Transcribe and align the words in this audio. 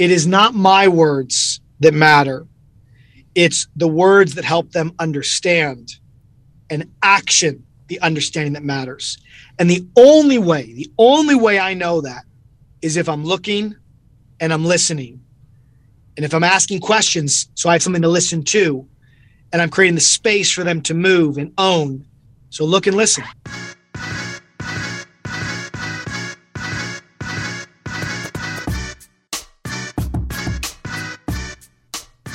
It 0.00 0.10
is 0.10 0.26
not 0.26 0.54
my 0.54 0.88
words 0.88 1.60
that 1.80 1.92
matter. 1.92 2.46
It's 3.34 3.68
the 3.76 3.86
words 3.86 4.34
that 4.36 4.46
help 4.46 4.72
them 4.72 4.94
understand 4.98 5.92
and 6.70 6.90
action 7.02 7.66
the 7.88 8.00
understanding 8.00 8.54
that 8.54 8.62
matters. 8.62 9.18
And 9.58 9.68
the 9.68 9.86
only 9.96 10.38
way, 10.38 10.72
the 10.72 10.90
only 10.96 11.34
way 11.34 11.58
I 11.58 11.74
know 11.74 12.00
that 12.00 12.24
is 12.80 12.96
if 12.96 13.10
I'm 13.10 13.24
looking 13.24 13.76
and 14.40 14.54
I'm 14.54 14.64
listening. 14.64 15.20
And 16.16 16.24
if 16.24 16.32
I'm 16.32 16.44
asking 16.44 16.80
questions, 16.80 17.50
so 17.54 17.68
I 17.68 17.74
have 17.74 17.82
something 17.82 18.00
to 18.00 18.08
listen 18.08 18.42
to, 18.44 18.88
and 19.52 19.60
I'm 19.60 19.68
creating 19.68 19.96
the 19.96 20.00
space 20.00 20.50
for 20.50 20.64
them 20.64 20.80
to 20.82 20.94
move 20.94 21.36
and 21.36 21.52
own. 21.58 22.06
So 22.48 22.64
look 22.64 22.86
and 22.86 22.96
listen. 22.96 23.24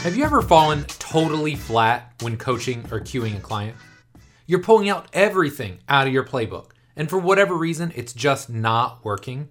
Have 0.05 0.15
you 0.15 0.23
ever 0.23 0.43
fallen 0.43 0.83
totally 0.83 1.55
flat 1.55 2.13
when 2.21 2.37
coaching 2.37 2.81
or 2.91 2.99
cueing 2.99 3.37
a 3.37 3.39
client? 3.39 3.75
You're 4.45 4.61
pulling 4.61 4.87
out 4.87 5.07
everything 5.13 5.79
out 5.89 6.05
of 6.05 6.13
your 6.13 6.23
playbook, 6.23 6.73
and 6.95 7.09
for 7.09 7.17
whatever 7.17 7.55
reason, 7.55 7.91
it's 7.95 8.13
just 8.13 8.47
not 8.47 9.03
working? 9.03 9.49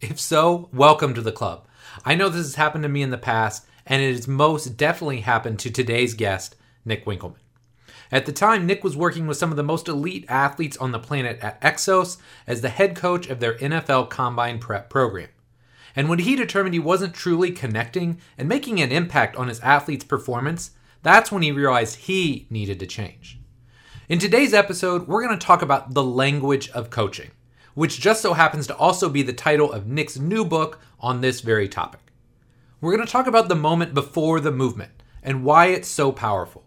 If 0.00 0.18
so, 0.18 0.70
welcome 0.72 1.12
to 1.12 1.20
the 1.20 1.32
club. 1.32 1.66
I 2.02 2.14
know 2.14 2.30
this 2.30 2.46
has 2.46 2.54
happened 2.54 2.84
to 2.84 2.88
me 2.88 3.02
in 3.02 3.10
the 3.10 3.18
past, 3.18 3.66
and 3.84 4.00
it 4.00 4.12
has 4.12 4.26
most 4.26 4.78
definitely 4.78 5.20
happened 5.20 5.58
to 5.58 5.70
today's 5.70 6.14
guest, 6.14 6.56
Nick 6.86 7.04
Winkelman. 7.04 7.34
At 8.10 8.24
the 8.24 8.32
time, 8.32 8.64
Nick 8.64 8.82
was 8.82 8.96
working 8.96 9.26
with 9.26 9.36
some 9.36 9.50
of 9.50 9.58
the 9.58 9.62
most 9.62 9.86
elite 9.86 10.24
athletes 10.30 10.78
on 10.78 10.92
the 10.92 10.98
planet 10.98 11.38
at 11.42 11.60
Exos 11.60 12.16
as 12.46 12.62
the 12.62 12.70
head 12.70 12.96
coach 12.96 13.28
of 13.28 13.40
their 13.40 13.58
NFL 13.58 14.08
Combine 14.08 14.60
Prep 14.60 14.88
program. 14.88 15.28
And 16.00 16.08
when 16.08 16.20
he 16.20 16.34
determined 16.34 16.72
he 16.72 16.80
wasn't 16.80 17.12
truly 17.12 17.50
connecting 17.50 18.22
and 18.38 18.48
making 18.48 18.80
an 18.80 18.90
impact 18.90 19.36
on 19.36 19.48
his 19.48 19.60
athletes' 19.60 20.02
performance, 20.02 20.70
that's 21.02 21.30
when 21.30 21.42
he 21.42 21.52
realized 21.52 21.96
he 21.96 22.46
needed 22.48 22.80
to 22.80 22.86
change. 22.86 23.38
In 24.08 24.18
today's 24.18 24.54
episode, 24.54 25.06
we're 25.06 25.22
going 25.22 25.38
to 25.38 25.46
talk 25.46 25.60
about 25.60 25.92
the 25.92 26.02
language 26.02 26.70
of 26.70 26.88
coaching, 26.88 27.32
which 27.74 28.00
just 28.00 28.22
so 28.22 28.32
happens 28.32 28.66
to 28.68 28.76
also 28.78 29.10
be 29.10 29.20
the 29.20 29.34
title 29.34 29.70
of 29.70 29.86
Nick's 29.86 30.18
new 30.18 30.42
book 30.42 30.80
on 31.00 31.20
this 31.20 31.42
very 31.42 31.68
topic. 31.68 32.00
We're 32.80 32.96
going 32.96 33.06
to 33.06 33.12
talk 33.12 33.26
about 33.26 33.50
the 33.50 33.54
moment 33.54 33.92
before 33.92 34.40
the 34.40 34.50
movement 34.50 35.02
and 35.22 35.44
why 35.44 35.66
it's 35.66 35.86
so 35.86 36.12
powerful. 36.12 36.64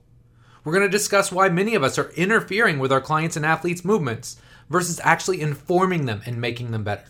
We're 0.64 0.73
going 0.73 0.86
to 0.86 0.90
discuss 0.90 1.31
why 1.31 1.50
many 1.50 1.73
of 1.73 1.84
us 1.84 1.97
are 1.97 2.12
interfering 2.12 2.78
with 2.78 2.92
our 2.92 3.02
clients' 3.02 3.36
and 3.36 3.47
athletes' 3.47 3.84
movements 3.84 4.40
versus 4.70 5.02
actually 5.03 5.42
informing 5.42 6.06
them 6.06 6.22
and 6.23 6.40
making 6.40 6.70
them 6.70 6.84
better. 6.84 7.06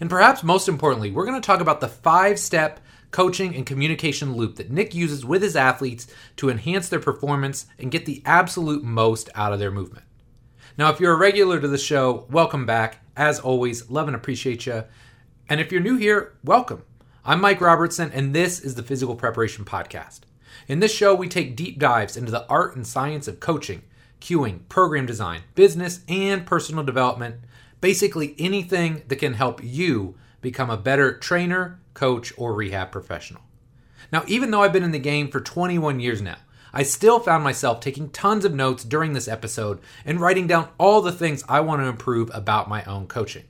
And 0.00 0.10
perhaps 0.10 0.42
most 0.42 0.68
importantly, 0.68 1.10
we're 1.10 1.26
going 1.26 1.40
to 1.40 1.46
talk 1.46 1.60
about 1.60 1.80
the 1.80 1.88
five 1.88 2.38
step 2.38 2.80
coaching, 3.10 3.54
and 3.54 3.64
communication 3.64 4.34
loop 4.34 4.56
that 4.56 4.70
Nick 4.70 4.94
uses 4.94 5.24
with 5.24 5.42
his 5.42 5.56
athletes 5.56 6.06
to 6.36 6.50
enhance 6.50 6.88
their 6.88 7.00
performance 7.00 7.64
and 7.78 7.90
get 7.90 8.04
the 8.04 8.22
absolute 8.26 8.84
most 8.84 9.30
out 9.34 9.54
of 9.54 9.58
their 9.58 9.70
movement. 9.70 10.04
Now, 10.76 10.90
if 10.90 11.00
you're 11.00 11.14
a 11.14 11.18
regular 11.18 11.58
to 11.58 11.68
the 11.68 11.78
show, 11.78 12.26
welcome 12.30 12.66
back. 12.66 12.98
As 13.16 13.40
always, 13.40 13.90
love 13.90 14.08
and 14.08 14.14
appreciate 14.14 14.66
you. 14.66 14.84
And 15.48 15.60
if 15.60 15.72
you're 15.72 15.80
new 15.80 15.96
here, 15.96 16.34
welcome. 16.44 16.82
I'm 17.24 17.40
Mike 17.40 17.62
Robertson, 17.62 18.10
and 18.12 18.34
this 18.34 18.60
is 18.60 18.74
the 18.74 18.82
Physical 18.82 19.16
Preparation 19.16 19.64
Podcast. 19.64 20.20
In 20.68 20.80
this 20.80 20.94
show, 20.94 21.14
we 21.14 21.28
take 21.28 21.56
deep 21.56 21.78
dives 21.78 22.16
into 22.16 22.30
the 22.30 22.46
art 22.48 22.76
and 22.76 22.86
science 22.86 23.26
of 23.26 23.40
coaching, 23.40 23.82
cueing, 24.20 24.68
program 24.68 25.06
design, 25.06 25.40
business, 25.54 26.00
and 26.08 26.44
personal 26.44 26.84
development. 26.84 27.36
Basically, 27.80 28.34
anything 28.38 29.02
that 29.08 29.16
can 29.16 29.34
help 29.34 29.62
you 29.62 30.16
become 30.40 30.70
a 30.70 30.76
better 30.76 31.18
trainer, 31.18 31.80
coach, 31.94 32.32
or 32.36 32.54
rehab 32.54 32.92
professional. 32.92 33.42
Now, 34.12 34.24
even 34.26 34.50
though 34.50 34.62
I've 34.62 34.72
been 34.72 34.84
in 34.84 34.92
the 34.92 34.98
game 34.98 35.28
for 35.28 35.40
21 35.40 36.00
years 36.00 36.22
now, 36.22 36.36
I 36.72 36.82
still 36.82 37.20
found 37.20 37.42
myself 37.42 37.80
taking 37.80 38.10
tons 38.10 38.44
of 38.44 38.54
notes 38.54 38.84
during 38.84 39.12
this 39.12 39.28
episode 39.28 39.80
and 40.04 40.20
writing 40.20 40.46
down 40.46 40.68
all 40.78 41.00
the 41.00 41.12
things 41.12 41.42
I 41.48 41.60
want 41.60 41.80
to 41.80 41.88
improve 41.88 42.30
about 42.34 42.68
my 42.68 42.84
own 42.84 43.06
coaching. 43.06 43.44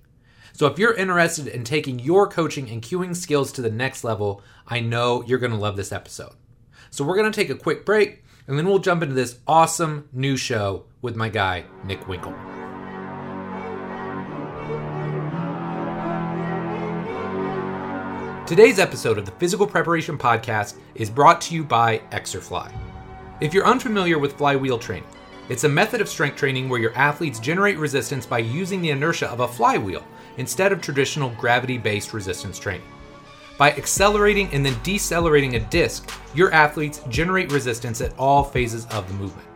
So, 0.52 0.66
if 0.66 0.78
you're 0.78 0.94
interested 0.94 1.48
in 1.48 1.64
taking 1.64 1.98
your 1.98 2.28
coaching 2.28 2.70
and 2.70 2.80
cueing 2.80 3.14
skills 3.14 3.52
to 3.52 3.62
the 3.62 3.70
next 3.70 4.04
level, 4.04 4.42
I 4.66 4.80
know 4.80 5.22
you're 5.26 5.38
going 5.38 5.52
to 5.52 5.58
love 5.58 5.76
this 5.76 5.92
episode. 5.92 6.32
So, 6.90 7.04
we're 7.04 7.16
going 7.16 7.30
to 7.30 7.36
take 7.36 7.50
a 7.50 7.54
quick 7.54 7.84
break 7.84 8.24
and 8.46 8.56
then 8.56 8.66
we'll 8.66 8.78
jump 8.78 9.02
into 9.02 9.14
this 9.14 9.38
awesome 9.46 10.08
new 10.12 10.36
show 10.36 10.84
with 11.02 11.16
my 11.16 11.28
guy, 11.28 11.64
Nick 11.84 12.08
Winkle. 12.08 12.55
Today's 18.46 18.78
episode 18.78 19.18
of 19.18 19.26
the 19.26 19.32
Physical 19.32 19.66
Preparation 19.66 20.16
Podcast 20.16 20.76
is 20.94 21.10
brought 21.10 21.40
to 21.40 21.54
you 21.56 21.64
by 21.64 21.98
Exerfly. 22.12 22.72
If 23.40 23.52
you're 23.52 23.66
unfamiliar 23.66 24.20
with 24.20 24.34
flywheel 24.34 24.78
training, 24.78 25.08
it's 25.48 25.64
a 25.64 25.68
method 25.68 26.00
of 26.00 26.08
strength 26.08 26.36
training 26.36 26.68
where 26.68 26.78
your 26.78 26.94
athletes 26.94 27.40
generate 27.40 27.76
resistance 27.76 28.24
by 28.24 28.38
using 28.38 28.80
the 28.80 28.90
inertia 28.90 29.28
of 29.32 29.40
a 29.40 29.48
flywheel 29.48 30.04
instead 30.36 30.70
of 30.70 30.80
traditional 30.80 31.30
gravity 31.30 31.76
based 31.76 32.12
resistance 32.12 32.56
training. 32.56 32.86
By 33.58 33.72
accelerating 33.72 34.48
and 34.52 34.64
then 34.64 34.78
decelerating 34.84 35.56
a 35.56 35.60
disc, 35.68 36.08
your 36.32 36.52
athletes 36.52 37.02
generate 37.08 37.50
resistance 37.50 38.00
at 38.00 38.16
all 38.16 38.44
phases 38.44 38.86
of 38.92 39.08
the 39.08 39.14
movement. 39.14 39.48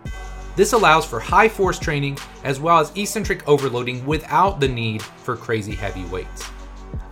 This 0.56 0.72
allows 0.72 1.06
for 1.06 1.20
high 1.20 1.48
force 1.48 1.78
training 1.78 2.18
as 2.42 2.58
well 2.58 2.80
as 2.80 2.90
eccentric 2.96 3.48
overloading 3.48 4.04
without 4.04 4.58
the 4.58 4.66
need 4.66 5.00
for 5.00 5.36
crazy 5.36 5.76
heavy 5.76 6.02
weights. 6.06 6.50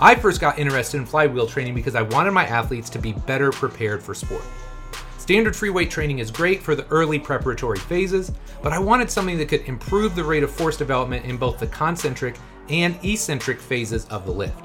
I 0.01 0.15
first 0.15 0.41
got 0.41 0.61
interested 0.61 0.99
in 0.99 1.07
flywheel 1.07 1.49
training 1.49 1.75
because 1.75 1.97
I 1.97 2.03
wanted 2.03 2.31
my 2.31 2.47
athletes 2.47 2.89
to 2.91 3.01
be 3.01 3.13
better 3.13 3.51
prepared 3.51 4.01
for 4.01 4.15
sport. 4.15 4.45
Standard 5.19 5.57
free 5.57 5.71
weight 5.71 5.91
training 5.91 6.21
is 6.21 6.31
great 6.31 6.63
for 6.63 6.77
the 6.77 6.87
early 6.87 7.19
preparatory 7.19 7.81
phases, 7.81 8.31
but 8.63 8.73
I 8.73 8.79
wanted 8.79 9.11
something 9.11 9.37
that 9.39 9.49
could 9.49 9.63
improve 9.63 10.15
the 10.15 10.23
rate 10.23 10.45
of 10.45 10.53
force 10.53 10.77
development 10.77 11.27
in 11.27 11.37
both 11.37 11.59
the 11.59 11.67
concentric 11.67 12.37
and 12.69 12.97
eccentric 13.05 13.61
phases 13.61 14.07
of 14.07 14.25
the 14.25 14.31
lift. 14.31 14.65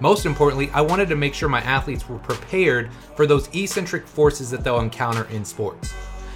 Most 0.00 0.24
importantly, 0.24 0.70
I 0.70 0.80
wanted 0.80 1.10
to 1.10 1.16
make 1.16 1.34
sure 1.34 1.48
my 1.50 1.60
athletes 1.60 2.08
were 2.08 2.18
prepared 2.18 2.90
for 3.16 3.26
those 3.26 3.54
eccentric 3.54 4.06
forces 4.06 4.50
that 4.50 4.64
they'll 4.64 4.80
encounter 4.80 5.24
in 5.26 5.44
sports. 5.44 5.92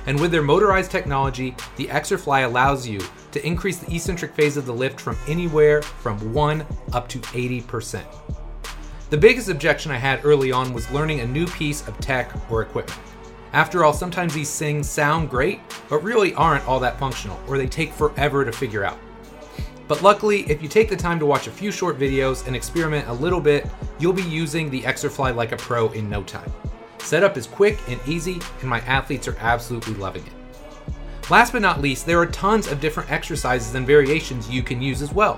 And 0.06 0.20
with 0.20 0.30
their 0.30 0.42
motorized 0.42 0.90
technology, 0.90 1.56
the 1.76 1.86
Exerfly 1.86 2.44
allows 2.44 2.86
you 2.86 3.00
to 3.38 3.46
increase 3.46 3.78
the 3.78 3.94
eccentric 3.94 4.34
phase 4.34 4.56
of 4.56 4.66
the 4.66 4.72
lift 4.72 5.00
from 5.00 5.16
anywhere 5.28 5.80
from 5.80 6.32
1 6.32 6.66
up 6.92 7.08
to 7.08 7.18
80%. 7.20 8.04
The 9.10 9.16
biggest 9.16 9.48
objection 9.48 9.92
I 9.92 9.96
had 9.96 10.24
early 10.24 10.50
on 10.50 10.72
was 10.72 10.90
learning 10.90 11.20
a 11.20 11.26
new 11.26 11.46
piece 11.46 11.86
of 11.86 11.96
tech 11.98 12.32
or 12.50 12.62
equipment. 12.62 13.00
After 13.52 13.84
all, 13.84 13.92
sometimes 13.92 14.34
these 14.34 14.58
things 14.58 14.90
sound 14.90 15.30
great, 15.30 15.60
but 15.88 16.02
really 16.02 16.34
aren't 16.34 16.66
all 16.66 16.80
that 16.80 16.98
functional, 16.98 17.40
or 17.46 17.56
they 17.56 17.68
take 17.68 17.92
forever 17.92 18.44
to 18.44 18.52
figure 18.52 18.84
out. 18.84 18.98
But 19.86 20.02
luckily, 20.02 20.42
if 20.50 20.60
you 20.60 20.68
take 20.68 20.90
the 20.90 20.96
time 20.96 21.18
to 21.20 21.26
watch 21.26 21.46
a 21.46 21.52
few 21.52 21.70
short 21.70 21.98
videos 21.98 22.46
and 22.46 22.54
experiment 22.54 23.08
a 23.08 23.12
little 23.12 23.40
bit, 23.40 23.66
you'll 23.98 24.12
be 24.12 24.22
using 24.22 24.68
the 24.68 24.82
Exerfly 24.82 25.34
like 25.34 25.52
a 25.52 25.56
pro 25.56 25.88
in 25.92 26.10
no 26.10 26.22
time. 26.24 26.52
Setup 26.98 27.38
is 27.38 27.46
quick 27.46 27.78
and 27.88 28.00
easy, 28.06 28.40
and 28.60 28.68
my 28.68 28.80
athletes 28.80 29.28
are 29.28 29.36
absolutely 29.38 29.94
loving 29.94 30.26
it. 30.26 30.32
Last 31.30 31.52
but 31.52 31.60
not 31.60 31.82
least, 31.82 32.06
there 32.06 32.18
are 32.18 32.26
tons 32.26 32.68
of 32.68 32.80
different 32.80 33.10
exercises 33.12 33.74
and 33.74 33.86
variations 33.86 34.48
you 34.48 34.62
can 34.62 34.80
use 34.80 35.02
as 35.02 35.12
well. 35.12 35.36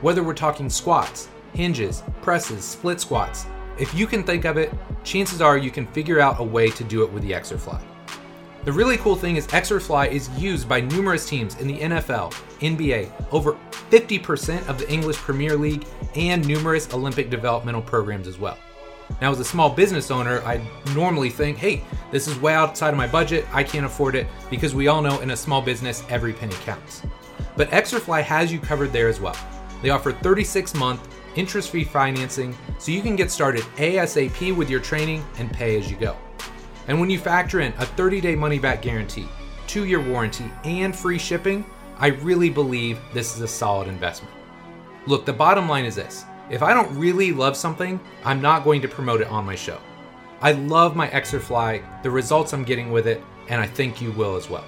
Whether 0.00 0.22
we're 0.22 0.34
talking 0.34 0.70
squats, 0.70 1.28
hinges, 1.52 2.04
presses, 2.20 2.64
split 2.64 3.00
squats, 3.00 3.46
if 3.76 3.92
you 3.92 4.06
can 4.06 4.22
think 4.22 4.44
of 4.44 4.56
it, 4.56 4.72
chances 5.02 5.40
are 5.42 5.58
you 5.58 5.72
can 5.72 5.88
figure 5.88 6.20
out 6.20 6.38
a 6.38 6.44
way 6.44 6.70
to 6.70 6.84
do 6.84 7.02
it 7.02 7.12
with 7.12 7.24
the 7.24 7.32
Exerfly. 7.32 7.82
The 8.64 8.70
really 8.70 8.96
cool 8.98 9.16
thing 9.16 9.34
is 9.34 9.48
Exerfly 9.48 10.12
is 10.12 10.28
used 10.38 10.68
by 10.68 10.80
numerous 10.80 11.28
teams 11.28 11.56
in 11.60 11.66
the 11.66 11.78
NFL, 11.80 12.32
NBA, 12.60 13.10
over 13.32 13.58
50% 13.90 14.68
of 14.68 14.78
the 14.78 14.88
English 14.88 15.16
Premier 15.16 15.56
League, 15.56 15.84
and 16.14 16.46
numerous 16.46 16.94
Olympic 16.94 17.30
developmental 17.30 17.82
programs 17.82 18.28
as 18.28 18.38
well. 18.38 18.58
Now, 19.20 19.30
as 19.30 19.40
a 19.40 19.44
small 19.44 19.70
business 19.70 20.10
owner, 20.10 20.40
I 20.42 20.60
normally 20.94 21.30
think, 21.30 21.58
hey, 21.58 21.84
this 22.10 22.26
is 22.26 22.38
way 22.40 22.54
outside 22.54 22.90
of 22.90 22.96
my 22.96 23.06
budget. 23.06 23.46
I 23.52 23.62
can't 23.62 23.86
afford 23.86 24.14
it 24.14 24.26
because 24.50 24.74
we 24.74 24.88
all 24.88 25.02
know 25.02 25.20
in 25.20 25.30
a 25.30 25.36
small 25.36 25.62
business, 25.62 26.04
every 26.08 26.32
penny 26.32 26.54
counts. 26.64 27.02
But 27.56 27.70
Exerfly 27.70 28.22
has 28.22 28.52
you 28.52 28.58
covered 28.58 28.92
there 28.92 29.08
as 29.08 29.20
well. 29.20 29.36
They 29.82 29.90
offer 29.90 30.12
36 30.12 30.74
month 30.74 31.08
interest 31.36 31.70
free 31.70 31.84
financing 31.84 32.56
so 32.78 32.92
you 32.92 33.02
can 33.02 33.16
get 33.16 33.30
started 33.30 33.62
ASAP 33.76 34.54
with 34.54 34.68
your 34.68 34.80
training 34.80 35.24
and 35.38 35.52
pay 35.52 35.78
as 35.78 35.90
you 35.90 35.96
go. 35.96 36.16
And 36.88 37.00
when 37.00 37.10
you 37.10 37.18
factor 37.18 37.60
in 37.60 37.72
a 37.78 37.86
30 37.86 38.20
day 38.20 38.34
money 38.34 38.58
back 38.58 38.82
guarantee, 38.82 39.28
two 39.66 39.84
year 39.84 40.00
warranty, 40.00 40.50
and 40.64 40.94
free 40.94 41.18
shipping, 41.18 41.64
I 41.98 42.08
really 42.08 42.50
believe 42.50 42.98
this 43.12 43.36
is 43.36 43.42
a 43.42 43.48
solid 43.48 43.88
investment. 43.88 44.34
Look, 45.06 45.24
the 45.24 45.32
bottom 45.32 45.68
line 45.68 45.84
is 45.84 45.94
this 45.94 46.24
if 46.52 46.62
I 46.62 46.74
don't 46.74 46.94
really 46.98 47.32
love 47.32 47.56
something, 47.56 47.98
I'm 48.24 48.42
not 48.42 48.62
going 48.62 48.82
to 48.82 48.88
promote 48.88 49.22
it 49.22 49.28
on 49.28 49.46
my 49.46 49.54
show. 49.54 49.80
I 50.42 50.52
love 50.52 50.94
my 50.94 51.08
Exerfly, 51.08 52.02
the 52.02 52.10
results 52.10 52.52
I'm 52.52 52.62
getting 52.62 52.92
with 52.92 53.06
it, 53.06 53.24
and 53.48 53.58
I 53.58 53.66
think 53.66 54.02
you 54.02 54.12
will 54.12 54.36
as 54.36 54.50
well. 54.50 54.66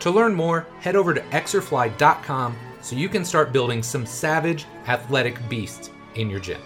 To 0.00 0.10
learn 0.10 0.34
more, 0.34 0.66
head 0.80 0.96
over 0.96 1.14
to 1.14 1.20
exerfly.com 1.20 2.56
so 2.82 2.96
you 2.96 3.08
can 3.08 3.24
start 3.24 3.52
building 3.52 3.84
some 3.84 4.04
savage 4.04 4.66
athletic 4.88 5.48
beasts 5.48 5.90
in 6.16 6.28
your 6.28 6.40
gym. 6.40 6.60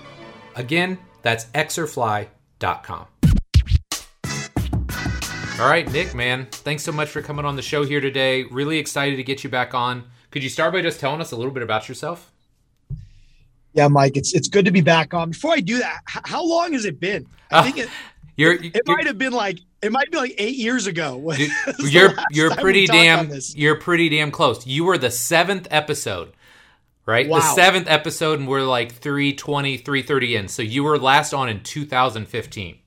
Again, 0.56 0.98
that's 1.20 1.44
exerfly.com. 1.46 3.06
All 5.60 5.68
right, 5.68 5.92
Nick, 5.92 6.14
man, 6.14 6.46
thanks 6.50 6.82
so 6.82 6.92
much 6.92 7.10
for 7.10 7.20
coming 7.20 7.44
on 7.44 7.56
the 7.56 7.62
show 7.62 7.84
here 7.84 8.00
today. 8.00 8.44
Really 8.44 8.78
excited 8.78 9.16
to 9.16 9.22
get 9.22 9.44
you 9.44 9.50
back 9.50 9.74
on. 9.74 10.04
Could 10.30 10.42
you 10.42 10.48
start 10.48 10.72
by 10.72 10.80
just 10.80 10.98
telling 10.98 11.20
us 11.20 11.32
a 11.32 11.36
little 11.36 11.52
bit 11.52 11.62
about 11.62 11.86
yourself? 11.90 12.32
Yeah, 13.72 13.88
Mike, 13.88 14.16
it's 14.16 14.34
it's 14.34 14.48
good 14.48 14.64
to 14.64 14.70
be 14.70 14.80
back 14.80 15.14
on. 15.14 15.30
Before 15.30 15.52
I 15.52 15.60
do 15.60 15.78
that, 15.78 16.00
how 16.06 16.44
long 16.44 16.72
has 16.72 16.84
it 16.84 16.98
been? 16.98 17.26
I 17.50 17.58
ah, 17.58 17.62
think 17.62 17.78
it, 17.78 17.88
you're, 18.36 18.54
it 18.54 18.74
you're, 18.74 18.96
might 18.96 19.06
have 19.06 19.18
been 19.18 19.32
like 19.32 19.60
it 19.82 19.92
might 19.92 20.10
be 20.10 20.18
like 20.18 20.34
eight 20.38 20.56
years 20.56 20.86
ago. 20.86 21.32
you're 21.78 22.12
you're 22.30 22.54
pretty 22.56 22.86
damn 22.86 23.30
you're 23.54 23.76
pretty 23.76 24.08
damn 24.08 24.30
close. 24.30 24.66
You 24.66 24.84
were 24.84 24.98
the 24.98 25.10
seventh 25.10 25.68
episode, 25.70 26.32
right? 27.06 27.28
Wow. 27.28 27.38
The 27.38 27.54
seventh 27.54 27.88
episode, 27.88 28.40
and 28.40 28.48
we're 28.48 28.62
like 28.62 28.92
320, 28.92 29.76
330 29.78 30.36
in. 30.36 30.48
So 30.48 30.62
you 30.62 30.84
were 30.84 30.98
last 30.98 31.32
on 31.32 31.48
in 31.48 31.62
2015. 31.62 32.78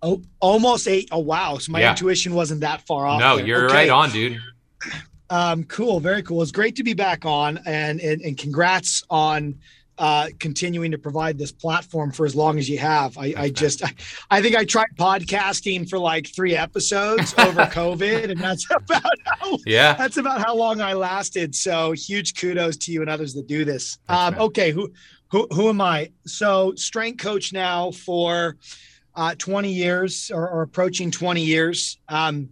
Oh, 0.00 0.22
almost 0.40 0.86
eight. 0.86 1.08
Oh, 1.10 1.18
wow. 1.18 1.58
So 1.58 1.72
my 1.72 1.80
yeah. 1.80 1.90
intuition 1.90 2.34
wasn't 2.34 2.60
that 2.60 2.86
far 2.86 3.06
off. 3.06 3.20
No, 3.20 3.36
there. 3.36 3.46
you're 3.46 3.64
okay. 3.66 3.74
right 3.74 3.90
on, 3.90 4.10
dude. 4.10 4.38
Um, 5.30 5.64
cool. 5.64 6.00
Very 6.00 6.22
cool. 6.22 6.42
It's 6.42 6.52
great 6.52 6.76
to 6.76 6.82
be 6.82 6.94
back 6.94 7.24
on 7.26 7.58
and, 7.66 8.00
and, 8.00 8.20
and 8.22 8.36
congrats 8.38 9.04
on 9.10 9.58
uh, 9.98 10.28
continuing 10.38 10.92
to 10.92 10.98
provide 10.98 11.36
this 11.36 11.50
platform 11.50 12.12
for 12.12 12.24
as 12.24 12.34
long 12.36 12.56
as 12.58 12.70
you 12.70 12.78
have. 12.78 13.18
I, 13.18 13.34
I 13.36 13.50
just, 13.50 13.84
I, 13.84 13.92
I, 14.30 14.40
think 14.40 14.56
I 14.56 14.64
tried 14.64 14.90
podcasting 14.96 15.88
for 15.88 15.98
like 15.98 16.28
three 16.28 16.56
episodes 16.56 17.34
over 17.36 17.62
COVID, 17.64 18.30
and 18.30 18.40
that's 18.40 18.66
about 18.70 19.12
how, 19.26 19.58
yeah, 19.66 19.94
that's 19.94 20.16
about 20.16 20.40
how 20.40 20.54
long 20.54 20.80
I 20.80 20.92
lasted. 20.92 21.54
So 21.54 21.92
huge 21.92 22.36
kudos 22.36 22.76
to 22.78 22.92
you 22.92 23.00
and 23.00 23.10
others 23.10 23.34
that 23.34 23.48
do 23.48 23.64
this. 23.64 23.98
Um, 24.08 24.36
okay, 24.38 24.70
who, 24.70 24.92
who, 25.32 25.48
who 25.52 25.68
am 25.68 25.80
I? 25.80 26.12
So 26.26 26.74
strength 26.76 27.20
coach 27.20 27.52
now 27.52 27.90
for 27.90 28.56
uh, 29.16 29.34
20 29.36 29.72
years 29.72 30.30
or, 30.32 30.48
or, 30.48 30.62
approaching 30.62 31.10
20 31.10 31.42
years. 31.42 31.98
Um, 32.08 32.50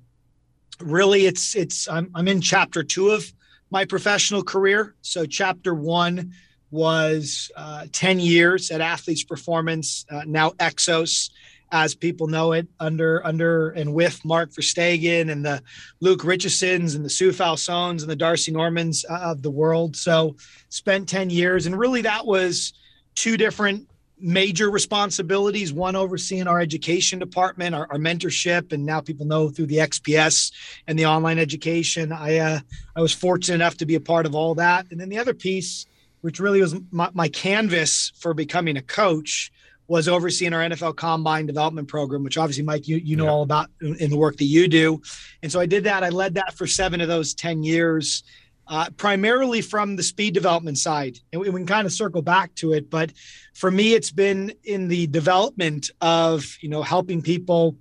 really, 0.81 1.27
it's 1.27 1.55
it's 1.55 1.89
I'm, 1.89 2.11
I'm 2.15 2.29
in 2.29 2.41
chapter 2.41 2.83
two 2.83 3.11
of 3.11 3.33
my 3.71 3.85
professional 3.85 4.43
career. 4.43 4.95
So 5.03 5.27
chapter 5.27 5.75
one 5.75 6.33
was 6.71 7.51
uh, 7.57 7.87
10 7.93 8.21
years 8.21 8.71
at 8.71 8.81
Athletes 8.81 9.25
Performance, 9.25 10.05
uh, 10.11 10.23
now 10.27 10.51
Exos, 10.51 11.31
as 11.73 11.95
people 11.95 12.27
know 12.29 12.53
it, 12.53 12.69
under 12.79 13.25
under 13.27 13.71
and 13.71 13.93
with 13.93 14.25
Mark 14.25 14.51
Verstegen 14.51 15.31
and 15.31 15.45
the 15.45 15.63
Luke 16.01 16.23
Richessons 16.23 16.95
and 16.95 17.05
the 17.05 17.11
Sue 17.11 17.33
Falsones 17.33 18.03
and 18.03 18.11
the 18.11 18.17
Darcy 18.17 18.53
Normans 18.53 19.05
uh, 19.09 19.15
of 19.15 19.43
the 19.43 19.51
world. 19.51 19.97
So 19.97 20.37
spent 20.69 21.09
10 21.09 21.31
years, 21.31 21.67
and 21.67 21.77
really 21.77 22.03
that 22.03 22.25
was 22.25 22.73
two 23.15 23.37
different 23.37 23.89
major 24.19 24.71
responsibilities 24.71 25.73
one 25.73 25.95
overseeing 25.95 26.47
our 26.47 26.59
education 26.59 27.19
department 27.19 27.75
our, 27.75 27.87
our, 27.91 27.99
mentorship 27.99 28.73
and 28.73 28.85
now 28.87 28.99
people 28.99 29.27
know 29.27 29.51
through 29.51 29.67
the 29.67 29.77
xps 29.77 30.53
and 30.87 30.99
the 30.99 31.05
online 31.05 31.39
education 31.39 32.13
i 32.13 32.39
uh, 32.39 32.59
i 32.97 33.01
was 33.01 33.13
fortunate 33.13 33.57
enough 33.57 33.77
to 33.77 33.85
be 33.85 33.95
a 33.95 34.01
part 34.01 34.25
of 34.25 34.35
all 34.35 34.55
that 34.55 34.87
and 34.91 34.99
then 34.99 35.11
the 35.11 35.19
other 35.19 35.35
piece 35.35 35.87
which 36.23 36.41
really 36.41 36.61
was 36.61 36.75
my, 36.91 37.11
my 37.13 37.29
canvas 37.29 38.11
for 38.19 38.33
becoming 38.33 38.77
a 38.77 38.83
coach 38.83 39.53
was 39.89 40.09
overseeing 40.09 40.53
our 40.53 40.69
NFL 40.69 40.97
Combine 40.97 41.47
Development 41.47 41.87
Program, 41.87 42.25
which 42.25 42.37
obviously, 42.37 42.65
Mike, 42.65 42.89
you 42.89 42.97
you 42.97 43.17
know 43.17 43.25
yeah. 43.25 43.31
all 43.31 43.43
about 43.43 43.71
in 43.81 44.11
the 44.11 44.17
work 44.17 44.37
that 44.37 44.45
you 44.45 44.67
do. 44.67 45.01
And 45.43 45.53
so 45.53 45.61
I 45.61 45.67
did 45.67 45.85
that. 45.85 46.03
I 46.03 46.09
led 46.09 46.35
that 46.35 46.55
for 46.55 46.67
seven 46.67 47.01
of 47.01 47.09
those 47.09 47.35
ten 47.35 47.63
years, 47.63 48.25
uh, 48.69 48.91
primarily 48.97 49.61
from 49.61 49.97
the 49.97 50.03
speed 50.03 50.35
development 50.35 50.79
side. 50.79 51.19
And 51.33 51.41
we, 51.41 51.49
we, 51.51 51.61
can 51.61 51.67
kind 51.67 51.87
of 51.87 51.93
circle 51.93 52.23
back 52.23 52.55
to 52.57 52.73
it, 52.73 52.91
but 52.91 53.13
for 53.55 53.71
me, 53.71 53.95
it's 53.95 54.11
been 54.11 54.53
in 54.65 54.89
the 54.89 55.07
development 55.07 55.91
of 56.01 56.57
you 56.61 56.69
know 56.69 56.83
helping 56.83 57.23
people 57.23 57.77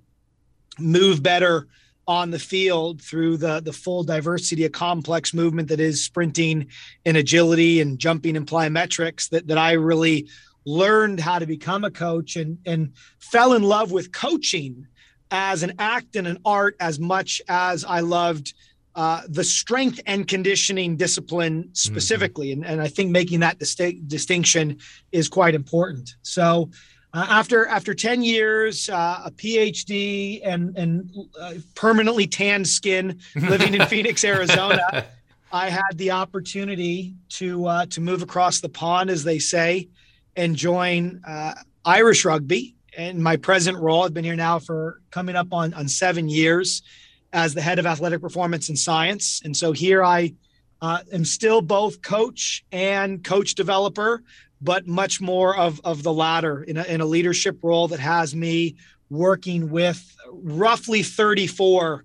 move 0.78 1.22
better 1.22 1.66
on 2.08 2.30
the 2.30 2.38
field 2.38 3.02
through 3.02 3.36
the 3.36 3.60
the 3.60 3.72
full 3.72 4.04
diversity 4.04 4.64
of 4.64 4.72
complex 4.72 5.34
movement 5.34 5.68
that 5.68 5.80
is 5.80 6.04
sprinting 6.04 6.68
and 7.04 7.16
agility 7.16 7.80
and 7.80 7.98
jumping 7.98 8.36
and 8.36 8.46
plyometrics 8.46 9.28
that 9.30 9.46
that 9.48 9.58
I 9.58 9.72
really 9.72 10.28
learned 10.64 11.20
how 11.20 11.38
to 11.38 11.46
become 11.46 11.84
a 11.84 11.90
coach 11.90 12.36
and 12.36 12.58
and 12.64 12.92
fell 13.18 13.54
in 13.54 13.62
love 13.62 13.90
with 13.90 14.12
coaching 14.12 14.86
as 15.30 15.64
an 15.64 15.72
act 15.78 16.14
and 16.14 16.26
an 16.26 16.38
art 16.44 16.76
as 16.78 17.00
much 17.00 17.42
as 17.48 17.84
I 17.84 18.00
loved 18.00 18.54
uh, 18.96 19.20
the 19.28 19.44
strength 19.44 20.00
and 20.06 20.26
conditioning 20.26 20.96
discipline 20.96 21.64
mm-hmm. 21.64 21.72
specifically. 21.74 22.48
Mm-hmm. 22.48 22.62
And, 22.62 22.72
and 22.72 22.82
I 22.82 22.88
think 22.88 23.10
making 23.10 23.40
that 23.40 23.58
distinct, 23.58 24.08
distinction 24.08 24.78
is 25.12 25.28
quite 25.28 25.54
important. 25.54 26.16
So 26.22 26.70
uh, 27.12 27.26
after 27.28 27.66
after 27.66 27.94
10 27.94 28.22
years, 28.22 28.88
uh, 28.88 29.22
a 29.26 29.30
PhD, 29.30 30.40
and 30.44 30.76
and 30.76 31.10
uh, 31.38 31.54
permanently 31.74 32.26
tanned 32.26 32.66
skin, 32.66 33.20
living 33.36 33.74
in 33.74 33.86
Phoenix, 33.86 34.24
Arizona, 34.24 35.06
I 35.52 35.68
had 35.68 35.96
the 35.96 36.10
opportunity 36.12 37.14
to 37.30 37.66
uh, 37.66 37.86
to 37.86 38.00
move 38.00 38.22
across 38.22 38.60
the 38.60 38.68
pond, 38.68 39.10
as 39.10 39.24
they 39.24 39.38
say, 39.38 39.88
and 40.36 40.56
join 40.56 41.20
uh, 41.26 41.54
Irish 41.84 42.24
rugby. 42.24 42.74
And 42.96 43.22
my 43.22 43.36
present 43.36 43.76
role, 43.78 44.04
I've 44.04 44.14
been 44.14 44.24
here 44.24 44.36
now 44.36 44.58
for 44.58 45.00
coming 45.10 45.36
up 45.36 45.52
on 45.52 45.74
on 45.74 45.86
seven 45.88 46.28
years 46.30 46.82
as 47.32 47.54
the 47.54 47.62
head 47.62 47.78
of 47.78 47.86
athletic 47.86 48.20
performance 48.20 48.68
and 48.68 48.78
science, 48.78 49.40
and 49.44 49.56
so 49.56 49.72
here 49.72 50.02
I 50.02 50.34
uh, 50.80 51.00
am 51.12 51.24
still 51.24 51.62
both 51.62 52.02
coach 52.02 52.64
and 52.70 53.24
coach 53.24 53.54
developer 53.54 54.22
but 54.60 54.86
much 54.86 55.20
more 55.20 55.56
of, 55.56 55.80
of 55.84 56.02
the 56.02 56.12
latter 56.12 56.62
in 56.62 56.76
a, 56.76 56.84
in 56.84 57.00
a 57.00 57.06
leadership 57.06 57.58
role 57.62 57.88
that 57.88 58.00
has 58.00 58.34
me 58.34 58.76
working 59.10 59.70
with 59.70 60.16
roughly 60.30 61.02
34 61.02 62.04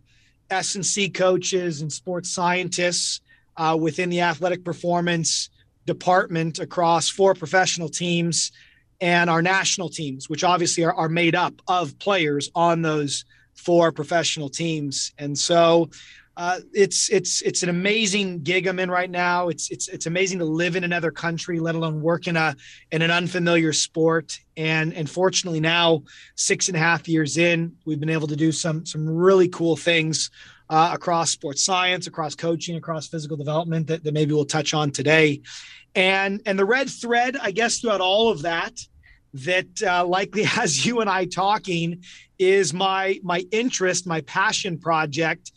S&C 0.49 1.09
coaches 1.09 1.81
and 1.81 1.91
sports 1.91 2.29
scientists 2.29 3.21
uh, 3.57 3.77
within 3.79 4.09
the 4.09 4.21
athletic 4.21 4.63
performance 4.63 5.49
department 5.85 6.59
across 6.59 7.09
four 7.09 7.33
professional 7.33 7.89
teams 7.89 8.51
and 8.99 9.29
our 9.29 9.41
national 9.41 9.89
teams, 9.89 10.29
which 10.29 10.43
obviously 10.43 10.83
are, 10.83 10.93
are 10.93 11.09
made 11.09 11.35
up 11.35 11.53
of 11.67 11.97
players 11.99 12.51
on 12.53 12.81
those 12.81 13.25
four 13.61 13.91
professional 13.91 14.49
teams. 14.49 15.13
And 15.17 15.37
so 15.37 15.89
uh, 16.37 16.59
it's 16.73 17.09
it's 17.09 17.41
it's 17.41 17.61
an 17.61 17.69
amazing 17.69 18.41
gig 18.41 18.65
I'm 18.65 18.79
in 18.79 18.89
right 18.89 19.11
now. 19.11 19.49
It's 19.49 19.69
it's 19.69 19.87
it's 19.89 20.05
amazing 20.05 20.39
to 20.39 20.45
live 20.45 20.75
in 20.75 20.83
another 20.83 21.11
country, 21.11 21.59
let 21.59 21.75
alone 21.75 22.01
work 22.01 22.27
in 22.27 22.37
a 22.37 22.55
in 22.91 23.01
an 23.01 23.11
unfamiliar 23.11 23.73
sport. 23.73 24.39
And 24.55 24.93
and 24.93 25.09
fortunately 25.09 25.59
now, 25.59 26.03
six 26.35 26.67
and 26.67 26.77
a 26.77 26.79
half 26.79 27.07
years 27.07 27.37
in, 27.37 27.75
we've 27.85 27.99
been 27.99 28.09
able 28.09 28.27
to 28.27 28.35
do 28.35 28.51
some 28.51 28.85
some 28.85 29.07
really 29.07 29.49
cool 29.49 29.75
things 29.75 30.31
uh, 30.69 30.91
across 30.93 31.31
sports 31.31 31.63
science, 31.63 32.07
across 32.07 32.33
coaching, 32.33 32.77
across 32.77 33.07
physical 33.07 33.35
development 33.35 33.87
that, 33.87 34.03
that 34.03 34.13
maybe 34.13 34.33
we'll 34.33 34.45
touch 34.45 34.73
on 34.73 34.89
today. 34.89 35.41
And 35.95 36.41
and 36.45 36.57
the 36.57 36.65
red 36.65 36.89
thread, 36.89 37.35
I 37.41 37.51
guess, 37.51 37.79
throughout 37.79 38.01
all 38.01 38.29
of 38.29 38.43
that, 38.43 38.79
that 39.33 39.81
uh, 39.83 40.05
likely 40.05 40.43
has 40.57 40.85
you 40.85 41.01
and 41.01 41.09
I 41.09 41.25
talking, 41.25 42.03
is 42.39 42.73
my 42.73 43.19
my 43.23 43.45
interest, 43.51 44.07
my 44.07 44.21
passion 44.21 44.77
project 44.79 45.51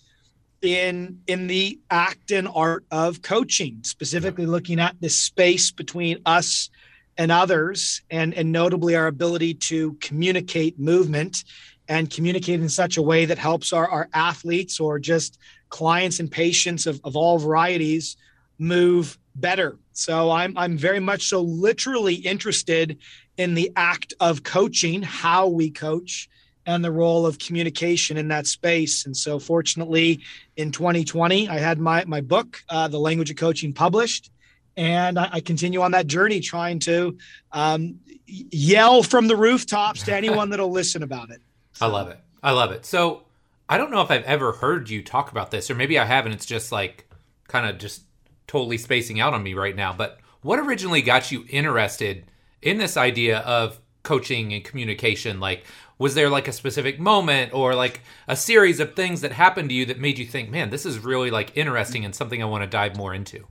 in 0.64 1.20
in 1.26 1.46
the 1.46 1.78
act 1.90 2.30
and 2.30 2.48
art 2.48 2.84
of 2.90 3.22
coaching 3.22 3.80
specifically 3.82 4.46
looking 4.46 4.80
at 4.80 4.98
this 5.00 5.18
space 5.18 5.70
between 5.70 6.18
us 6.24 6.70
and 7.18 7.30
others 7.30 8.02
and 8.10 8.34
and 8.34 8.50
notably 8.50 8.96
our 8.96 9.06
ability 9.06 9.54
to 9.54 9.94
communicate 10.00 10.78
movement 10.78 11.44
and 11.88 12.10
communicate 12.10 12.60
in 12.60 12.68
such 12.68 12.96
a 12.96 13.02
way 13.02 13.26
that 13.26 13.36
helps 13.36 13.72
our, 13.72 13.86
our 13.88 14.08
athletes 14.14 14.80
or 14.80 14.98
just 14.98 15.38
clients 15.68 16.18
and 16.18 16.30
patients 16.30 16.86
of, 16.86 16.98
of 17.04 17.14
all 17.14 17.38
varieties 17.38 18.16
move 18.58 19.18
better. 19.34 19.78
So 19.92 20.30
i'm 20.30 20.56
i'm 20.56 20.78
very 20.78 21.00
much 21.00 21.28
so 21.28 21.42
literally 21.42 22.14
interested 22.14 22.98
in 23.36 23.54
the 23.54 23.72
act 23.76 24.14
of 24.20 24.42
coaching 24.42 25.02
how 25.02 25.48
we 25.48 25.70
coach 25.70 26.28
and 26.66 26.84
the 26.84 26.90
role 26.90 27.26
of 27.26 27.38
communication 27.38 28.16
in 28.16 28.28
that 28.28 28.46
space. 28.46 29.06
And 29.06 29.16
so, 29.16 29.38
fortunately, 29.38 30.20
in 30.56 30.70
2020, 30.70 31.48
I 31.48 31.58
had 31.58 31.78
my 31.78 32.04
my 32.06 32.20
book, 32.20 32.62
uh, 32.68 32.88
The 32.88 32.98
Language 32.98 33.30
of 33.30 33.36
Coaching, 33.36 33.72
published, 33.72 34.30
and 34.76 35.18
I, 35.18 35.28
I 35.34 35.40
continue 35.40 35.82
on 35.82 35.92
that 35.92 36.06
journey, 36.06 36.40
trying 36.40 36.78
to 36.80 37.18
um, 37.52 38.00
yell 38.26 39.02
from 39.02 39.28
the 39.28 39.36
rooftops 39.36 40.02
to 40.04 40.14
anyone 40.14 40.50
that'll 40.50 40.70
listen 40.70 41.02
about 41.02 41.30
it. 41.30 41.40
So. 41.72 41.86
I 41.86 41.88
love 41.90 42.08
it. 42.08 42.18
I 42.42 42.52
love 42.52 42.72
it. 42.72 42.84
So, 42.86 43.24
I 43.68 43.78
don't 43.78 43.90
know 43.90 44.02
if 44.02 44.10
I've 44.10 44.24
ever 44.24 44.52
heard 44.52 44.90
you 44.90 45.02
talk 45.02 45.30
about 45.30 45.50
this, 45.50 45.70
or 45.70 45.74
maybe 45.74 45.98
I 45.98 46.04
haven't. 46.04 46.32
It's 46.32 46.46
just 46.46 46.72
like 46.72 47.08
kind 47.48 47.68
of 47.68 47.78
just 47.78 48.02
totally 48.46 48.78
spacing 48.78 49.20
out 49.20 49.34
on 49.34 49.42
me 49.42 49.54
right 49.54 49.76
now. 49.76 49.92
But 49.92 50.18
what 50.42 50.58
originally 50.58 51.02
got 51.02 51.32
you 51.32 51.44
interested 51.48 52.24
in 52.64 52.78
this 52.78 52.96
idea 52.96 53.38
of 53.40 53.80
coaching 54.02 54.52
and 54.52 54.64
communication? 54.64 55.40
Like, 55.40 55.64
was 55.98 56.14
there 56.14 56.28
like 56.28 56.48
a 56.48 56.52
specific 56.52 56.98
moment 56.98 57.52
or 57.54 57.74
like 57.74 58.00
a 58.28 58.36
series 58.36 58.80
of 58.80 58.94
things 58.94 59.20
that 59.20 59.32
happened 59.32 59.68
to 59.68 59.74
you 59.74 59.86
that 59.86 60.00
made 60.00 60.18
you 60.18 60.26
think 60.26 60.50
man 60.50 60.68
this 60.70 60.84
is 60.84 60.98
really 60.98 61.30
like 61.30 61.56
interesting 61.56 62.04
and 62.04 62.14
something 62.14 62.42
i 62.42 62.46
want 62.46 62.62
to 62.64 62.68
dive 62.68 62.96
more 62.96 63.14
into 63.14 63.46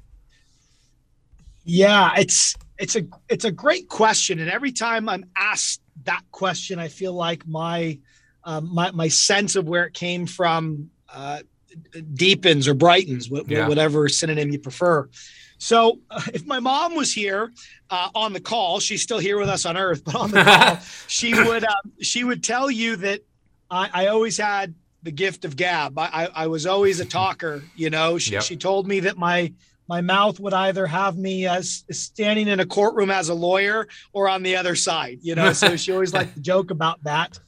yeah 1.64 2.12
it's 2.18 2.56
it's 2.78 2.96
a 2.96 3.04
it's 3.30 3.46
a 3.46 3.52
great 3.52 3.88
question 3.88 4.40
and 4.40 4.50
every 4.50 4.72
time 4.72 5.08
i'm 5.08 5.24
asked 5.38 5.82
that 6.06 6.24
question, 6.32 6.80
I 6.80 6.88
feel 6.88 7.14
like 7.14 7.48
my 7.48 8.00
um, 8.44 8.74
my 8.74 8.92
my 8.92 9.08
sense 9.08 9.56
of 9.56 9.68
where 9.68 9.86
it 9.86 9.94
came 9.94 10.26
from 10.26 10.90
uh, 11.14 11.40
deepens 12.14 12.68
or 12.68 12.74
brightens, 12.74 13.28
wh- 13.28 13.48
Yeah. 13.48 13.68
whatever 13.68 14.10
synonym 14.10 14.52
you 14.52 14.60
prefer. 14.60 15.10
So, 15.64 16.00
uh, 16.12 16.22
if 16.34 16.46
my 16.46 16.60
mom 16.60 16.94
was 16.94 17.14
here 17.14 17.54
uh, 17.90 18.10
on 18.14 18.34
the 18.34 18.42
call, 18.42 18.82
she's 18.82 19.02
still 19.02 19.18
here 19.18 19.40
with 19.40 19.48
us 19.48 19.66
on 19.66 19.78
Earth, 19.78 20.04
but 20.04 20.14
on 20.14 20.30
the 20.30 20.44
call, 20.44 20.78
she 21.08 21.34
would 21.34 21.64
um, 21.64 21.94
she 22.02 22.26
would 22.26 22.44
tell 22.44 22.70
you 22.70 22.98
that 22.98 23.22
I, 23.72 23.90
I 23.94 24.08
always 24.08 24.38
had 24.38 24.76
the 25.04 25.12
gift 25.12 25.46
of 25.46 25.56
gab. 25.56 25.98
I, 25.98 26.10
I, 26.12 26.26
I 26.44 26.48
was 26.48 26.66
always 26.66 27.00
a 27.00 27.06
talker. 27.06 27.64
You 27.78 27.90
know, 27.90 28.18
she, 28.18 28.34
Yep. 28.34 28.44
she 28.44 28.58
told 28.58 28.88
me 28.90 29.00
that 29.02 29.18
my 29.18 29.54
my 29.88 30.02
mouth 30.02 30.38
would 30.42 30.54
either 30.54 30.86
have 30.86 31.18
me 31.18 31.48
as 31.48 31.86
standing 31.92 32.50
in 32.50 32.60
a 32.60 32.66
courtroom 32.66 33.10
as 33.10 33.30
a 33.30 33.34
lawyer 33.34 33.88
or 34.12 34.28
on 34.28 34.44
the 34.44 34.58
other 34.58 34.76
side. 34.76 35.20
You 35.22 35.36
know, 35.36 35.54
so 35.54 35.78
she 35.78 35.94
always 35.94 36.14
liked 36.14 36.36
to 36.36 36.42
joke 36.52 36.72
about 36.72 37.02
that. 37.06 37.40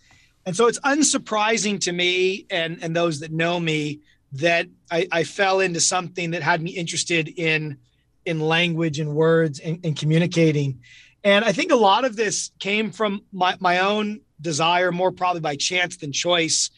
And 0.46 0.56
so 0.56 0.68
it's 0.68 0.80
unsurprising 0.80 1.82
to 1.82 1.92
me 1.92 2.46
and 2.50 2.80
and 2.82 2.96
those 2.96 3.20
that 3.20 3.34
know 3.34 3.60
me 3.60 4.00
that 4.32 4.68
I, 4.90 5.06
I 5.12 5.24
fell 5.26 5.60
into 5.60 5.82
something 5.82 6.32
that 6.32 6.44
had 6.44 6.62
me 6.62 6.72
interested 6.72 7.28
in 7.28 7.78
in 8.26 8.40
language 8.40 9.00
and 9.00 9.14
words 9.16 9.60
and, 9.60 9.80
and 9.84 9.96
communicating. 9.98 10.82
And 11.24 11.44
I 11.44 11.52
think 11.52 11.72
a 11.72 11.76
lot 11.76 12.06
of 12.06 12.16
this 12.16 12.52
came 12.60 12.92
from 12.92 13.22
my, 13.32 13.56
my 13.60 13.80
own 13.80 14.22
desire, 14.42 14.92
more 14.92 15.12
probably 15.12 15.42
by 15.42 15.56
chance 15.56 15.98
than 15.98 16.12
choice, 16.12 16.70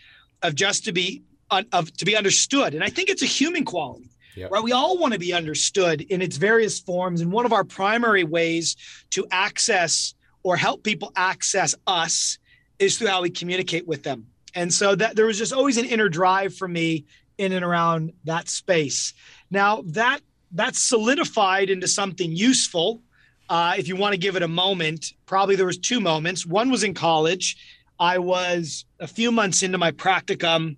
of 0.42 0.56
just 0.56 0.86
to 0.86 0.92
be 0.92 1.24
of 1.50 1.92
to 1.98 2.06
be 2.06 2.16
understood. 2.16 2.74
And 2.76 2.84
I 2.84 2.90
think 2.90 3.10
it's 3.10 3.22
a 3.24 3.28
human 3.28 3.64
quality, 3.66 4.10
Yep. 4.36 4.52
right? 4.52 4.64
We 4.64 4.74
all 4.74 4.98
want 4.98 5.14
to 5.14 5.20
be 5.20 5.34
understood 5.34 6.02
in 6.02 6.22
its 6.22 6.38
various 6.38 6.80
forms. 6.80 7.22
And 7.22 7.32
one 7.32 7.46
of 7.46 7.54
our 7.54 7.64
primary 7.64 8.24
ways 8.24 8.76
to 9.12 9.26
access 9.32 10.14
or 10.44 10.58
help 10.58 10.84
people 10.84 11.12
access 11.16 11.74
us 11.88 12.38
is 12.80 12.98
through 12.98 13.08
how 13.08 13.22
we 13.22 13.30
communicate 13.30 13.88
with 13.88 14.04
them. 14.04 14.28
And 14.54 14.74
so 14.74 14.96
that 14.96 15.16
there 15.16 15.26
was 15.26 15.38
just 15.38 15.54
always 15.54 15.78
an 15.78 15.86
inner 15.86 16.10
drive 16.10 16.56
for 16.56 16.68
me 16.68 17.06
in 17.38 17.52
and 17.52 17.64
around 17.66 18.14
that 18.26 18.50
space. 18.50 19.14
Now 19.50 19.84
that 19.88 20.20
that's 20.52 20.80
solidified 20.80 21.70
into 21.70 21.88
something 21.88 22.32
useful. 22.32 23.02
Uh, 23.50 23.76
if 23.78 23.88
you 23.88 23.96
want 23.96 24.14
to 24.14 24.18
give 24.18 24.36
it 24.36 24.44
a 24.44 24.48
moment, 24.48 25.14
probably 25.26 25.56
there 25.56 25.66
was 25.66 25.78
two 25.78 26.00
moments. 26.00 26.46
One 26.46 26.70
was 26.70 26.84
in 26.84 26.94
college. 26.94 27.56
I 28.00 28.18
was 28.20 28.86
a 29.00 29.08
few 29.08 29.32
months 29.32 29.64
into 29.64 29.78
my 29.78 29.92
practicum 29.92 30.78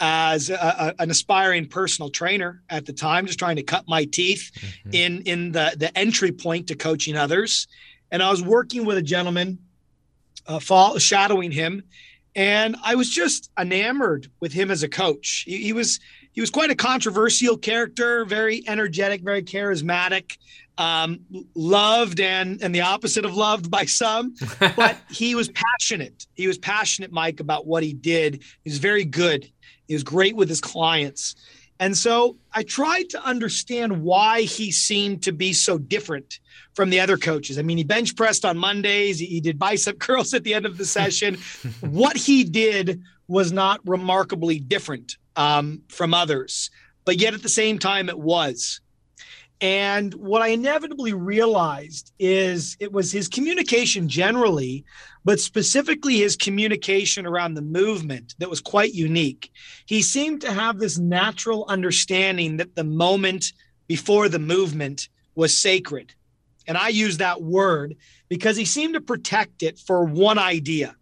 as 0.00 0.48
a, 0.50 0.54
a- 0.98 1.02
an 1.02 1.10
aspiring 1.10 1.66
personal 1.66 2.10
trainer 2.10 2.62
at 2.70 2.86
the 2.86 2.92
time, 2.92 3.26
just 3.26 3.38
trying 3.38 3.56
to 3.56 3.62
cut 3.62 3.84
my 3.88 4.04
teeth 4.04 4.50
Mhm. 4.86 4.94
in 4.94 5.22
in 5.22 5.52
the 5.52 5.74
the 5.76 5.96
entry 5.98 6.32
point 6.32 6.68
to 6.68 6.74
coaching 6.76 7.16
others. 7.16 7.66
And 8.10 8.22
I 8.22 8.30
was 8.30 8.42
working 8.42 8.84
with 8.86 8.96
a 8.96 9.02
gentleman, 9.02 9.58
uh, 10.46 10.58
fall, 10.58 10.98
shadowing 10.98 11.52
him, 11.52 11.82
and 12.34 12.76
I 12.82 12.94
was 12.94 13.10
just 13.10 13.50
enamored 13.58 14.28
with 14.40 14.52
him 14.52 14.70
as 14.70 14.82
a 14.82 14.88
coach. 14.88 15.44
He, 15.46 15.58
he 15.64 15.72
was 15.72 16.00
he 16.32 16.40
was 16.40 16.50
quite 16.50 16.70
a 16.70 16.74
controversial 16.74 17.56
character, 17.56 18.24
very 18.24 18.62
energetic, 18.68 19.22
very 19.22 19.42
charismatic, 19.42 20.36
um, 20.78 21.20
loved 21.54 22.20
and 22.20 22.62
and 22.62 22.74
the 22.74 22.80
opposite 22.80 23.24
of 23.24 23.34
loved 23.34 23.70
by 23.70 23.84
some. 23.84 24.34
But 24.76 24.96
he 25.10 25.34
was 25.34 25.50
passionate. 25.50 26.26
He 26.34 26.46
was 26.46 26.58
passionate, 26.58 27.12
Mike, 27.12 27.40
about 27.40 27.66
what 27.66 27.82
he 27.82 27.92
did. 27.92 28.42
He 28.64 28.70
was 28.70 28.78
very 28.78 29.04
good. 29.04 29.50
He 29.88 29.94
was 29.94 30.02
great 30.02 30.36
with 30.36 30.48
his 30.48 30.60
clients. 30.60 31.34
And 31.80 31.96
so 31.96 32.36
I 32.52 32.62
tried 32.62 33.08
to 33.10 33.24
understand 33.24 34.02
why 34.02 34.42
he 34.42 34.70
seemed 34.70 35.22
to 35.22 35.32
be 35.32 35.54
so 35.54 35.78
different 35.78 36.38
from 36.74 36.90
the 36.90 37.00
other 37.00 37.16
coaches. 37.16 37.58
I 37.58 37.62
mean, 37.62 37.78
he 37.78 37.84
bench 37.84 38.14
pressed 38.14 38.44
on 38.44 38.58
Mondays, 38.58 39.18
he, 39.18 39.26
he 39.26 39.40
did 39.40 39.58
bicep 39.58 39.98
curls 40.06 40.34
at 40.34 40.44
the 40.44 40.54
end 40.54 40.66
of 40.66 40.76
the 40.76 40.84
session. 40.84 41.38
what 41.80 42.16
he 42.16 42.44
did 42.44 43.02
was 43.28 43.50
not 43.50 43.80
remarkably 43.86 44.58
different 44.58 45.16
um, 45.40 45.80
from 45.88 46.12
others, 46.12 46.70
but 47.06 47.18
yet 47.18 47.32
at 47.32 47.42
the 47.42 47.48
same 47.48 47.78
time, 47.78 48.10
it 48.10 48.18
was. 48.18 48.82
And 49.62 50.12
what 50.14 50.42
I 50.42 50.48
inevitably 50.48 51.14
realized 51.14 52.12
is 52.18 52.76
it 52.78 52.92
was 52.92 53.10
his 53.10 53.26
communication 53.26 54.06
generally, 54.06 54.84
but 55.24 55.40
specifically 55.40 56.18
his 56.18 56.36
communication 56.36 57.24
around 57.26 57.54
the 57.54 57.62
movement 57.62 58.34
that 58.38 58.50
was 58.50 58.60
quite 58.60 58.92
unique. 58.92 59.50
He 59.86 60.02
seemed 60.02 60.42
to 60.42 60.52
have 60.52 60.78
this 60.78 60.98
natural 60.98 61.64
understanding 61.68 62.58
that 62.58 62.74
the 62.74 62.84
moment 62.84 63.52
before 63.86 64.28
the 64.28 64.38
movement 64.38 65.08
was 65.34 65.56
sacred. 65.56 66.12
And 66.66 66.76
I 66.76 66.88
use 66.88 67.16
that 67.16 67.42
word 67.42 67.96
because 68.28 68.58
he 68.58 68.66
seemed 68.66 68.94
to 68.94 69.00
protect 69.00 69.62
it 69.62 69.78
for 69.78 70.04
one 70.04 70.38
idea. 70.38 70.96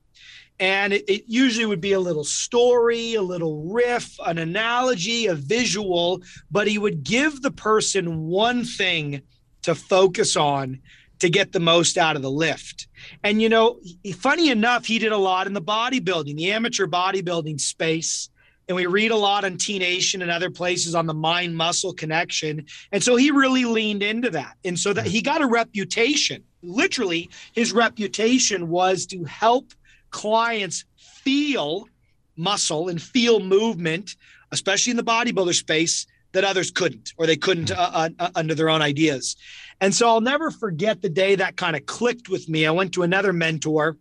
And 0.60 0.92
it, 0.92 1.04
it 1.08 1.24
usually 1.26 1.66
would 1.66 1.80
be 1.80 1.92
a 1.92 2.00
little 2.00 2.24
story, 2.24 3.14
a 3.14 3.22
little 3.22 3.62
riff, 3.72 4.16
an 4.26 4.38
analogy, 4.38 5.26
a 5.26 5.34
visual, 5.34 6.20
but 6.50 6.66
he 6.66 6.78
would 6.78 7.04
give 7.04 7.42
the 7.42 7.50
person 7.52 8.26
one 8.26 8.64
thing 8.64 9.22
to 9.62 9.74
focus 9.74 10.36
on 10.36 10.80
to 11.20 11.28
get 11.28 11.52
the 11.52 11.60
most 11.60 11.98
out 11.98 12.16
of 12.16 12.22
the 12.22 12.30
lift. 12.30 12.86
And, 13.22 13.42
you 13.42 13.48
know, 13.48 13.80
funny 14.16 14.50
enough, 14.50 14.86
he 14.86 14.98
did 14.98 15.12
a 15.12 15.16
lot 15.16 15.46
in 15.46 15.52
the 15.52 15.62
bodybuilding, 15.62 16.36
the 16.36 16.52
amateur 16.52 16.86
bodybuilding 16.86 17.60
space. 17.60 18.30
And 18.68 18.76
we 18.76 18.86
read 18.86 19.10
a 19.10 19.16
lot 19.16 19.44
on 19.44 19.56
T 19.56 19.78
Nation 19.78 20.22
and 20.22 20.30
other 20.30 20.50
places 20.50 20.94
on 20.94 21.06
the 21.06 21.14
mind 21.14 21.56
muscle 21.56 21.94
connection. 21.94 22.66
And 22.92 23.02
so 23.02 23.16
he 23.16 23.30
really 23.30 23.64
leaned 23.64 24.02
into 24.02 24.30
that. 24.30 24.56
And 24.64 24.78
so 24.78 24.92
that 24.92 25.06
mm-hmm. 25.06 25.10
he 25.10 25.22
got 25.22 25.40
a 25.40 25.46
reputation. 25.46 26.44
Literally, 26.62 27.30
his 27.52 27.72
reputation 27.72 28.68
was 28.68 29.06
to 29.06 29.24
help 29.24 29.72
clients 30.10 30.84
feel 30.96 31.88
muscle 32.36 32.88
and 32.88 33.00
feel 33.00 33.40
movement, 33.40 34.16
especially 34.52 34.90
in 34.90 34.96
the 34.96 35.02
bodybuilder 35.02 35.54
space, 35.54 36.06
that 36.32 36.44
others 36.44 36.70
couldn't 36.70 37.12
or 37.16 37.26
they 37.26 37.36
couldn't 37.36 37.70
uh, 37.70 37.90
uh, 37.92 38.08
uh, 38.18 38.30
under 38.34 38.54
their 38.54 38.68
own 38.68 38.82
ideas. 38.82 39.36
And 39.80 39.94
so 39.94 40.08
I'll 40.08 40.20
never 40.20 40.50
forget 40.50 41.02
the 41.02 41.08
day 41.08 41.34
that 41.36 41.56
kind 41.56 41.76
of 41.76 41.86
clicked 41.86 42.28
with 42.28 42.48
me. 42.48 42.66
I 42.66 42.70
went 42.70 42.92
to 42.94 43.02
another 43.02 43.32
mentor 43.32 43.96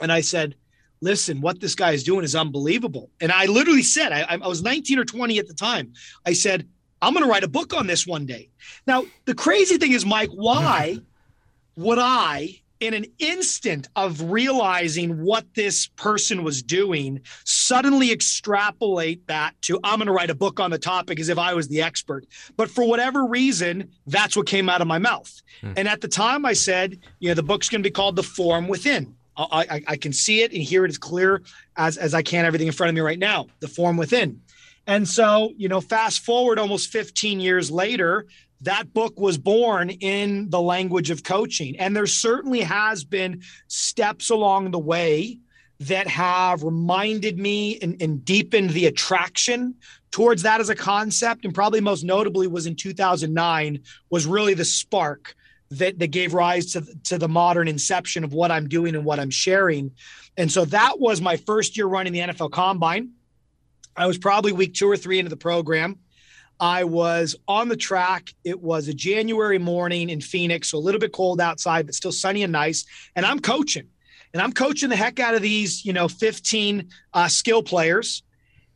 and 0.00 0.12
I 0.12 0.20
said, 0.20 0.54
Listen, 1.00 1.40
what 1.40 1.60
this 1.60 1.76
guy 1.76 1.92
is 1.92 2.02
doing 2.02 2.24
is 2.24 2.34
unbelievable. 2.34 3.08
And 3.20 3.30
I 3.30 3.46
literally 3.46 3.84
said, 3.84 4.10
I, 4.10 4.22
I 4.42 4.48
was 4.48 4.64
19 4.64 4.98
or 4.98 5.04
20 5.04 5.38
at 5.38 5.46
the 5.46 5.54
time. 5.54 5.92
I 6.26 6.32
said, 6.32 6.68
I'm 7.00 7.12
going 7.12 7.24
to 7.24 7.30
write 7.30 7.44
a 7.44 7.48
book 7.48 7.72
on 7.72 7.86
this 7.86 8.04
one 8.04 8.26
day. 8.26 8.50
Now, 8.84 9.04
the 9.24 9.34
crazy 9.34 9.78
thing 9.78 9.92
is, 9.92 10.04
Mike, 10.04 10.30
why 10.30 10.98
would 11.76 11.98
I, 12.00 12.60
in 12.80 12.94
an 12.94 13.06
instant 13.18 13.88
of 13.96 14.30
realizing 14.30 15.22
what 15.22 15.54
this 15.54 15.86
person 15.86 16.44
was 16.44 16.62
doing, 16.62 17.20
suddenly 17.44 18.12
extrapolate 18.12 19.26
that 19.26 19.54
to 19.62 19.80
I'm 19.82 19.98
going 19.98 20.06
to 20.06 20.12
write 20.12 20.30
a 20.30 20.34
book 20.34 20.60
on 20.60 20.70
the 20.70 20.78
topic 20.78 21.18
as 21.18 21.28
if 21.28 21.38
I 21.38 21.54
was 21.54 21.68
the 21.68 21.82
expert? 21.82 22.26
But 22.56 22.70
for 22.70 22.84
whatever 22.84 23.26
reason, 23.26 23.90
that's 24.06 24.36
what 24.36 24.46
came 24.46 24.68
out 24.68 24.80
of 24.80 24.86
my 24.86 24.98
mouth. 24.98 25.42
Hmm. 25.60 25.72
And 25.76 25.88
at 25.88 26.00
the 26.00 26.08
time, 26.08 26.46
I 26.46 26.52
said, 26.52 26.98
you 27.18 27.28
know, 27.28 27.34
the 27.34 27.42
book's 27.42 27.68
going 27.68 27.82
to 27.82 27.86
be 27.86 27.92
called 27.92 28.16
The 28.16 28.22
Form 28.22 28.68
Within. 28.68 29.14
I, 29.36 29.66
I, 29.70 29.82
I 29.88 29.96
can 29.96 30.12
see 30.12 30.42
it 30.42 30.52
and 30.52 30.62
hear 30.62 30.84
it 30.84 30.88
as 30.88 30.98
clear 30.98 31.42
as, 31.76 31.96
as 31.96 32.12
I 32.14 32.22
can 32.22 32.44
everything 32.44 32.66
in 32.66 32.72
front 32.72 32.88
of 32.88 32.94
me 32.94 33.00
right 33.00 33.18
now, 33.18 33.46
The 33.60 33.68
Form 33.68 33.96
Within. 33.96 34.40
And 34.86 35.06
so, 35.06 35.52
you 35.56 35.68
know, 35.68 35.82
fast 35.82 36.24
forward 36.24 36.58
almost 36.58 36.90
15 36.90 37.40
years 37.40 37.70
later, 37.70 38.26
that 38.62 38.92
book 38.92 39.18
was 39.18 39.38
born 39.38 39.90
in 39.90 40.50
the 40.50 40.60
language 40.60 41.10
of 41.10 41.22
coaching. 41.22 41.78
And 41.78 41.94
there 41.94 42.06
certainly 42.06 42.60
has 42.60 43.04
been 43.04 43.42
steps 43.68 44.30
along 44.30 44.70
the 44.70 44.78
way 44.78 45.38
that 45.80 46.08
have 46.08 46.64
reminded 46.64 47.38
me 47.38 47.78
and, 47.80 48.00
and 48.02 48.24
deepened 48.24 48.70
the 48.70 48.86
attraction 48.86 49.76
towards 50.10 50.42
that 50.42 50.60
as 50.60 50.70
a 50.70 50.74
concept. 50.74 51.44
And 51.44 51.54
probably 51.54 51.80
most 51.80 52.02
notably 52.04 52.48
was 52.48 52.66
in 52.66 52.74
2009 52.74 53.80
was 54.10 54.26
really 54.26 54.54
the 54.54 54.64
spark 54.64 55.36
that, 55.70 55.98
that 55.98 56.08
gave 56.08 56.34
rise 56.34 56.72
to, 56.72 56.84
to 57.04 57.18
the 57.18 57.28
modern 57.28 57.68
inception 57.68 58.24
of 58.24 58.32
what 58.32 58.50
I'm 58.50 58.68
doing 58.68 58.96
and 58.96 59.04
what 59.04 59.20
I'm 59.20 59.30
sharing. 59.30 59.92
And 60.36 60.50
so 60.50 60.64
that 60.66 60.98
was 60.98 61.20
my 61.20 61.36
first 61.36 61.76
year 61.76 61.86
running 61.86 62.12
the 62.12 62.20
NFL 62.20 62.50
Combine. 62.50 63.10
I 63.96 64.06
was 64.06 64.18
probably 64.18 64.52
week 64.52 64.74
two 64.74 64.88
or 64.88 64.96
three 64.96 65.18
into 65.18 65.28
the 65.28 65.36
program. 65.36 65.98
I 66.60 66.84
was 66.84 67.36
on 67.46 67.68
the 67.68 67.76
track. 67.76 68.34
It 68.44 68.60
was 68.60 68.88
a 68.88 68.94
January 68.94 69.58
morning 69.58 70.10
in 70.10 70.20
Phoenix, 70.20 70.70
so 70.70 70.78
a 70.78 70.80
little 70.80 71.00
bit 71.00 71.12
cold 71.12 71.40
outside, 71.40 71.86
but 71.86 71.94
still 71.94 72.12
sunny 72.12 72.42
and 72.42 72.52
nice. 72.52 72.84
And 73.14 73.24
I'm 73.24 73.38
coaching, 73.38 73.88
and 74.32 74.42
I'm 74.42 74.52
coaching 74.52 74.88
the 74.88 74.96
heck 74.96 75.20
out 75.20 75.34
of 75.34 75.42
these, 75.42 75.84
you 75.84 75.92
know, 75.92 76.08
15 76.08 76.88
uh, 77.14 77.28
skill 77.28 77.62
players. 77.62 78.22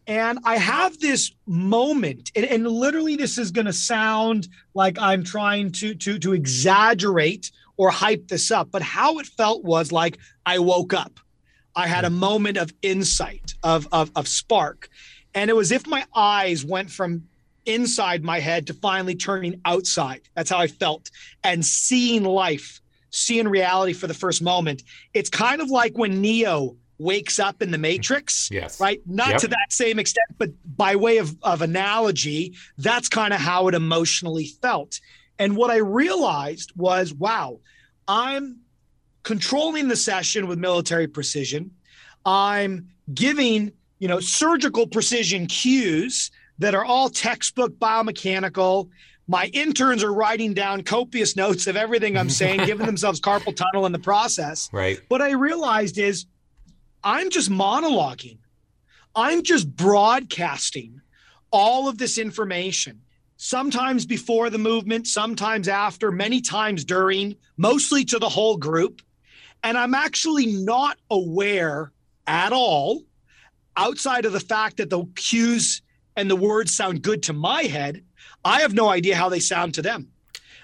And 0.07 0.39
I 0.45 0.57
have 0.57 0.99
this 0.99 1.33
moment, 1.47 2.33
and, 2.35 2.45
and 2.45 2.67
literally, 2.67 3.17
this 3.17 3.39
is 3.39 3.51
going 3.51 3.67
to 3.67 3.73
sound 3.73 4.49
like 4.75 4.99
I'm 4.99 5.23
trying 5.23 5.71
to 5.73 5.95
to 5.95 6.19
to 6.21 6.33
exaggerate 6.33 7.53
or 7.77 7.91
hype 7.91 8.29
this 8.29 8.51
up, 8.51 8.71
but 8.71 8.83
how 8.83 9.19
it 9.19 9.27
felt 9.27 9.65
was 9.65 9.93
like 9.93 10.19
I 10.45 10.59
woke 10.59 10.93
up. 10.93 11.21
I 11.75 11.87
had 11.87 12.05
a 12.05 12.11
moment 12.11 12.59
of 12.59 12.75
insight, 12.83 13.55
of 13.63 13.87
of, 13.93 14.11
of 14.17 14.27
spark, 14.27 14.89
and 15.35 15.51
it 15.51 15.55
was 15.55 15.71
if 15.71 15.87
my 15.87 16.05
eyes 16.15 16.65
went 16.65 16.91
from 16.91 17.29
inside 17.67 18.25
my 18.25 18.41
head 18.41 18.67
to 18.67 18.75
finally 18.75 19.15
turning 19.15 19.61
outside. 19.65 20.23
That's 20.35 20.51
how 20.51 20.59
I 20.59 20.67
felt 20.67 21.11
and 21.45 21.65
seeing 21.65 22.25
life 22.25 22.81
seeing 23.13 23.47
reality 23.47 23.93
for 23.93 24.07
the 24.07 24.15
first 24.15 24.43
moment. 24.43 24.83
It's 25.15 25.31
kind 25.31 25.61
of 25.61 25.71
like 25.71 25.97
when 25.97 26.21
Neo 26.21 26.77
wakes 26.99 27.39
up 27.39 27.63
in 27.63 27.71
the 27.71 27.79
Matrix. 27.79 28.49
Yes. 28.51 28.81
Right. 28.81 29.01
Not 29.07 29.31
Yep. 29.31 29.41
to 29.43 29.49
that 29.49 29.67
same 29.71 29.99
extent, 29.99 30.27
but 30.39 30.51
by 30.77 30.97
way 30.97 31.19
of, 31.19 31.37
of 31.43 31.63
analogy, 31.63 32.55
that's 32.79 33.09
kind 33.09 33.35
of 33.35 33.41
how 33.41 33.69
it 33.69 33.75
emotionally 33.75 34.47
felt. 34.63 34.99
And 35.39 35.57
what 35.57 35.71
I 35.71 35.77
realized 35.77 36.73
was 36.77 37.13
wow, 37.13 37.61
I'm 38.09 38.61
controlling 39.23 39.89
the 39.89 39.97
session 39.97 40.47
with 40.47 40.59
military 40.59 41.07
precision. 41.07 41.71
I'm 42.25 42.89
giving, 43.13 43.73
you 43.99 44.09
know, 44.09 44.21
surgical 44.21 44.87
precision 44.87 45.47
cues 45.47 46.31
that 46.63 46.75
are 46.77 46.85
all 46.85 47.09
textbook 47.09 47.77
biomechanical. 47.79 48.89
My 49.27 49.47
interns 49.53 50.05
are 50.05 50.13
writing 50.13 50.55
down 50.55 50.83
copious 50.83 51.37
notes 51.37 51.67
of 51.67 51.77
everything 51.77 52.17
I'm 52.17 52.31
saying, 52.31 52.61
giving 52.67 52.87
themselves 52.87 53.21
carpal 53.21 53.55
tunnel 53.55 53.85
in 53.85 53.93
the 53.93 53.99
process. 53.99 54.69
Right. 54.73 55.01
What 55.09 55.21
I 55.21 55.33
realized 55.33 55.99
is 55.99 56.27
I'm 57.03 57.31
just 57.31 57.51
monologuing. 57.51 58.39
I'm 59.15 59.43
just 59.43 59.75
broadcasting 59.75 61.01
all 61.51 61.89
of 61.89 61.99
this 61.99 62.17
information, 62.17 63.03
sometimes 63.37 64.07
before 64.07 64.49
the 64.49 64.59
movement, 64.59 65.07
sometimes 65.07 65.69
after, 65.69 66.13
many 66.13 66.41
times 66.41 66.85
during, 66.85 67.35
mostly 67.57 68.05
to 68.07 68.19
the 68.19 68.29
whole 68.29 68.57
group. 68.57 69.03
And 69.65 69.77
I'm 69.77 69.95
actually 69.95 70.47
not 70.47 70.99
aware 71.11 71.93
at 72.27 72.53
all, 72.53 73.03
outside 73.77 74.25
of 74.25 74.33
the 74.33 74.41
fact 74.41 74.77
that 74.77 74.91
the 74.91 75.05
cues 75.17 75.82
and 76.17 76.31
the 76.31 76.37
words 76.37 76.75
sound 76.75 77.03
good 77.03 77.23
to 77.25 77.33
my 77.33 77.63
head. 77.63 78.05
I 78.45 78.61
have 78.61 78.75
no 78.75 78.89
idea 78.89 79.17
how 79.17 79.29
they 79.29 79.41
sound 79.41 79.75
to 79.75 79.83
them. 79.83 80.09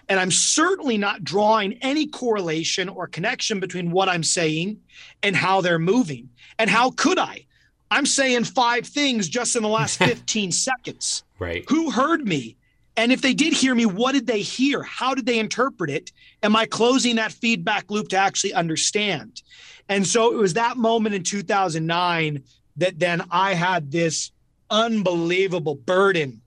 And 0.09 0.19
I'm 0.19 0.31
certainly 0.31 0.97
not 0.97 1.23
drawing 1.23 1.75
any 1.83 2.07
correlation 2.07 2.89
or 2.89 3.07
connection 3.07 3.61
between 3.61 3.91
what 3.91 4.09
I'm 4.09 4.25
saying 4.25 4.81
and 5.23 5.37
how 5.37 5.61
they're 5.61 5.79
moving. 5.79 6.31
And 6.59 6.71
how 6.71 6.91
could 6.91 7.19
I? 7.19 7.47
I'm 7.91 8.07
saying 8.07 8.45
five 8.45 8.87
things 8.87 9.29
just 9.29 9.55
in 9.55 9.63
the 9.63 9.69
last 9.69 9.99
15 10.05 10.51
seconds. 10.53 11.25
Right. 11.39 11.65
Who 11.69 11.91
heard 11.91 12.27
me? 12.27 12.57
And 12.97 13.13
if 13.13 13.23
they 13.23 13.35
did 13.35 13.53
hear 13.53 13.75
me, 13.75 13.87
what 13.87 14.13
did 14.13 14.27
they 14.27 14.41
hear? 14.41 14.83
How 14.83 15.15
did 15.15 15.25
they 15.25 15.39
interpret 15.39 15.89
it? 15.89 16.11
Am 16.43 16.57
I 16.57 16.67
closing 16.67 17.17
that 17.17 17.31
feedback 17.31 17.91
loop 17.91 18.09
to 18.09 18.17
actually 18.17 18.55
understand? 18.55 19.43
And 19.89 20.07
so 20.07 20.33
it 20.33 20.37
was 20.37 20.55
that 20.55 20.77
moment 20.77 21.15
in 21.15 21.23
2009 21.23 22.43
that 22.77 22.99
then 22.99 23.25
I 23.31 23.55
had 23.55 23.93
this 23.93 24.33
unbelievable 24.71 25.75
burden 25.75 26.41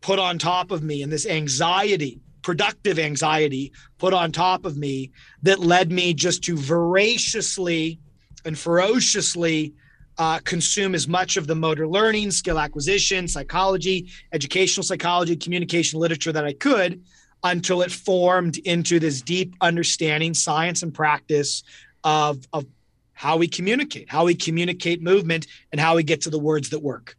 put 0.00 0.18
on 0.18 0.38
top 0.38 0.70
of 0.70 0.82
me 0.82 1.02
and 1.02 1.12
this 1.12 1.26
anxiety, 1.26 2.20
productive 2.42 2.98
anxiety 2.98 3.72
put 3.98 4.14
on 4.14 4.32
top 4.32 4.64
of 4.64 4.76
me 4.76 5.10
that 5.42 5.58
led 5.58 5.92
me 5.92 6.14
just 6.14 6.42
to 6.44 6.56
voraciously 6.56 7.98
and 8.44 8.58
ferociously 8.58 9.74
uh, 10.18 10.38
consume 10.40 10.94
as 10.94 11.08
much 11.08 11.36
of 11.36 11.46
the 11.46 11.54
motor 11.54 11.86
learning, 11.86 12.30
skill 12.30 12.58
acquisition, 12.58 13.26
psychology, 13.28 14.10
educational 14.32 14.84
psychology, 14.84 15.36
communication 15.36 15.98
literature 15.98 16.32
that 16.32 16.44
I 16.44 16.52
could 16.52 17.02
until 17.42 17.80
it 17.82 17.90
formed 17.90 18.58
into 18.58 18.98
this 18.98 19.22
deep 19.22 19.54
understanding, 19.60 20.34
science 20.34 20.82
and 20.82 20.92
practice 20.92 21.62
of, 22.04 22.46
of 22.52 22.66
how 23.12 23.36
we 23.36 23.48
communicate, 23.48 24.10
how 24.10 24.24
we 24.24 24.34
communicate 24.34 25.02
movement, 25.02 25.46
and 25.72 25.80
how 25.80 25.96
we 25.96 26.02
get 26.02 26.22
to 26.22 26.30
the 26.30 26.38
words 26.38 26.70
that 26.70 26.80
work. 26.80 27.16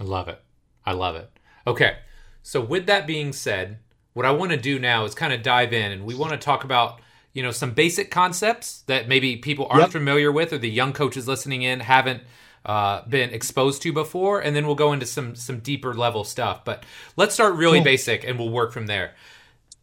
I 0.00 0.04
love 0.04 0.28
it. 0.28 0.40
I 0.86 0.92
love 0.92 1.14
it. 1.16 1.30
Okay. 1.66 1.96
So 2.42 2.60
with 2.60 2.86
that 2.86 3.06
being 3.06 3.32
said, 3.32 3.78
what 4.14 4.24
I 4.26 4.30
want 4.30 4.50
to 4.52 4.56
do 4.56 4.78
now 4.78 5.04
is 5.04 5.14
kind 5.14 5.32
of 5.32 5.42
dive 5.42 5.72
in 5.72 5.92
and 5.92 6.04
we 6.04 6.14
want 6.14 6.32
to 6.32 6.38
talk 6.38 6.64
about, 6.64 7.00
you 7.34 7.42
know, 7.42 7.50
some 7.50 7.72
basic 7.72 8.10
concepts 8.10 8.80
that 8.86 9.08
maybe 9.08 9.36
people 9.36 9.66
aren't 9.68 9.82
Yep. 9.84 9.90
familiar 9.92 10.32
with 10.32 10.52
or 10.52 10.58
the 10.58 10.70
young 10.70 10.92
coaches 10.92 11.28
listening 11.28 11.62
in 11.62 11.80
haven't 11.80 12.22
uh, 12.66 13.02
been 13.08 13.30
exposed 13.30 13.82
to 13.82 13.92
before 13.92 14.40
and 14.40 14.56
then 14.56 14.66
we'll 14.66 14.74
go 14.74 14.92
into 14.92 15.06
some 15.06 15.34
some 15.34 15.60
deeper 15.60 15.94
level 15.94 16.24
stuff. 16.24 16.64
But 16.64 16.84
let's 17.16 17.34
start 17.34 17.54
really 17.54 17.78
Cool. 17.78 17.84
basic 17.84 18.24
and 18.24 18.38
we'll 18.38 18.50
work 18.50 18.72
from 18.72 18.86
there. 18.86 19.14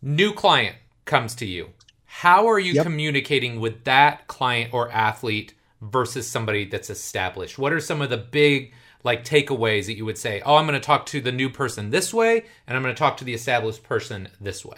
New 0.01 0.33
client 0.33 0.75
comes 1.05 1.35
to 1.35 1.45
you. 1.45 1.69
How 2.05 2.47
are 2.47 2.59
you 2.59 2.73
Yep. 2.73 2.83
communicating 2.83 3.59
with 3.59 3.83
that 3.85 4.27
client 4.27 4.73
or 4.73 4.91
athlete 4.91 5.53
versus 5.81 6.27
somebody 6.27 6.65
that's 6.65 6.89
established? 6.89 7.57
What 7.59 7.71
are 7.73 7.79
some 7.79 8.01
of 8.01 8.09
the 8.09 8.17
big 8.17 8.73
like 9.07 9.23
takeaways 9.25 9.87
that 9.87 9.95
you 9.95 10.05
would 10.05 10.17
say, 10.17 10.41
"Oh, 10.45 10.57
I'm 10.57 10.67
going 10.67 10.79
to 10.79 10.85
talk 10.85 11.07
to 11.07 11.21
the 11.21 11.31
new 11.31 11.49
person 11.49 11.89
this 11.89 12.13
way 12.13 12.43
and 12.67 12.77
I'm 12.77 12.83
going 12.83 12.93
to 12.93 12.99
talk 12.99 13.17
to 13.17 13.23
the 13.23 13.33
established 13.33 13.81
person 13.81 14.29
this 14.39 14.63
way." 14.63 14.77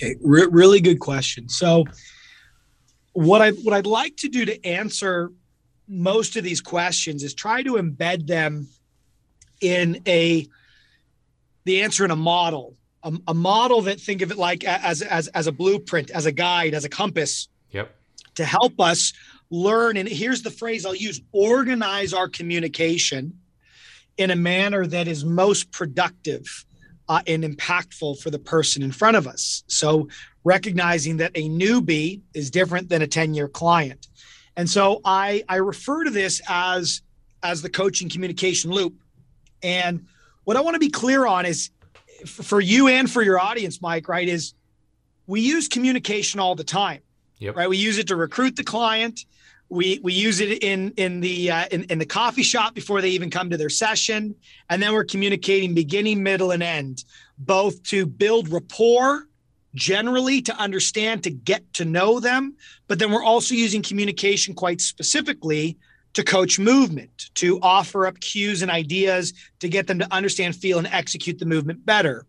Okay, 0.00 0.14
re- 0.20 0.48
really 0.50 0.80
good 0.80 1.00
question. 1.00 1.48
So, 1.48 1.84
what 3.14 3.42
I 3.42 3.50
what 3.50 3.74
I'd 3.74 3.86
like 3.86 4.16
to 4.18 4.28
do 4.28 4.44
to 4.44 4.64
answer 4.64 5.32
most 5.88 6.36
of 6.36 6.44
these 6.44 6.60
questions 6.60 7.22
is 7.22 7.34
try 7.34 7.62
to 7.62 7.72
embed 7.72 8.26
them 8.26 8.68
in 9.60 10.00
a 10.06 10.46
the 11.64 11.82
answer 11.82 12.04
in 12.04 12.10
a 12.10 12.16
model, 12.16 12.76
a, 13.02 13.12
a 13.28 13.34
model 13.34 13.82
that 13.82 14.00
think 14.00 14.22
of 14.22 14.30
it 14.30 14.36
like 14.36 14.64
as 14.64 15.02
as 15.02 15.28
as 15.28 15.46
a 15.46 15.52
blueprint, 15.52 16.10
as 16.10 16.26
a 16.26 16.32
guide, 16.32 16.74
as 16.74 16.84
a 16.84 16.88
compass 16.88 17.48
Yep. 17.70 17.94
to 18.36 18.44
help 18.44 18.80
us 18.80 19.12
learn. 19.50 19.96
And 19.96 20.08
here's 20.08 20.42
the 20.42 20.50
phrase 20.50 20.84
I'll 20.86 20.94
use: 20.94 21.20
organize 21.32 22.12
our 22.12 22.28
communication 22.28 23.38
in 24.16 24.30
a 24.30 24.36
manner 24.36 24.86
that 24.86 25.08
is 25.08 25.24
most 25.24 25.70
productive 25.70 26.64
uh, 27.08 27.22
and 27.26 27.42
impactful 27.42 28.20
for 28.20 28.30
the 28.30 28.38
person 28.38 28.82
in 28.82 28.92
front 28.92 29.16
of 29.16 29.26
us. 29.26 29.64
So, 29.66 30.08
recognizing 30.44 31.18
that 31.18 31.32
a 31.34 31.48
newbie 31.48 32.20
is 32.34 32.50
different 32.50 32.88
than 32.88 33.02
a 33.02 33.06
10 33.06 33.34
year 33.34 33.48
client. 33.48 34.08
And 34.56 34.68
so, 34.68 35.00
I, 35.04 35.44
I 35.48 35.56
refer 35.56 36.04
to 36.04 36.10
this 36.10 36.42
as, 36.48 37.02
as 37.42 37.62
the 37.62 37.70
coaching 37.70 38.08
communication 38.08 38.70
loop. 38.70 38.94
And 39.62 40.06
what 40.44 40.56
I 40.56 40.60
want 40.60 40.74
to 40.74 40.80
be 40.80 40.90
clear 40.90 41.26
on 41.26 41.46
is 41.46 41.70
for 42.26 42.60
you 42.60 42.88
and 42.88 43.10
for 43.10 43.22
your 43.22 43.38
audience, 43.38 43.80
Mike, 43.80 44.08
right, 44.08 44.28
is 44.28 44.54
we 45.26 45.40
use 45.40 45.68
communication 45.68 46.40
all 46.40 46.54
the 46.54 46.64
time, 46.64 47.00
Yep. 47.38 47.56
right? 47.56 47.68
We 47.68 47.76
use 47.76 47.98
it 47.98 48.08
to 48.08 48.16
recruit 48.16 48.56
the 48.56 48.64
client. 48.64 49.24
We, 49.68 50.00
we 50.02 50.14
use 50.14 50.40
it 50.40 50.62
in 50.62 50.92
in 50.96 51.20
the 51.20 51.50
uh, 51.50 51.66
in, 51.70 51.84
in 51.84 51.98
the 51.98 52.06
coffee 52.06 52.42
shop 52.42 52.74
before 52.74 53.02
they 53.02 53.10
even 53.10 53.28
come 53.30 53.50
to 53.50 53.56
their 53.56 53.68
session, 53.68 54.34
and 54.70 54.82
then 54.82 54.94
we're 54.94 55.04
communicating 55.04 55.74
beginning, 55.74 56.22
middle, 56.22 56.52
and 56.52 56.62
end, 56.62 57.04
both 57.38 57.82
to 57.84 58.06
build 58.06 58.48
rapport, 58.48 59.28
generally 59.74 60.40
to 60.42 60.56
understand, 60.56 61.22
to 61.24 61.30
get 61.30 61.70
to 61.74 61.84
know 61.84 62.18
them, 62.18 62.54
but 62.86 62.98
then 62.98 63.12
we're 63.12 63.22
also 63.22 63.54
using 63.54 63.82
communication 63.82 64.54
quite 64.54 64.80
specifically 64.80 65.76
to 66.14 66.24
coach 66.24 66.58
movement, 66.58 67.30
to 67.34 67.60
offer 67.60 68.06
up 68.06 68.18
cues 68.20 68.62
and 68.62 68.70
ideas 68.70 69.34
to 69.60 69.68
get 69.68 69.86
them 69.86 69.98
to 69.98 70.12
understand, 70.12 70.56
feel, 70.56 70.78
and 70.78 70.88
execute 70.88 71.38
the 71.38 71.46
movement 71.46 71.84
better. 71.84 72.26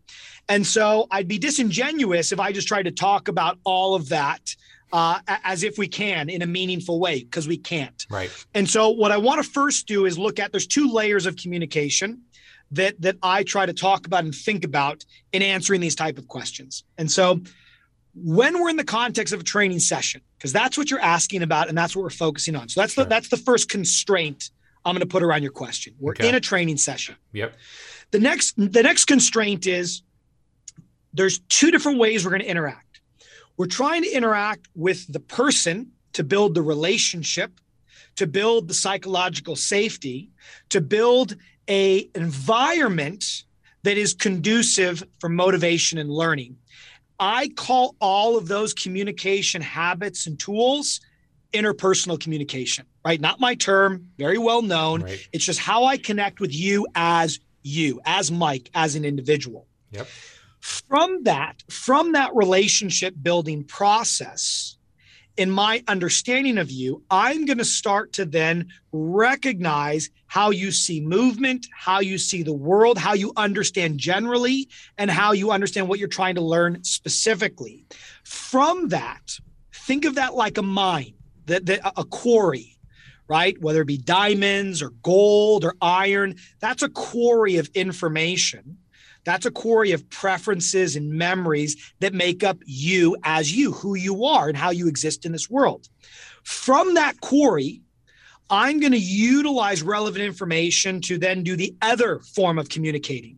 And 0.49 0.65
so 0.65 1.07
I'd 1.11 1.27
be 1.27 1.37
disingenuous 1.37 2.31
if 2.31 2.39
I 2.39 2.51
just 2.51 2.67
tried 2.67 2.83
to 2.83 2.91
talk 2.91 3.27
about 3.27 3.57
all 3.63 3.95
of 3.95 4.09
that 4.09 4.55
uh, 4.91 5.19
as 5.27 5.63
if 5.63 5.77
we 5.77 5.87
can 5.87 6.29
in 6.29 6.41
a 6.41 6.47
meaningful 6.47 6.99
way, 6.99 7.23
because 7.23 7.47
we 7.47 7.57
can't. 7.57 8.05
Right. 8.09 8.31
And 8.53 8.69
so 8.69 8.89
what 8.89 9.11
I 9.11 9.17
want 9.17 9.43
to 9.43 9.49
first 9.49 9.87
do 9.87 10.05
is 10.05 10.17
look 10.17 10.39
at 10.39 10.51
there's 10.51 10.67
two 10.67 10.91
layers 10.91 11.25
of 11.25 11.35
communication 11.35 12.21
that 12.71 12.99
that 13.01 13.17
I 13.23 13.43
try 13.43 13.65
to 13.65 13.73
talk 13.73 14.05
about 14.05 14.23
and 14.23 14.33
think 14.33 14.63
about 14.63 15.05
in 15.31 15.41
answering 15.41 15.81
these 15.81 15.95
type 15.95 16.17
of 16.17 16.27
questions. 16.27 16.83
And 16.97 17.11
so 17.11 17.41
when 18.15 18.59
we're 18.61 18.69
in 18.69 18.77
the 18.77 18.83
context 18.83 19.33
of 19.33 19.39
a 19.41 19.43
training 19.43 19.79
session, 19.79 20.21
because 20.37 20.51
that's 20.53 20.77
what 20.77 20.89
you're 20.91 20.99
asking 20.99 21.41
about 21.43 21.69
and 21.69 21.77
that's 21.77 21.95
what 21.95 22.03
we're 22.03 22.09
focusing 22.09 22.55
on. 22.55 22.69
So 22.69 22.81
that's 22.81 22.93
Sure. 22.93 23.03
the 23.05 23.09
that's 23.09 23.29
the 23.29 23.37
first 23.37 23.69
constraint 23.69 24.51
I'm 24.85 24.93
going 24.95 25.01
to 25.01 25.11
put 25.11 25.23
around 25.23 25.43
your 25.43 25.51
question. 25.51 25.93
We're 25.99 26.11
Okay. 26.13 26.29
in 26.29 26.35
a 26.35 26.39
training 26.39 26.77
session. 26.77 27.15
Yep. 27.33 27.53
The 28.11 28.19
next 28.19 28.53
the 28.57 28.81
next 28.83 29.05
constraint 29.05 29.67
is 29.67 30.01
there's 31.13 31.39
two 31.49 31.71
different 31.71 31.97
ways 31.99 32.23
we're 32.23 32.31
going 32.31 32.41
to 32.43 32.49
interact. 32.49 32.88
We're 33.59 33.65
trying 33.65 34.03
to 34.03 34.09
interact 34.09 34.69
with 34.73 35.11
the 35.11 35.19
person 35.19 35.91
to 36.13 36.23
build 36.23 36.55
the 36.55 36.61
relationship, 36.61 37.59
to 38.15 38.25
build 38.25 38.69
the 38.69 38.73
psychological 38.73 39.57
safety, 39.57 40.29
to 40.69 40.79
build 40.79 41.35
a 41.67 42.09
environment 42.15 43.43
that 43.83 43.97
is 43.97 44.13
conducive 44.13 45.03
for 45.19 45.27
motivation 45.27 45.97
and 45.97 46.09
learning. 46.09 46.55
I 47.19 47.49
call 47.49 47.97
all 47.99 48.37
of 48.37 48.47
those 48.47 48.73
communication 48.73 49.61
habits 49.61 50.25
and 50.25 50.39
tools 50.39 51.01
interpersonal 51.51 52.17
communication, 52.17 52.85
right? 53.03 53.19
Not 53.19 53.41
my 53.41 53.55
term, 53.55 54.07
very 54.17 54.37
well 54.37 54.61
known. 54.61 55.03
Right. 55.03 55.27
It's 55.33 55.43
just 55.43 55.59
how 55.59 55.83
I 55.83 55.97
connect 55.97 56.39
with 56.39 56.55
you 56.55 56.87
as 56.95 57.41
you, 57.63 57.99
as 58.05 58.31
Mike, 58.31 58.69
as 58.73 58.95
an 58.95 59.03
individual. 59.03 59.67
Yep. 59.91 60.07
From 60.59 61.23
that, 61.23 61.63
from 61.69 62.11
that 62.13 62.35
relationship 62.35 63.15
building 63.21 63.63
process 63.63 64.77
in 65.39 65.49
my 65.49 65.81
understanding 65.87 66.57
of 66.57 66.69
you, 66.69 67.01
I'm 67.09 67.45
going 67.45 67.59
to 67.59 67.65
start 67.65 68.11
to 68.13 68.25
then 68.25 68.67
recognize 68.91 70.09
how 70.27 70.49
you 70.49 70.69
see 70.73 70.99
movement, 70.99 71.65
how 71.71 72.01
you 72.01 72.17
see 72.17 72.43
the 72.43 72.53
world, 72.53 72.97
how 72.97 73.13
you 73.13 73.31
understand 73.37 73.99
generally, 73.99 74.67
and 74.97 75.09
how 75.09 75.31
you 75.31 75.51
understand 75.51 75.87
what 75.87 75.97
you're 75.97 76.09
trying 76.09 76.35
to 76.35 76.41
learn 76.41 76.83
specifically. 76.83 77.85
From 78.25 78.89
that, 78.89 79.39
think 79.73 80.03
of 80.03 80.15
that 80.15 80.35
like 80.35 80.57
a 80.57 80.61
mine, 80.61 81.13
that, 81.45 81.65
that 81.67 81.93
a 81.95 82.03
quarry, 82.03 82.77
right? 83.29 83.57
Whether 83.61 83.83
it 83.83 83.87
be 83.87 83.97
diamonds 83.97 84.81
or 84.81 84.89
gold 85.03 85.63
or 85.63 85.73
iron, 85.81 86.35
that's 86.59 86.83
a 86.83 86.89
quarry 86.89 87.55
of 87.55 87.69
information 87.75 88.77
that's 89.23 89.45
a 89.45 89.51
quarry 89.51 89.91
of 89.91 90.09
preferences 90.09 90.95
and 90.95 91.11
memories 91.11 91.93
that 91.99 92.13
make 92.13 92.43
up 92.43 92.57
you 92.65 93.15
as 93.23 93.55
you, 93.55 93.71
who 93.71 93.95
you 93.95 94.25
are, 94.25 94.47
and 94.47 94.57
how 94.57 94.71
you 94.71 94.87
exist 94.87 95.25
in 95.25 95.31
this 95.31 95.49
world. 95.49 95.87
From 96.43 96.95
that 96.95 97.21
quarry, 97.21 97.81
I'm 98.49 98.79
going 98.79 98.93
to 98.93 98.97
utilize 98.97 99.83
relevant 99.83 100.23
information 100.23 101.01
to 101.01 101.17
then 101.17 101.43
do 101.43 101.55
the 101.55 101.75
other 101.81 102.19
form 102.19 102.57
of 102.57 102.69
communicating, 102.69 103.37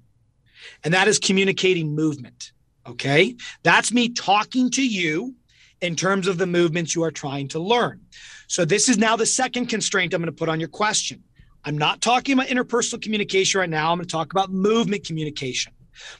and 0.84 0.94
that 0.94 1.08
is 1.08 1.20
communicating 1.20 1.94
movement. 1.94 2.54
Okay. 2.88 3.36
That's 3.64 3.92
me 3.92 4.10
talking 4.10 4.72
to 4.72 4.86
you 4.86 5.36
in 5.82 5.96
terms 5.96 6.28
of 6.28 6.38
the 6.38 6.48
movements 6.48 6.96
you 6.96 7.04
are 7.04 7.12
trying 7.12 7.48
to 7.50 7.60
learn. 7.60 8.02
So, 8.48 8.66
this 8.66 8.90
is 8.90 8.98
now 8.98 9.16
the 9.16 9.26
second 9.26 9.68
constraint 9.68 10.14
I'm 10.14 10.22
going 10.22 10.28
to 10.28 10.38
put 10.38 10.50
on 10.50 10.60
your 10.60 10.70
question. 10.70 11.24
I'm 11.64 11.78
not 11.78 12.02
talking 12.02 12.34
about 12.34 12.48
interpersonal 12.48 13.02
communication 13.02 13.60
right 13.60 13.70
now. 13.70 13.92
I'm 13.92 13.98
going 13.98 14.08
to 14.08 14.12
talk 14.12 14.34
about 14.34 14.52
movement 14.52 15.06
communication. 15.06 15.74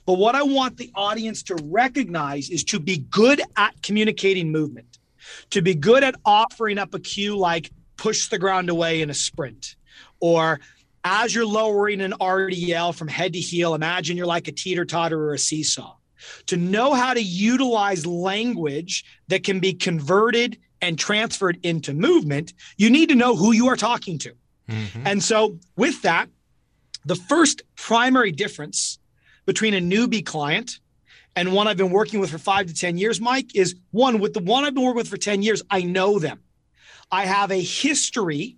But 0.06 0.14
what 0.14 0.36
I 0.36 0.44
want 0.44 0.78
the 0.78 0.92
audience 0.94 1.44
to 1.44 1.56
recognize 1.64 2.50
is 2.50 2.64
to 2.66 2.80
be 2.80 2.98
good 3.10 3.42
at 3.58 3.82
communicating 3.82 4.52
movement, 4.52 5.00
to 5.52 5.62
be 5.62 5.74
good 5.74 6.04
at 6.04 6.16
offering 6.26 6.78
up 6.78 6.94
a 6.94 7.00
cue 7.00 7.36
like 7.36 7.72
push 7.98 8.28
the 8.28 8.38
ground 8.38 8.70
away 8.70 9.02
in 9.02 9.10
a 9.10 9.14
sprint, 9.14 9.76
or 10.20 10.60
as 11.04 11.34
you're 11.34 11.46
lowering 11.46 12.02
an 12.02 12.14
RDL 12.14 12.94
from 12.94 13.08
head 13.08 13.34
to 13.34 13.40
heel, 13.40 13.74
imagine 13.74 14.18
you're 14.18 14.28
like 14.28 14.48
a 14.48 14.52
teeter 14.52 14.86
totter 14.86 15.20
or 15.20 15.34
a 15.34 15.40
seesaw. 15.40 15.96
To 16.48 16.58
know 16.58 16.94
how 16.94 17.16
to 17.16 17.22
utilize 17.22 18.06
language 18.06 19.04
that 19.28 19.44
can 19.44 19.60
be 19.60 19.74
converted 19.74 20.60
and 20.82 20.98
transferred 20.98 21.60
into 21.64 21.94
movement, 21.94 22.54
you 22.78 22.92
need 22.92 23.10
to 23.10 23.16
know 23.16 23.36
who 23.36 23.52
you 23.52 23.68
are 23.68 23.76
talking 23.76 24.20
to. 24.20 24.34
Mm-hmm. 24.70 25.06
And 25.06 25.24
so, 25.24 25.58
with 25.76 26.02
that, 26.04 26.30
the 27.06 27.16
first 27.16 27.64
primary 27.76 28.32
difference 28.32 29.00
between 29.46 29.74
a 29.74 29.80
newbie 29.80 30.26
client 30.26 30.80
and 31.36 31.54
one 31.54 31.68
I've 31.68 31.78
been 31.78 31.92
working 31.92 32.20
with 32.20 32.32
for 32.32 32.38
five 32.38 32.68
to 32.68 32.74
10 32.74 32.98
years, 32.98 33.20
Mike, 33.20 33.56
is 33.56 33.76
one 33.92 34.20
with 34.20 34.34
the 34.34 34.40
one 34.40 34.66
I've 34.66 34.74
been 34.74 34.84
working 34.84 34.98
with 34.98 35.08
for 35.08 35.18
10 35.18 35.42
years, 35.42 35.62
I 35.70 35.82
know 35.82 36.20
them. 36.20 36.42
I 37.12 37.26
have 37.26 37.52
a 37.52 37.62
history 37.62 38.58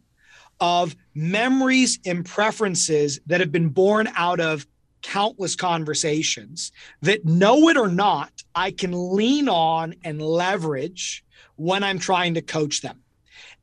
of 0.60 0.96
memories 1.14 2.00
and 2.06 2.26
preferences 2.26 3.20
that 3.28 3.40
have 3.40 3.52
been 3.52 3.70
born 3.70 4.10
out 4.16 4.40
of 4.40 4.68
countless 5.02 5.56
conversations 5.56 6.72
that 7.02 7.26
know 7.26 7.70
it 7.70 7.78
or 7.78 7.90
not, 7.90 8.32
I 8.56 8.72
can 8.72 9.16
lean 9.16 9.50
on 9.50 9.96
and 10.04 10.22
leverage 10.22 11.24
when 11.56 11.84
I'm 11.84 12.00
trying 12.00 12.36
to 12.36 12.42
coach 12.42 12.82
them. 12.82 13.03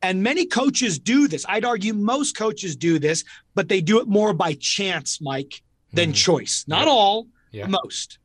And 0.02 0.22
many 0.22 0.46
coaches 0.46 0.98
do 0.98 1.28
this. 1.28 1.44
I'd 1.48 1.64
argue 1.64 1.92
most 1.92 2.36
coaches 2.36 2.74
do 2.74 2.98
this, 2.98 3.24
but 3.54 3.68
they 3.68 3.80
do 3.80 4.00
it 4.00 4.08
more 4.08 4.32
by 4.32 4.54
chance, 4.54 5.20
Mike, 5.20 5.62
than 5.92 6.12
mm. 6.12 6.14
choice. 6.14 6.64
Not 6.66 6.86
yeah. 6.86 6.92
all, 6.92 7.26
yeah. 7.52 7.66
most. 7.66 8.18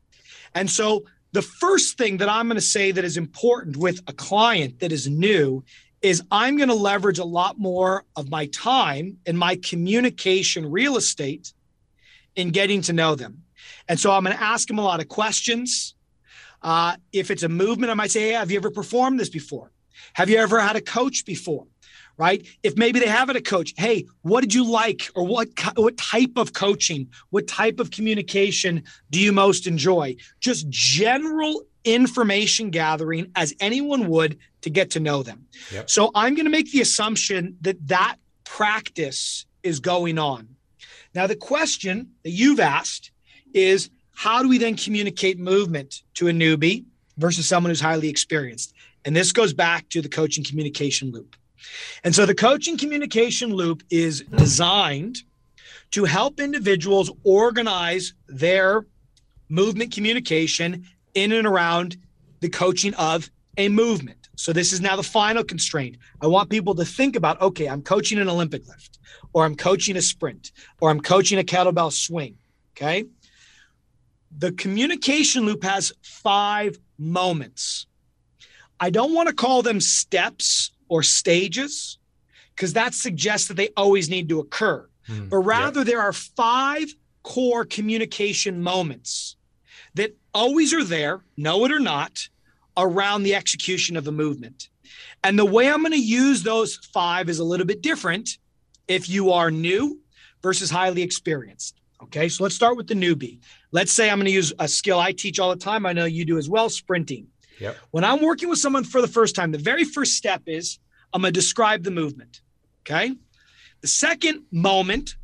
And 0.54 0.70
so 0.70 1.04
the 1.34 1.42
first 1.42 1.98
thing 1.98 2.18
that 2.18 2.30
I'm 2.30 2.48
going 2.48 2.56
to 2.56 2.62
say 2.62 2.92
that 2.92 3.04
is 3.04 3.18
important 3.18 3.76
with 3.76 4.02
a 4.08 4.14
client 4.14 4.80
that 4.80 4.94
is 4.94 5.10
new 5.10 5.64
is 6.02 6.22
I'm 6.32 6.56
going 6.56 6.70
to 6.70 6.76
leverage 6.76 7.20
a 7.20 7.26
lot 7.26 7.60
more 7.60 8.06
of 8.16 8.30
my 8.30 8.46
time 8.48 9.18
and 9.26 9.38
my 9.38 9.58
communication 9.58 10.72
real 10.72 10.96
estate 10.96 11.52
in 12.36 12.52
getting 12.52 12.82
to 12.84 12.94
know 12.94 13.16
them. 13.16 13.44
And 13.90 14.00
so 14.00 14.12
I'm 14.12 14.24
going 14.24 14.36
to 14.36 14.42
ask 14.42 14.68
them 14.68 14.78
a 14.78 14.84
lot 14.84 15.00
of 15.00 15.10
questions. 15.10 15.96
Uh, 16.62 16.96
if 17.12 17.32
it's 17.32 17.44
a 17.44 17.50
movement, 17.50 17.92
I 17.92 17.96
might 17.96 18.12
say, 18.12 18.30
hey, 18.30 18.32
have 18.34 18.52
you 18.52 18.58
ever 18.58 18.72
performed 18.72 19.20
this 19.20 19.30
before? 19.30 19.72
Have 20.14 20.30
you 20.30 20.38
ever 20.38 20.60
had 20.60 20.76
a 20.76 20.82
coach 20.82 21.26
before? 21.26 21.68
Right? 22.18 22.48
If 22.64 22.78
maybe 22.78 23.00
they 23.02 23.08
haven't 23.08 23.36
a 23.36 23.42
coach, 23.42 23.74
hey, 23.76 24.06
what 24.22 24.40
did 24.40 24.54
you 24.54 24.64
like, 24.64 25.10
or 25.16 25.28
what 25.28 25.50
what 25.76 25.98
type 25.98 26.32
of 26.38 26.54
coaching, 26.54 27.10
what 27.30 27.46
type 27.46 27.80
of 27.80 27.92
communication 27.92 28.84
do 29.10 29.20
you 29.20 29.34
most 29.34 29.68
enjoy? 29.68 30.16
Just 30.40 30.70
general 30.70 31.64
information 31.84 32.70
gathering 32.70 33.32
as 33.36 33.54
anyone 33.60 34.08
would 34.08 34.38
to 34.62 34.70
get 34.70 34.92
to 34.92 35.00
know 35.00 35.24
them. 35.24 35.46
Yep. 35.72 35.90
So 35.90 36.12
I'm 36.16 36.36
going 36.36 36.46
to 36.46 36.52
make 36.52 36.72
the 36.72 36.82
assumption 36.82 37.58
that 37.62 37.86
that 37.88 38.16
practice 38.44 39.46
is 39.62 39.80
going 39.80 40.18
on. 40.18 40.48
Now, 41.14 41.28
the 41.28 41.36
question 41.36 42.12
that 42.24 42.32
you've 42.32 42.60
asked 42.60 43.12
is 43.54 43.90
how 44.16 44.42
do 44.42 44.50
we 44.50 44.58
then 44.58 44.76
communicate 44.76 45.38
movement 45.40 46.04
to 46.16 46.28
a 46.28 46.32
newbie 46.32 46.86
versus 47.18 47.48
someone 47.48 47.72
who's 47.72 47.82
highly 47.82 48.10
experienced? 48.10 48.74
And 49.06 49.16
this 49.16 49.32
goes 49.32 49.54
back 49.54 49.88
to 49.90 50.02
the 50.02 50.10
coaching 50.10 50.44
communication 50.44 51.12
loop. 51.12 51.36
And 52.04 52.14
so 52.14 52.26
the 52.26 52.36
coaching 52.36 52.78
communication 52.78 53.54
loop 53.54 53.84
is 53.90 54.22
designed 54.36 55.20
to 55.92 56.06
help 56.06 56.40
individuals 56.40 57.12
organize 57.24 58.14
their 58.28 58.86
movement 59.48 59.94
communication 59.94 60.86
in 61.14 61.32
and 61.32 61.48
around 61.48 61.98
the 62.42 62.50
coaching 62.50 62.94
of 62.96 63.30
a 63.58 63.70
movement. 63.70 64.30
So 64.36 64.52
this 64.52 64.74
is 64.74 64.82
now 64.82 64.96
the 64.96 65.04
final 65.04 65.44
constraint. 65.44 65.98
I 66.22 66.28
want 66.28 66.50
people 66.50 66.76
to 66.76 66.86
think 66.86 67.16
about 67.16 67.42
okay, 67.42 67.68
I'm 67.68 67.82
coaching 67.82 68.20
an 68.20 68.28
Olympic 68.28 68.68
lift, 68.68 69.00
or 69.34 69.46
I'm 69.46 69.56
coaching 69.56 69.96
a 69.96 70.02
sprint, 70.02 70.52
or 70.82 70.90
I'm 70.90 71.00
coaching 71.00 71.40
a 71.40 71.44
kettlebell 71.44 71.92
swing. 71.92 72.38
Okay. 72.76 73.06
The 74.38 74.52
communication 74.52 75.46
loop 75.46 75.64
has 75.64 75.94
five 76.02 76.78
moments. 76.98 77.88
I 78.80 78.90
don't 78.90 79.14
want 79.14 79.30
to 79.30 79.36
call 79.36 79.62
them 79.62 79.80
steps 79.80 80.72
or 80.88 81.04
stages 81.04 81.98
because 82.56 82.74
that 82.74 82.94
suggests 82.94 83.48
that 83.48 83.56
they 83.56 83.70
always 83.76 84.10
need 84.10 84.30
to 84.30 84.40
occur. 84.40 84.88
Mm, 85.10 85.30
but 85.30 85.38
rather, 85.38 85.82
yeah. 85.82 85.86
there 85.86 86.02
are 86.02 86.14
five 86.14 86.94
core 87.24 87.66
communication 87.66 88.62
moments 88.62 89.36
that 89.96 90.16
always 90.34 90.74
are 90.74 90.84
there, 90.84 91.22
know 91.38 91.66
it 91.66 91.72
or 91.72 91.80
not, 91.80 92.28
around 92.78 93.24
the 93.24 93.36
execution 93.36 93.96
of 93.98 94.08
a 94.08 94.12
movement. 94.12 94.70
And 95.24 95.40
the 95.40 95.46
way 95.46 95.70
I'm 95.70 95.82
going 95.82 95.92
to 95.94 95.98
use 95.98 96.44
those 96.44 96.76
five 96.94 97.30
is 97.30 97.40
a 97.40 97.44
little 97.44 97.66
bit 97.66 97.82
different 97.82 98.38
if 98.88 99.10
you 99.10 99.32
are 99.32 99.50
new 99.50 100.00
versus 100.44 100.70
highly 100.70 101.02
experienced. 101.02 101.80
Okay, 102.04 102.30
so 102.30 102.44
let's 102.44 102.56
start 102.56 102.78
with 102.78 102.88
the 102.88 102.94
newbie. 102.94 103.40
Let's 103.72 103.92
say 103.92 104.10
I'm 104.10 104.18
going 104.18 104.28
to 104.28 104.32
use 104.32 104.54
a 104.60 104.68
skill 104.68 105.00
I 105.00 105.12
teach 105.12 105.40
all 105.40 105.50
the 105.50 105.56
time. 105.56 105.86
I 105.86 105.94
know 105.94 106.06
you 106.06 106.26
do 106.26 106.38
as 106.38 106.50
well 106.50 106.70
sprinting. 106.70 107.28
Yep. 107.60 107.78
When 107.92 108.04
I'm 108.04 108.22
working 108.22 108.50
with 108.50 108.60
someone 108.60 108.84
for 108.84 109.02
the 109.02 109.08
first 109.08 109.36
time, 109.36 109.52
the 109.52 109.58
very 109.58 109.84
first 109.84 110.14
step 110.14 110.44
is 110.46 110.80
I'm 111.14 111.22
going 111.22 111.34
to 111.34 111.40
describe 111.40 111.84
the 111.84 111.92
movement. 111.92 112.42
Okay. 112.82 113.16
The 113.82 113.88
second 113.88 114.44
moment 114.52 115.16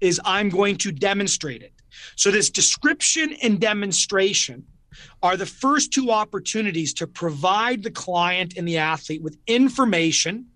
is 0.00 0.20
I'm 0.24 0.48
going 0.48 0.76
to 0.78 0.92
demonstrate 0.92 1.62
it. 1.62 1.72
So, 2.16 2.30
this 2.30 2.50
description 2.50 3.34
and 3.42 3.60
demonstration 3.60 4.64
are 5.22 5.36
the 5.36 5.46
first 5.46 5.92
two 5.92 6.10
opportunities 6.10 6.92
to 6.94 7.06
provide 7.06 7.82
the 7.82 7.90
client 7.90 8.54
and 8.56 8.66
the 8.66 8.78
athlete 8.78 9.22
with 9.22 9.36
information, 9.46 10.46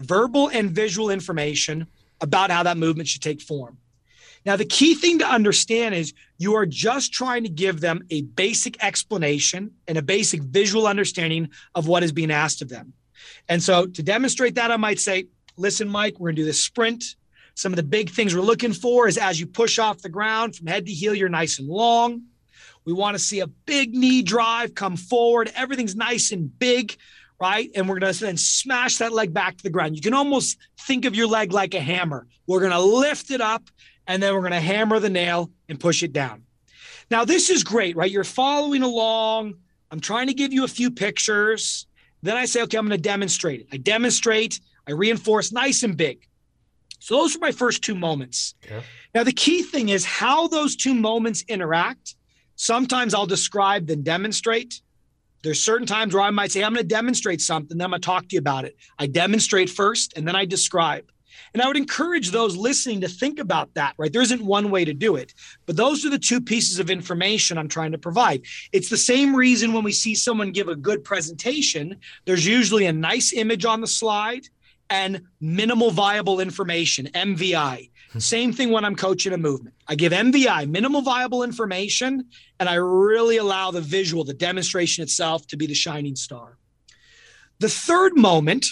verbal 0.00 0.48
and 0.48 0.70
visual 0.70 1.10
information 1.10 1.86
about 2.20 2.50
how 2.50 2.62
that 2.62 2.76
movement 2.76 3.08
should 3.08 3.22
take 3.22 3.40
form. 3.40 3.78
Now, 4.44 4.56
the 4.56 4.64
key 4.64 4.94
thing 4.94 5.18
to 5.20 5.26
understand 5.26 5.94
is 5.94 6.12
you 6.36 6.54
are 6.54 6.66
just 6.66 7.12
trying 7.12 7.44
to 7.44 7.48
give 7.48 7.80
them 7.80 8.04
a 8.10 8.22
basic 8.22 8.82
explanation 8.84 9.70
and 9.88 9.96
a 9.96 10.02
basic 10.02 10.42
visual 10.42 10.86
understanding 10.86 11.48
of 11.74 11.88
what 11.88 12.02
is 12.02 12.12
being 12.12 12.30
asked 12.30 12.60
of 12.60 12.68
them. 12.68 12.92
And 13.48 13.62
so, 13.62 13.86
to 13.86 14.02
demonstrate 14.02 14.56
that, 14.56 14.70
I 14.70 14.76
might 14.76 15.00
say, 15.00 15.26
listen, 15.56 15.88
Mike, 15.88 16.14
we're 16.18 16.28
going 16.28 16.36
to 16.36 16.42
do 16.42 16.46
this 16.46 16.60
sprint. 16.60 17.16
Some 17.54 17.72
of 17.72 17.76
the 17.76 17.82
big 17.84 18.10
things 18.10 18.34
we're 18.34 18.42
looking 18.42 18.72
for 18.72 19.06
is 19.06 19.16
as 19.16 19.38
you 19.38 19.46
push 19.46 19.78
off 19.78 20.02
the 20.02 20.08
ground 20.08 20.56
from 20.56 20.66
head 20.66 20.86
to 20.86 20.92
heel, 20.92 21.14
you're 21.14 21.28
nice 21.28 21.58
and 21.58 21.68
long. 21.68 22.24
We 22.84 22.92
want 22.92 23.14
to 23.14 23.22
see 23.22 23.40
a 23.40 23.46
big 23.46 23.94
knee 23.94 24.22
drive 24.22 24.74
come 24.74 24.96
forward. 24.96 25.50
Everything's 25.54 25.96
nice 25.96 26.32
and 26.32 26.56
big, 26.58 26.96
right? 27.40 27.70
And 27.74 27.88
we're 27.88 27.98
going 27.98 28.12
to 28.12 28.20
then 28.20 28.36
smash 28.36 28.98
that 28.98 29.12
leg 29.12 29.32
back 29.32 29.56
to 29.56 29.62
the 29.62 29.70
ground. 29.70 29.96
You 29.96 30.02
can 30.02 30.14
almost 30.14 30.58
think 30.80 31.04
of 31.04 31.14
your 31.14 31.28
leg 31.28 31.52
like 31.52 31.74
a 31.74 31.80
hammer. 31.80 32.26
We're 32.46 32.60
going 32.60 32.72
to 32.72 32.80
lift 32.80 33.30
it 33.30 33.40
up 33.40 33.70
and 34.06 34.22
then 34.22 34.34
we're 34.34 34.40
going 34.40 34.52
to 34.52 34.60
hammer 34.60 34.98
the 34.98 35.10
nail 35.10 35.50
and 35.68 35.78
push 35.78 36.02
it 36.02 36.12
down. 36.12 36.44
Now, 37.10 37.24
this 37.24 37.50
is 37.50 37.64
great, 37.64 37.96
right? 37.96 38.10
You're 38.10 38.24
following 38.24 38.82
along. 38.82 39.54
I'm 39.90 40.00
trying 40.00 40.26
to 40.28 40.34
give 40.34 40.52
you 40.52 40.64
a 40.64 40.68
few 40.68 40.90
pictures. 40.90 41.86
Then 42.22 42.36
I 42.36 42.46
say, 42.46 42.62
okay, 42.62 42.78
I'm 42.78 42.86
going 42.86 42.96
to 42.96 43.02
demonstrate 43.02 43.60
it. 43.60 43.68
I 43.72 43.76
demonstrate, 43.76 44.60
I 44.88 44.92
reinforce 44.92 45.52
nice 45.52 45.82
and 45.82 45.96
big. 45.96 46.26
So 46.98 47.16
those 47.16 47.36
are 47.36 47.40
my 47.40 47.52
first 47.52 47.82
two 47.82 47.94
moments. 47.94 48.54
Yeah. 48.66 48.80
Now, 49.14 49.24
the 49.24 49.32
key 49.32 49.62
thing 49.62 49.90
is 49.90 50.06
how 50.06 50.48
those 50.48 50.74
two 50.74 50.94
moments 50.94 51.44
interact. 51.48 52.16
Sometimes 52.56 53.12
I'll 53.12 53.26
describe 53.26 53.86
then 53.86 54.02
demonstrate. 54.02 54.80
There's 55.42 55.60
certain 55.60 55.86
times 55.86 56.14
where 56.14 56.22
I 56.22 56.30
might 56.30 56.50
say, 56.50 56.64
I'm 56.64 56.72
going 56.72 56.82
to 56.82 56.88
demonstrate 56.88 57.42
something, 57.42 57.76
then 57.76 57.84
I'm 57.84 57.90
going 57.90 58.00
to 58.00 58.06
talk 58.06 58.28
to 58.28 58.36
you 58.36 58.38
about 58.38 58.64
it. 58.64 58.76
I 58.98 59.06
demonstrate 59.06 59.68
first 59.68 60.16
and 60.16 60.26
then 60.26 60.34
I 60.34 60.46
describe. 60.46 61.10
And 61.54 61.62
I 61.62 61.68
would 61.68 61.76
encourage 61.76 62.32
those 62.32 62.56
listening 62.56 63.00
to 63.02 63.08
think 63.08 63.38
about 63.38 63.72
that, 63.74 63.94
right? 63.96 64.12
There 64.12 64.20
isn't 64.20 64.44
one 64.44 64.72
way 64.72 64.84
to 64.84 64.92
do 64.92 65.14
it, 65.14 65.32
but 65.66 65.76
those 65.76 66.04
are 66.04 66.10
the 66.10 66.18
two 66.18 66.40
pieces 66.40 66.80
of 66.80 66.90
information 66.90 67.56
I'm 67.56 67.68
trying 67.68 67.92
to 67.92 67.98
provide. 67.98 68.42
It's 68.72 68.88
the 68.88 68.96
same 68.96 69.36
reason 69.36 69.72
when 69.72 69.84
we 69.84 69.92
see 69.92 70.16
someone 70.16 70.50
give 70.50 70.66
a 70.66 70.74
good 70.74 71.04
presentation, 71.04 71.96
there's 72.24 72.44
usually 72.44 72.86
a 72.86 72.92
nice 72.92 73.32
image 73.32 73.64
on 73.64 73.80
the 73.80 73.86
slide 73.86 74.48
and 74.90 75.22
minimal 75.40 75.92
viable 75.92 76.40
information, 76.40 77.06
MVI. 77.14 77.90
Hmm. 78.10 78.18
Same 78.18 78.52
thing 78.52 78.70
when 78.70 78.84
I'm 78.84 78.96
coaching 78.96 79.32
a 79.32 79.38
movement. 79.38 79.76
I 79.86 79.94
give 79.94 80.12
MVI, 80.12 80.68
minimal 80.68 81.02
viable 81.02 81.44
information, 81.44 82.26
and 82.58 82.68
I 82.68 82.74
really 82.74 83.36
allow 83.36 83.70
the 83.70 83.80
visual, 83.80 84.24
the 84.24 84.34
demonstration 84.34 85.04
itself 85.04 85.46
to 85.48 85.56
be 85.56 85.66
the 85.66 85.74
shining 85.74 86.16
star. 86.16 86.58
The 87.60 87.68
third 87.68 88.16
moment 88.16 88.66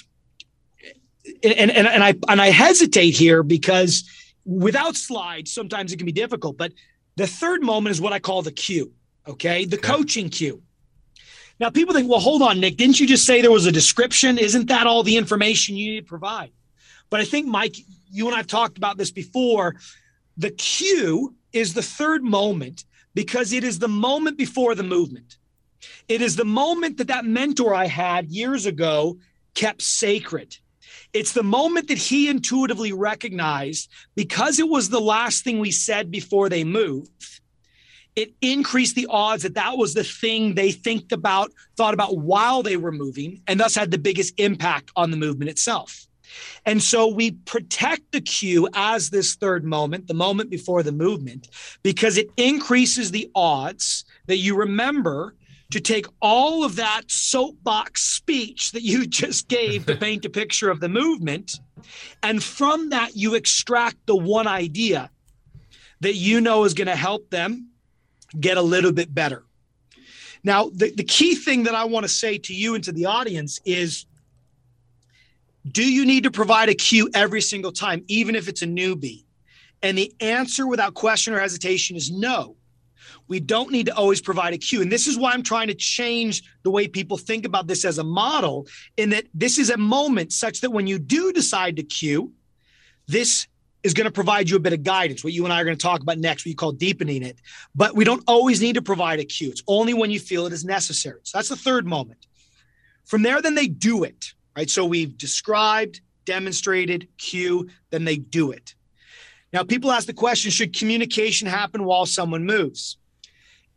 and, 1.45 1.71
and, 1.71 1.87
and 1.87 2.05
I 2.05 2.15
and 2.29 2.41
I 2.41 2.51
hesitate 2.51 3.17
here 3.17 3.43
because 3.43 4.09
without 4.45 4.97
slides, 4.97 5.53
sometimes 5.53 5.93
it 5.93 5.97
can 5.97 6.07
be 6.07 6.13
difficult. 6.13 6.57
But 6.57 6.73
the 7.17 7.27
third 7.27 7.63
moment 7.63 7.93
is 7.93 8.01
what 8.01 8.13
I 8.13 8.19
call 8.19 8.43
the 8.43 8.53
cue. 8.53 8.93
Okay, 9.27 9.65
the 9.65 9.77
okay. 9.77 9.89
coaching 9.89 10.29
cue. 10.29 10.63
Now, 11.61 11.71
people 11.71 11.95
think, 11.95 12.11
well, 12.11 12.19
hold 12.19 12.43
on, 12.43 12.59
Nick, 12.59 12.77
didn't 12.77 12.99
you 12.99 13.07
just 13.07 13.25
say 13.25 13.41
there 13.41 13.51
was 13.51 13.67
a 13.67 13.73
description? 13.73 14.37
Isn't 14.37 14.67
that 14.67 14.87
all 14.87 15.03
the 15.05 15.17
information 15.17 15.77
you 15.77 15.93
need 15.93 16.01
to 16.01 16.07
provide? 16.07 16.51
But 17.09 17.21
I 17.21 17.25
think, 17.25 17.47
Mike, 17.47 17.77
you 18.11 18.27
and 18.27 18.35
I've 18.35 18.47
talked 18.47 18.79
about 18.79 18.97
this 18.97 19.13
before. 19.13 19.77
The 20.37 20.51
cue 20.51 21.37
is 21.53 21.75
the 21.75 21.83
third 21.83 22.25
moment 22.25 22.85
because 23.15 23.53
it 23.53 23.63
is 23.63 23.79
the 23.79 23.89
moment 23.89 24.39
before 24.39 24.75
the 24.75 24.83
movement. 24.83 25.37
It 26.09 26.23
is 26.23 26.37
the 26.37 26.45
moment 26.45 26.97
that 26.99 27.09
that 27.09 27.25
mentor 27.25 27.75
I 27.75 27.87
had 27.87 28.31
years 28.31 28.67
ago 28.67 29.19
kept 29.55 29.83
sacred. 29.83 30.57
It's 31.13 31.33
the 31.33 31.43
moment 31.43 31.89
that 31.89 31.99
he 31.99 32.29
intuitively 32.29 32.93
recognized 32.93 33.91
because 34.15 34.59
it 34.59 34.69
was 34.69 34.89
the 34.89 35.01
last 35.01 35.45
thing 35.45 35.59
we 35.59 35.71
said 35.71 36.11
before 36.11 36.49
they 36.49 36.65
moved. 36.65 37.41
It 38.17 38.33
increased 38.41 38.95
the 38.95 39.07
odds 39.11 39.43
that 39.43 39.55
that 39.55 39.77
was 39.77 39.95
the 39.95 40.05
thing 40.05 40.55
they 40.55 40.73
think 40.73 41.13
about, 41.13 41.51
thought 41.77 41.95
about 41.95 42.19
while 42.19 42.63
they 42.63 42.77
were 42.77 42.93
moving, 42.93 43.43
and 43.47 43.61
thus 43.61 43.75
had 43.75 43.91
the 43.91 43.99
biggest 43.99 44.35
impact 44.39 44.91
on 44.97 45.11
the 45.11 45.17
movement 45.17 45.51
itself. 45.51 46.07
And 46.65 46.83
so 46.83 47.09
we 47.09 47.33
protect 47.33 48.13
the 48.13 48.21
cue 48.21 48.69
as 48.75 49.11
this 49.11 49.35
third 49.35 49.65
moment, 49.65 50.09
the 50.09 50.15
moment 50.15 50.51
before 50.51 50.83
the 50.83 50.93
movement, 50.93 51.49
because 51.83 52.17
it 52.17 52.31
increases 52.39 53.11
the 53.11 53.31
odds 53.35 54.05
that 54.27 54.39
you 54.39 54.57
remember 54.57 55.35
to 55.73 55.81
take 55.81 56.07
all 56.21 56.65
of 56.65 56.77
that 56.77 57.03
soapbox 57.09 58.03
speech 58.03 58.73
that 58.73 58.83
you 58.83 59.07
just 59.23 59.49
gave 59.49 59.87
to 59.87 59.97
paint 59.97 60.25
a 60.25 60.31
picture 60.31 60.71
of 60.71 60.81
the 60.81 60.89
movement. 60.89 61.59
And 62.23 62.43
from 62.43 62.91
that, 62.91 63.17
you 63.17 63.35
extract 63.35 63.97
the 64.07 64.17
one 64.17 64.47
idea 64.47 65.11
that 66.01 66.15
you 66.15 66.41
know 66.41 66.65
is 66.65 66.75
going 66.75 66.89
to 66.89 66.97
help 66.97 67.31
them 67.31 67.71
get 68.39 68.57
a 68.57 68.63
little 68.63 68.93
bit 68.93 69.15
better. 69.15 69.45
Now, 70.45 70.71
the, 70.71 70.91
the 70.91 71.05
key 71.05 71.35
thing 71.35 71.65
that 71.65 71.75
I 71.75 71.85
want 71.85 72.05
to 72.05 72.09
say 72.09 72.39
to 72.39 72.55
you 72.55 72.75
and 72.75 72.83
to 72.85 72.93
the 72.93 73.07
audience 73.07 73.61
is 73.65 74.07
do 75.71 75.85
you 75.85 76.05
need 76.05 76.25
to 76.25 76.31
provide 76.31 76.69
a 76.69 76.75
cue 76.75 77.09
every 77.15 77.41
single 77.41 77.71
time, 77.71 78.05
even 78.09 78.35
if 78.35 78.49
it's 78.49 78.63
a 78.63 78.67
newbie? 78.67 79.25
And 79.81 79.97
the 79.97 80.13
answer 80.21 80.67
without 80.67 80.95
question 80.95 81.35
or 81.35 81.39
hesitation 81.39 81.97
is 81.97 82.11
no 82.11 82.57
we 83.29 83.41
don't 83.41 83.71
need 83.71 83.87
to 83.87 83.97
always 83.97 84.21
provide 84.21 84.55
a 84.55 84.59
cue. 84.59 84.83
And 84.83 84.91
this 84.91 85.07
is 85.07 85.17
why 85.17 85.33
I'm 85.33 85.43
trying 85.43 85.69
to 85.69 85.75
change 85.75 86.43
the 86.63 86.71
way 86.71 86.89
people 86.89 87.17
think 87.17 87.47
about 87.47 87.67
this 87.67 87.85
as 87.85 87.99
a 87.99 88.05
model, 88.05 88.67
in 88.97 89.11
that 89.11 89.25
this 89.35 89.59
is 89.59 89.71
a 89.71 89.77
moment 89.77 90.33
such 90.33 90.61
that 90.61 90.71
when 90.71 90.87
you 90.87 90.99
do 90.99 91.33
decide 91.33 91.77
to 91.77 91.83
cue, 91.83 92.33
this 93.07 93.47
is 93.83 93.95
going 93.95 94.05
to 94.05 94.13
provide 94.13 94.49
you 94.49 94.57
a 94.57 94.61
bit 94.61 94.73
of 94.73 94.83
guidance, 94.83 95.25
what 95.25 95.33
you 95.33 95.45
and 95.45 95.53
I 95.53 95.61
are 95.61 95.65
going 95.65 95.77
to 95.77 95.83
talk 95.83 96.03
about 96.03 96.19
next, 96.19 96.43
what 96.43 96.51
you 96.51 96.57
call 96.57 96.73
deepening 96.73 97.23
it. 97.23 97.37
But 97.75 97.97
we 97.97 98.05
don't 98.05 98.23
always 98.29 98.61
need 98.61 98.75
to 98.75 98.83
provide 98.83 99.19
a 99.19 99.25
cue. 99.25 99.51
It's 99.51 99.63
only 99.67 99.93
when 99.93 100.11
you 100.11 100.21
feel 100.21 100.47
it 100.47 100.53
is 100.53 100.65
necessary. 100.65 101.21
So 101.25 101.39
that's 101.39 101.49
the 101.49 101.57
third 101.57 101.87
moment. 101.87 102.27
From 103.05 103.23
there, 103.23 103.43
then 103.43 103.57
they 103.57 103.67
do 103.67 104.05
it, 104.05 104.35
right? 104.57 104.71
So 104.71 104.85
we've 104.85 105.19
described, 105.19 106.01
demonstrated, 106.25 107.09
cue, 107.19 107.69
then 107.91 108.05
they 108.05 108.17
do 108.17 108.53
it. 108.53 108.75
Now, 109.53 109.65
people 109.65 109.91
ask 109.91 110.07
the 110.07 110.15
question 110.15 110.51
should 110.51 110.77
communication 110.77 111.49
happen 111.49 111.85
while 111.85 112.07
someone 112.07 112.47
moves? 112.47 112.97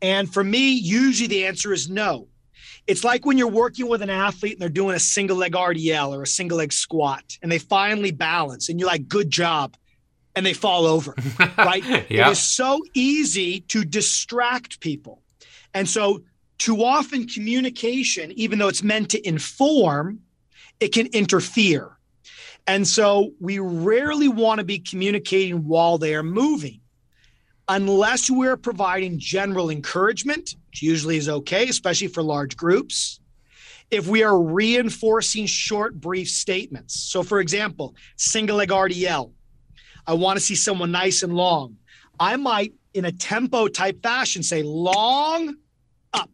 And 0.01 0.31
for 0.31 0.43
me, 0.43 0.71
usually 0.71 1.27
the 1.27 1.45
answer 1.45 1.73
is 1.73 1.89
no. 1.89 2.27
It's 2.87 3.03
like 3.03 3.25
when 3.25 3.37
you're 3.37 3.47
working 3.47 3.87
with 3.87 4.01
an 4.01 4.09
athlete 4.09 4.53
and 4.53 4.61
they're 4.61 4.69
doing 4.69 4.95
a 4.95 4.99
single 4.99 5.37
leg 5.37 5.53
RDL 5.53 6.15
or 6.15 6.23
a 6.23 6.27
single 6.27 6.59
leg 6.59 6.71
squat 6.71 7.37
and 7.41 7.51
they 7.51 7.57
finally 7.57 8.11
balance 8.11 8.69
and 8.69 8.79
you're 8.79 8.87
like, 8.87 9.07
good 9.07 9.31
job. 9.31 9.75
And 10.35 10.45
they 10.45 10.53
fall 10.53 10.85
over, 10.85 11.15
right? 11.57 11.83
yeah. 12.09 12.27
It 12.27 12.33
is 12.33 12.39
so 12.39 12.81
easy 12.93 13.61
to 13.69 13.85
distract 13.85 14.81
people. 14.81 15.21
And 15.73 15.87
so, 15.87 16.23
too 16.57 16.83
often, 16.83 17.25
communication, 17.25 18.33
even 18.33 18.59
though 18.59 18.67
it's 18.67 18.83
meant 18.83 19.11
to 19.11 19.27
inform, 19.27 20.19
it 20.81 20.89
can 20.89 21.07
interfere. 21.07 21.97
And 22.67 22.85
so, 22.85 23.31
we 23.39 23.59
rarely 23.59 24.27
want 24.27 24.59
to 24.59 24.65
be 24.65 24.79
communicating 24.79 25.65
while 25.65 25.97
they 25.97 26.15
are 26.15 26.23
moving 26.23 26.81
unless 27.67 28.29
we're 28.29 28.57
providing 28.57 29.19
general 29.19 29.69
encouragement, 29.69 30.55
which 30.69 30.81
usually 30.81 31.17
is 31.17 31.29
okay, 31.29 31.67
especially 31.67 32.07
for 32.07 32.21
large 32.21 32.55
groups, 32.55 33.19
if 33.91 34.07
we 34.07 34.23
are 34.23 34.39
reinforcing 34.39 35.45
short, 35.45 35.99
brief 35.99 36.29
statements. 36.29 36.99
So, 36.99 37.23
for 37.23 37.39
example, 37.39 37.95
single 38.17 38.57
leg 38.57 38.69
RDL, 38.69 39.31
I 40.07 40.13
want 40.13 40.37
to 40.37 40.45
see 40.45 40.55
someone 40.55 40.91
nice 40.91 41.23
and 41.23 41.33
long. 41.33 41.77
I 42.19 42.35
might, 42.37 42.73
in 42.93 43.05
a 43.05 43.11
tempo 43.11 43.67
type 43.67 44.01
fashion, 44.01 44.43
say 44.43 44.63
long, 44.63 45.55
up, 46.13 46.31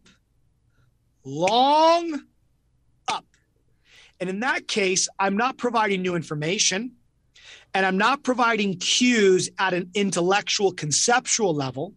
long, 1.24 2.22
up. 3.08 3.26
And 4.20 4.30
in 4.30 4.40
that 4.40 4.68
case, 4.68 5.08
I'm 5.18 5.36
not 5.36 5.56
providing 5.56 6.02
new 6.02 6.14
information 6.14 6.92
and 7.74 7.86
I'm 7.86 7.96
not 7.96 8.22
providing 8.22 8.78
cues 8.78 9.50
at 9.58 9.74
an 9.74 9.90
intellectual, 9.94 10.72
conceptual 10.72 11.54
level, 11.54 11.94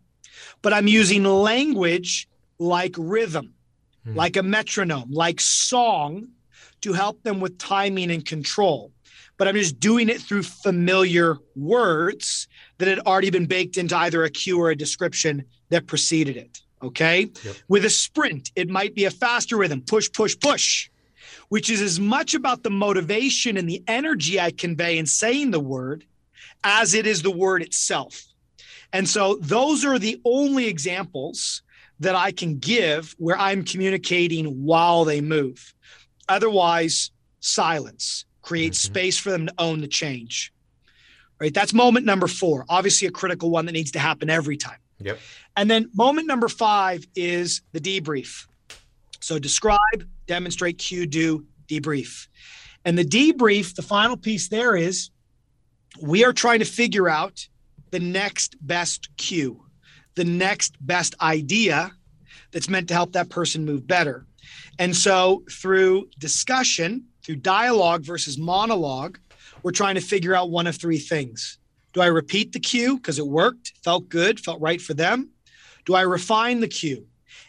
but 0.61 0.73
I'm 0.73 0.87
using 0.87 1.23
language 1.23 2.27
like 2.59 2.95
rhythm, 2.97 3.53
hmm. 4.03 4.15
like 4.15 4.37
a 4.37 4.43
metronome, 4.43 5.11
like 5.11 5.41
song 5.41 6.29
to 6.81 6.93
help 6.93 7.21
them 7.23 7.39
with 7.39 7.57
timing 7.57 8.11
and 8.11 8.25
control. 8.25 8.91
But 9.37 9.49
I'm 9.49 9.55
just 9.55 9.79
doing 9.79 10.07
it 10.07 10.21
through 10.21 10.43
familiar 10.43 11.37
words 11.57 12.47
that 12.77 12.87
had 12.87 12.99
already 12.99 13.29
been 13.29 13.47
baked 13.47 13.77
into 13.77 13.97
either 13.97 14.23
a 14.23 14.29
cue 14.29 14.59
or 14.59 14.69
a 14.69 14.75
description 14.75 15.43
that 15.69 15.87
preceded 15.87 16.37
it. 16.37 16.61
Okay. 16.81 17.31
Yep. 17.43 17.55
With 17.67 17.85
a 17.85 17.89
sprint, 17.89 18.51
it 18.55 18.69
might 18.69 18.95
be 18.95 19.05
a 19.05 19.11
faster 19.11 19.57
rhythm 19.57 19.81
push, 19.81 20.09
push, 20.11 20.39
push 20.39 20.89
which 21.49 21.69
is 21.69 21.81
as 21.81 21.99
much 21.99 22.33
about 22.33 22.63
the 22.63 22.69
motivation 22.69 23.57
and 23.57 23.69
the 23.69 23.83
energy 23.87 24.39
I 24.39 24.51
convey 24.51 24.97
in 24.97 25.05
saying 25.05 25.51
the 25.51 25.59
word 25.59 26.05
as 26.63 26.93
it 26.93 27.05
is 27.05 27.21
the 27.21 27.31
word 27.31 27.61
itself. 27.61 28.25
And 28.91 29.07
so 29.07 29.35
those 29.41 29.83
are 29.85 29.99
the 29.99 30.19
only 30.25 30.67
examples 30.67 31.61
that 31.99 32.15
I 32.15 32.31
can 32.31 32.59
give 32.59 33.15
where 33.17 33.37
I'm 33.37 33.63
communicating 33.63 34.65
while 34.65 35.05
they 35.05 35.21
move. 35.21 35.73
Otherwise, 36.27 37.11
silence, 37.39 38.25
creates 38.41 38.79
mm-hmm. 38.79 38.93
space 38.93 39.17
for 39.17 39.31
them 39.31 39.47
to 39.47 39.53
own 39.57 39.81
the 39.81 39.87
change. 39.87 40.51
Right? 41.39 41.53
That's 41.53 41.73
moment 41.73 42.05
number 42.05 42.27
4. 42.27 42.65
Obviously 42.69 43.07
a 43.07 43.11
critical 43.11 43.49
one 43.49 43.65
that 43.65 43.73
needs 43.73 43.91
to 43.91 43.99
happen 43.99 44.29
every 44.29 44.57
time. 44.57 44.77
Yep. 44.99 45.19
And 45.57 45.69
then 45.69 45.89
moment 45.93 46.27
number 46.27 46.47
5 46.47 47.05
is 47.15 47.61
the 47.73 47.79
debrief. 47.79 48.47
So 49.19 49.39
describe, 49.39 50.07
demonstrate, 50.27 50.77
cue, 50.77 51.05
do, 51.05 51.45
debrief. 51.67 52.27
And 52.83 52.97
the 52.97 53.05
debrief, 53.05 53.75
the 53.75 53.81
final 53.81 54.17
piece 54.17 54.49
there 54.49 54.75
is 54.75 55.09
we 56.01 56.25
are 56.25 56.33
trying 56.33 56.59
to 56.59 56.65
figure 56.65 57.09
out 57.09 57.47
the 57.91 57.99
next 57.99 58.55
best 58.61 59.09
cue, 59.17 59.65
the 60.15 60.25
next 60.25 60.75
best 60.85 61.15
idea 61.21 61.91
that's 62.51 62.69
meant 62.69 62.87
to 62.89 62.93
help 62.93 63.13
that 63.13 63.29
person 63.29 63.65
move 63.65 63.87
better. 63.87 64.25
And 64.77 64.95
so 64.95 65.43
through 65.49 66.09
discussion, 66.19 67.05
through 67.23 67.37
dialogue 67.37 68.03
versus 68.03 68.37
monologue, 68.37 69.17
we're 69.63 69.71
trying 69.71 69.95
to 69.95 70.01
figure 70.01 70.35
out 70.35 70.51
one 70.51 70.67
of 70.67 70.75
three 70.75 70.99
things. 70.99 71.57
Do 71.93 72.01
I 72.01 72.07
repeat 72.07 72.51
the 72.51 72.59
cue 72.59 72.97
because 72.97 73.19
it 73.19 73.27
worked, 73.27 73.73
felt 73.83 74.09
good, 74.09 74.39
felt 74.39 74.61
right 74.61 74.81
for 74.81 74.93
them? 74.93 75.29
Do 75.85 75.95
I 75.95 76.01
refine 76.01 76.59
the 76.59 76.67
cue? 76.67 77.07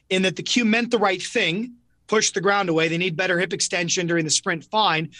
in 0.08 0.22
that 0.22 0.36
the 0.36 0.42
cue 0.42 0.64
meant 0.64 0.90
the 0.90 0.98
right 0.98 1.22
thing, 1.22 1.74
pushed 2.06 2.34
the 2.34 2.40
ground 2.40 2.68
away. 2.68 2.88
They 2.88 2.98
need 2.98 3.16
better 3.16 3.38
hip 3.38 3.52
extension 3.52 4.06
during 4.06 4.24
the 4.24 4.30
sprint. 4.30 4.64
Fine. 4.64 5.10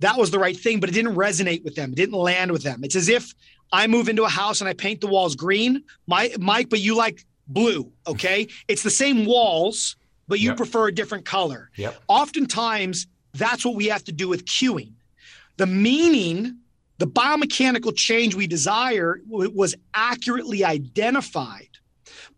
That 0.00 0.16
was 0.16 0.30
the 0.30 0.38
right 0.38 0.56
thing, 0.56 0.78
but 0.80 0.88
it 0.88 0.92
didn't 0.92 1.16
resonate 1.16 1.64
with 1.64 1.74
them. 1.74 1.92
It 1.92 1.96
didn't 1.96 2.14
land 2.14 2.52
with 2.52 2.62
them. 2.62 2.84
It's 2.84 2.94
as 2.96 3.08
if 3.08 3.34
I 3.72 3.86
move 3.86 4.08
into 4.08 4.24
a 4.24 4.28
house 4.28 4.60
and 4.60 4.68
I 4.68 4.72
paint 4.72 5.00
the 5.00 5.08
walls 5.08 5.34
green, 5.34 5.82
my, 6.06 6.32
Mike, 6.38 6.68
but 6.70 6.80
you 6.80 6.96
like 6.96 7.24
blue. 7.48 7.92
Okay. 8.06 8.46
It's 8.68 8.82
the 8.82 8.90
same 8.90 9.26
walls, 9.26 9.96
but 10.28 10.38
you 10.40 10.50
Yep. 10.50 10.56
prefer 10.56 10.88
a 10.88 10.94
different 10.94 11.24
color. 11.24 11.70
Yep. 11.76 12.00
Oftentimes, 12.08 13.06
that's 13.34 13.64
what 13.64 13.74
we 13.74 13.86
have 13.86 14.04
to 14.04 14.12
do 14.12 14.28
with 14.28 14.44
cueing. 14.44 14.92
The 15.56 15.66
meaning, 15.66 16.58
the 16.98 17.06
biomechanical 17.06 17.96
change 17.96 18.34
we 18.34 18.46
desire 18.46 19.20
was 19.26 19.74
accurately 19.94 20.64
identified, 20.64 21.77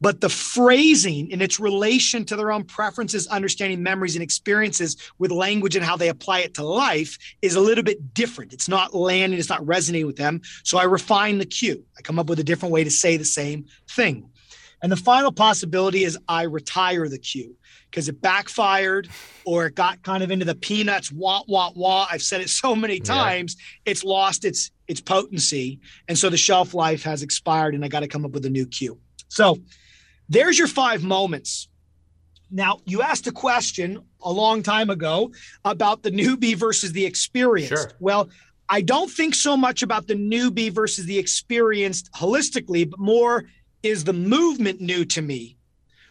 but 0.01 0.21
the 0.21 0.29
phrasing 0.29 1.31
in 1.31 1.43
its 1.43 1.61
relation 1.61 2.25
to 2.25 2.37
their 2.37 2.51
own 2.51 2.65
preferences, 2.65 3.27
understanding 3.27 3.83
memories, 3.83 4.17
and 4.17 4.23
experiences 4.23 4.97
with 5.19 5.31
language 5.31 5.77
and 5.77 5.85
how 5.85 5.97
they 5.97 6.09
apply 6.09 6.41
it 6.41 6.55
to 6.55 6.65
life 6.65 7.19
is 7.43 7.55
a 7.55 7.61
little 7.61 7.85
bit 7.85 8.15
different. 8.15 8.53
It's 8.53 8.69
not 8.69 8.95
landing, 8.95 9.39
it's 9.39 9.49
not 9.49 9.67
resonating 9.67 10.07
with 10.07 10.17
them. 10.17 10.41
So 10.65 10.79
I 10.79 10.85
refine 10.85 11.39
the 11.39 11.47
cue. 11.47 11.85
I 11.99 12.03
come 12.03 12.19
up 12.19 12.29
with 12.29 12.39
a 12.41 12.45
different 12.45 12.73
way 12.73 12.85
to 12.85 12.91
say 12.91 13.17
the 13.17 13.25
same 13.25 13.67
thing. 13.91 14.31
And 14.83 14.91
the 14.91 14.97
final 14.97 15.31
possibility 15.33 16.05
is 16.05 16.17
I 16.27 16.45
retire 16.45 17.09
the 17.09 17.19
cue 17.19 17.57
because 17.91 18.09
it 18.09 18.23
backfired 18.23 19.13
or 19.45 19.67
it 19.67 19.75
got 19.75 20.03
kind 20.03 20.23
of 20.23 20.31
into 20.31 20.45
the 20.45 20.55
peanuts, 20.55 21.13
wah, 21.13 21.43
wah, 21.49 21.73
wah. 21.75 22.07
I've 22.11 22.23
said 22.23 22.41
it 22.41 22.49
so 22.49 22.75
many 22.75 22.95
Yeah. 22.95 23.01
times, 23.03 23.57
it's 23.85 24.05
lost 24.05 24.45
its 24.45 24.71
its 24.89 25.01
potency. 25.01 25.79
And 26.09 26.19
so 26.19 26.31
the 26.31 26.37
shelf 26.37 26.75
life 26.75 27.05
has 27.05 27.23
expired 27.23 27.75
and 27.77 27.85
I 27.85 27.89
got 27.89 28.01
to 28.01 28.09
come 28.09 28.25
up 28.25 28.33
with 28.33 28.45
a 28.45 28.51
new 28.51 28.67
cue. 28.67 28.99
So 29.29 29.59
there's 30.31 30.59
your 30.59 30.69
five 30.69 31.05
moments. 31.05 31.69
Now, 32.51 32.81
you 32.87 33.03
asked 33.03 33.27
a 33.27 33.33
question 33.33 34.03
a 34.23 34.33
long 34.33 34.63
time 34.63 34.91
ago 34.91 35.33
about 35.65 36.03
the 36.03 36.11
newbie 36.11 36.57
versus 36.57 36.93
the 36.93 37.05
experienced. 37.05 37.75
Sure. 37.75 37.93
Well, 38.01 38.31
I 38.69 38.81
don't 38.81 39.11
think 39.11 39.35
so 39.35 39.57
much 39.57 39.83
about 39.83 40.07
the 40.07 40.15
newbie 40.15 40.73
versus 40.73 41.05
the 41.05 41.19
experienced 41.19 42.11
holistically, 42.13 42.89
but 42.89 42.99
more 42.99 43.45
is 43.83 44.05
the 44.05 44.13
movement 44.13 44.81
new 44.81 45.05
to 45.07 45.23
me 45.23 45.57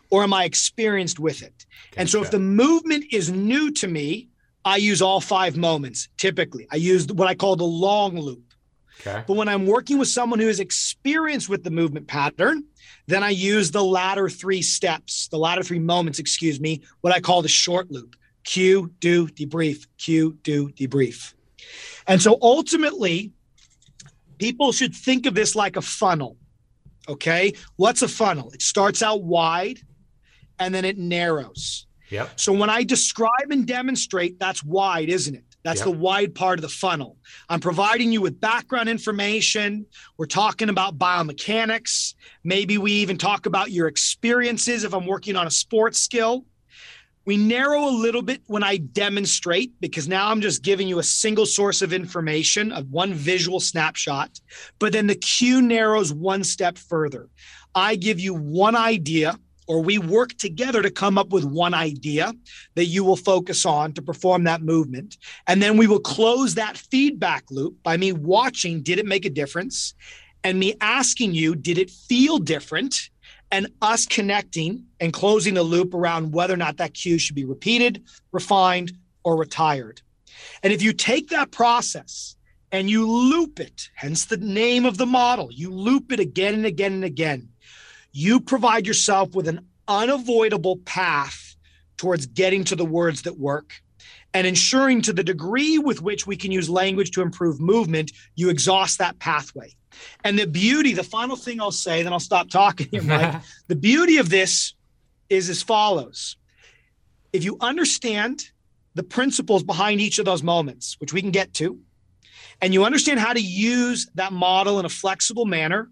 or 0.09 0.23
am 0.23 0.33
I 0.33 0.43
experienced 0.43 1.19
with 1.19 1.41
it? 1.41 1.65
And 1.95 2.09
so 2.09 2.21
if 2.21 2.31
the 2.31 2.39
movement 2.39 3.05
is 3.11 3.31
new 3.31 3.71
to 3.73 3.87
me, 3.87 4.29
I 4.65 4.77
use 4.77 5.01
all 5.01 5.21
five 5.21 5.55
moments 5.55 6.09
typically. 6.17 6.67
I 6.71 6.77
use 6.77 7.07
what 7.07 7.27
I 7.27 7.35
call 7.35 7.55
the 7.55 7.63
long 7.63 8.19
loop. 8.19 8.53
okay. 9.01 9.23
But 9.25 9.35
when 9.35 9.47
I'm 9.47 9.65
working 9.65 9.97
with 9.97 10.09
someone 10.09 10.39
who 10.39 10.49
is 10.49 10.59
experienced 10.59 11.47
with 11.47 11.63
the 11.63 11.71
movement 11.71 12.07
pattern, 12.07 12.65
then 13.09 13.23
I 13.23 13.29
use 13.29 13.71
the 13.71 13.83
latter 13.83 14.29
three 14.29 14.61
steps, 14.61 15.27
the 15.29 15.37
latter 15.37 15.63
three 15.63 15.79
moments, 15.79 16.19
excuse 16.19 16.59
me, 16.59 16.81
what 17.01 17.13
I 17.13 17.19
call 17.19 17.41
the 17.41 17.47
short 17.47 17.91
loop 17.91 18.15
cue, 18.43 18.91
do, 18.99 19.27
debrief, 19.27 19.85
cue, 19.97 20.37
do, 20.43 20.69
debrief. 20.69 21.33
And 22.07 22.21
so 22.21 22.37
ultimately, 22.41 23.31
people 24.39 24.71
should 24.71 24.95
think 24.95 25.25
of 25.25 25.35
this 25.35 25.55
like 25.55 25.75
a 25.75 25.81
funnel. 25.81 26.37
Okay. 27.07 27.53
What's 27.75 28.01
a 28.01 28.07
funnel? 28.07 28.51
It 28.51 28.61
starts 28.61 29.03
out 29.03 29.23
wide 29.23 29.79
and 30.57 30.73
then 30.73 30.85
it 30.85 30.97
narrows. 30.97 31.85
Yep. 32.09 32.39
So 32.39 32.53
when 32.53 32.69
I 32.69 32.83
describe 32.83 33.51
and 33.51 33.67
demonstrate, 33.67 34.39
that's 34.39 34.63
wide, 34.63 35.09
isn't 35.09 35.35
it? 35.35 35.43
That's 35.63 35.79
Yep. 35.79 35.85
the 35.85 35.91
wide 35.91 36.35
part 36.35 36.57
of 36.57 36.61
the 36.61 36.69
funnel. 36.69 37.17
I'm 37.49 37.59
providing 37.59 38.11
you 38.11 38.21
with 38.21 38.39
background 38.39 38.87
information. 38.87 39.85
We're 40.17 40.25
talking 40.25 40.69
about 40.69 40.97
biomechanics. 40.97 42.13
Maybe 42.43 42.77
we 42.77 42.93
even 42.93 43.17
talk 43.17 43.45
about 43.45 43.71
your 43.71 43.87
experiences 43.87 44.83
if 44.83 44.93
I'm 44.93 45.05
working 45.05 45.35
on 45.35 45.47
a 45.47 45.51
sports 45.51 45.99
skill. 45.99 46.45
We 47.25 47.35
narrow 47.37 47.87
a 47.87 47.91
little 47.91 48.21
bit 48.23 48.41
when 48.47 48.63
I 48.63 48.77
demonstrate 48.77 49.73
because 49.81 50.07
now 50.07 50.29
I'm 50.29 50.41
just 50.41 50.63
giving 50.63 50.87
you 50.87 50.97
a 50.97 51.03
single 51.03 51.45
source 51.45 51.81
of 51.81 51.93
information, 51.93 52.71
of 52.71 52.89
one 52.89 53.13
visual 53.13 53.59
snapshot. 53.59 54.39
But 54.79 54.93
then 54.93 55.07
the 55.07 55.15
cue 55.15 55.61
narrows 55.61 56.11
one 56.11 56.43
step 56.43 56.77
further. 56.77 57.29
I 57.75 57.97
give 57.97 58.19
you 58.19 58.33
one 58.33 58.75
idea, 58.75 59.37
or 59.69 59.83
we 59.83 59.99
work 59.99 60.33
together 60.33 60.81
to 60.81 60.89
come 60.89 61.17
up 61.19 61.29
with 61.29 61.45
one 61.45 61.75
idea 61.75 62.33
that 62.73 62.85
you 62.85 63.03
will 63.03 63.15
focus 63.15 63.67
on 63.67 63.93
to 63.93 64.01
perform 64.01 64.43
that 64.43 64.63
movement. 64.63 65.15
And 65.45 65.61
then 65.61 65.77
we 65.77 65.85
will 65.85 65.99
close 65.99 66.55
that 66.55 66.75
feedback 66.75 67.45
loop 67.51 67.81
by 67.83 67.95
me 67.95 68.11
watching 68.11 68.81
did 68.81 68.97
it 68.97 69.05
make 69.05 69.25
a 69.25 69.29
difference? 69.29 69.93
And 70.43 70.59
me 70.59 70.73
asking 70.81 71.35
you, 71.35 71.55
did 71.55 71.77
it 71.77 71.91
feel 71.91 72.39
different? 72.39 73.11
And 73.51 73.67
us 73.79 74.07
connecting 74.07 74.85
and 74.99 75.13
closing 75.13 75.53
the 75.53 75.63
loop 75.63 75.93
around 75.93 76.33
whether 76.33 76.55
or 76.55 76.57
not 76.57 76.77
that 76.77 76.95
cue 76.95 77.19
should 77.19 77.35
be 77.35 77.45
repeated, 77.45 78.03
refined, 78.31 78.93
or 79.23 79.37
retired. 79.37 80.01
And 80.63 80.73
if 80.73 80.81
you 80.81 80.93
take 80.93 81.29
that 81.29 81.51
process 81.51 82.35
and 82.71 82.89
you 82.89 83.05
loop 83.05 83.59
it, 83.59 83.89
hence 83.93 84.25
the 84.25 84.37
name 84.37 84.85
of 84.85 84.97
the 84.97 85.05
model, 85.05 85.51
you 85.51 85.71
loop 85.71 86.11
it 86.11 86.19
again 86.19 86.55
and 86.55 86.65
again 86.65 86.93
and 86.93 87.03
again, 87.03 87.49
you 88.11 88.39
provide 88.39 88.87
yourself 88.87 89.35
with 89.35 89.47
an 89.47 89.67
unavoidable 89.87 90.77
path 90.77 91.55
towards 91.97 92.25
getting 92.25 92.63
to 92.65 92.75
the 92.75 92.85
words 92.85 93.23
that 93.23 93.37
work 93.37 93.73
and 94.33 94.45
ensuring 94.45 95.01
to 95.01 95.13
the 95.13 95.23
degree 95.23 95.77
with 95.77 96.01
which 96.01 96.27
we 96.27 96.35
can 96.35 96.51
use 96.51 96.69
language 96.69 97.11
to 97.11 97.21
improve 97.21 97.59
movement, 97.59 98.11
you 98.35 98.49
exhaust 98.49 98.99
that 98.99 99.17
pathway. 99.19 99.73
And 100.23 100.37
the 100.37 100.47
beauty, 100.47 100.93
the 100.93 101.03
final 101.03 101.35
thing 101.35 101.59
I'll 101.59 101.71
say, 101.71 102.03
then 102.03 102.13
I'll 102.13 102.19
stop 102.19 102.49
talking 102.49 102.87
here, 102.91 103.01
Mike. 103.03 103.41
the 103.67 103.75
beauty 103.75 104.17
of 104.17 104.29
this 104.29 104.75
is 105.29 105.49
as 105.49 105.61
follows 105.61 106.37
if 107.33 107.43
you 107.43 107.57
understand 107.61 108.49
the 108.95 109.03
principles 109.03 109.63
behind 109.63 110.01
each 110.01 110.19
of 110.19 110.25
those 110.25 110.41
moments, 110.41 110.95
which 110.99 111.13
we 111.13 111.21
can 111.21 111.31
get 111.31 111.53
to, 111.55 111.79
and 112.61 112.73
you 112.73 112.83
understand 112.83 113.19
how 113.19 113.33
to 113.33 113.41
use 113.41 114.09
that 114.15 114.33
model 114.33 114.79
in 114.79 114.85
a 114.85 114.89
flexible 114.89 115.45
manner 115.45 115.89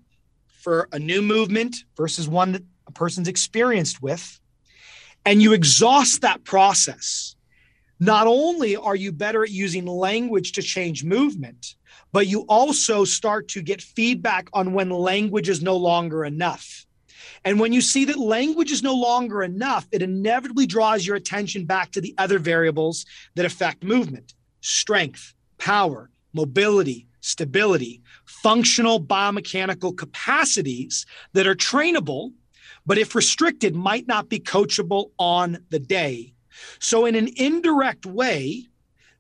for 0.68 0.90
a 0.92 1.00
new 1.00 1.22
movement 1.22 1.78
versus 1.96 2.28
one 2.28 2.52
that 2.52 2.62
a 2.88 2.92
person's 2.92 3.30
experienced 3.30 4.02
with, 4.02 4.38
and 5.24 5.42
you 5.42 5.54
exhaust 5.54 6.24
that 6.24 6.44
process, 6.44 7.38
not 8.02 8.28
only 8.28 8.76
are 8.76 8.98
you 8.98 9.14
better 9.14 9.44
at 9.44 9.50
using 9.50 9.86
language 9.86 10.52
to 10.52 10.62
change 10.62 11.06
movement, 11.06 11.76
but 12.12 12.28
you 12.28 12.42
also 12.50 13.06
start 13.06 13.48
to 13.48 13.62
get 13.62 13.82
feedback 13.82 14.50
on 14.52 14.74
when 14.74 14.90
language 14.90 15.48
is 15.48 15.64
no 15.64 15.78
longer 15.78 16.26
enough. 16.26 16.86
And 17.46 17.62
when 17.62 17.72
you 17.72 17.80
see 17.80 18.04
that 18.04 18.20
language 18.20 18.70
is 18.70 18.84
no 18.84 18.94
longer 18.94 19.44
enough, 19.44 19.88
it 19.94 20.02
inevitably 20.02 20.66
draws 20.66 21.08
your 21.08 21.16
attention 21.16 21.64
back 21.64 21.92
to 21.92 22.02
the 22.02 22.14
other 22.18 22.40
variables 22.40 23.06
that 23.36 23.46
affect 23.46 23.86
movement 23.86 24.34
strength, 24.60 25.34
power, 25.60 26.10
mobility, 26.34 27.08
stability, 27.22 28.02
functional 28.28 29.02
biomechanical 29.02 29.98
capacities 29.98 31.06
that 31.34 31.48
are 31.48 31.56
trainable, 31.56 32.32
but 32.86 32.98
if 32.98 33.16
restricted, 33.16 33.76
might 33.76 34.08
not 34.08 34.30
be 34.30 34.40
coachable 34.40 35.12
on 35.18 35.58
the 35.70 35.80
day. 35.80 36.34
So, 36.80 37.06
in 37.06 37.16
an 37.16 37.30
indirect 37.36 38.06
way, 38.06 38.68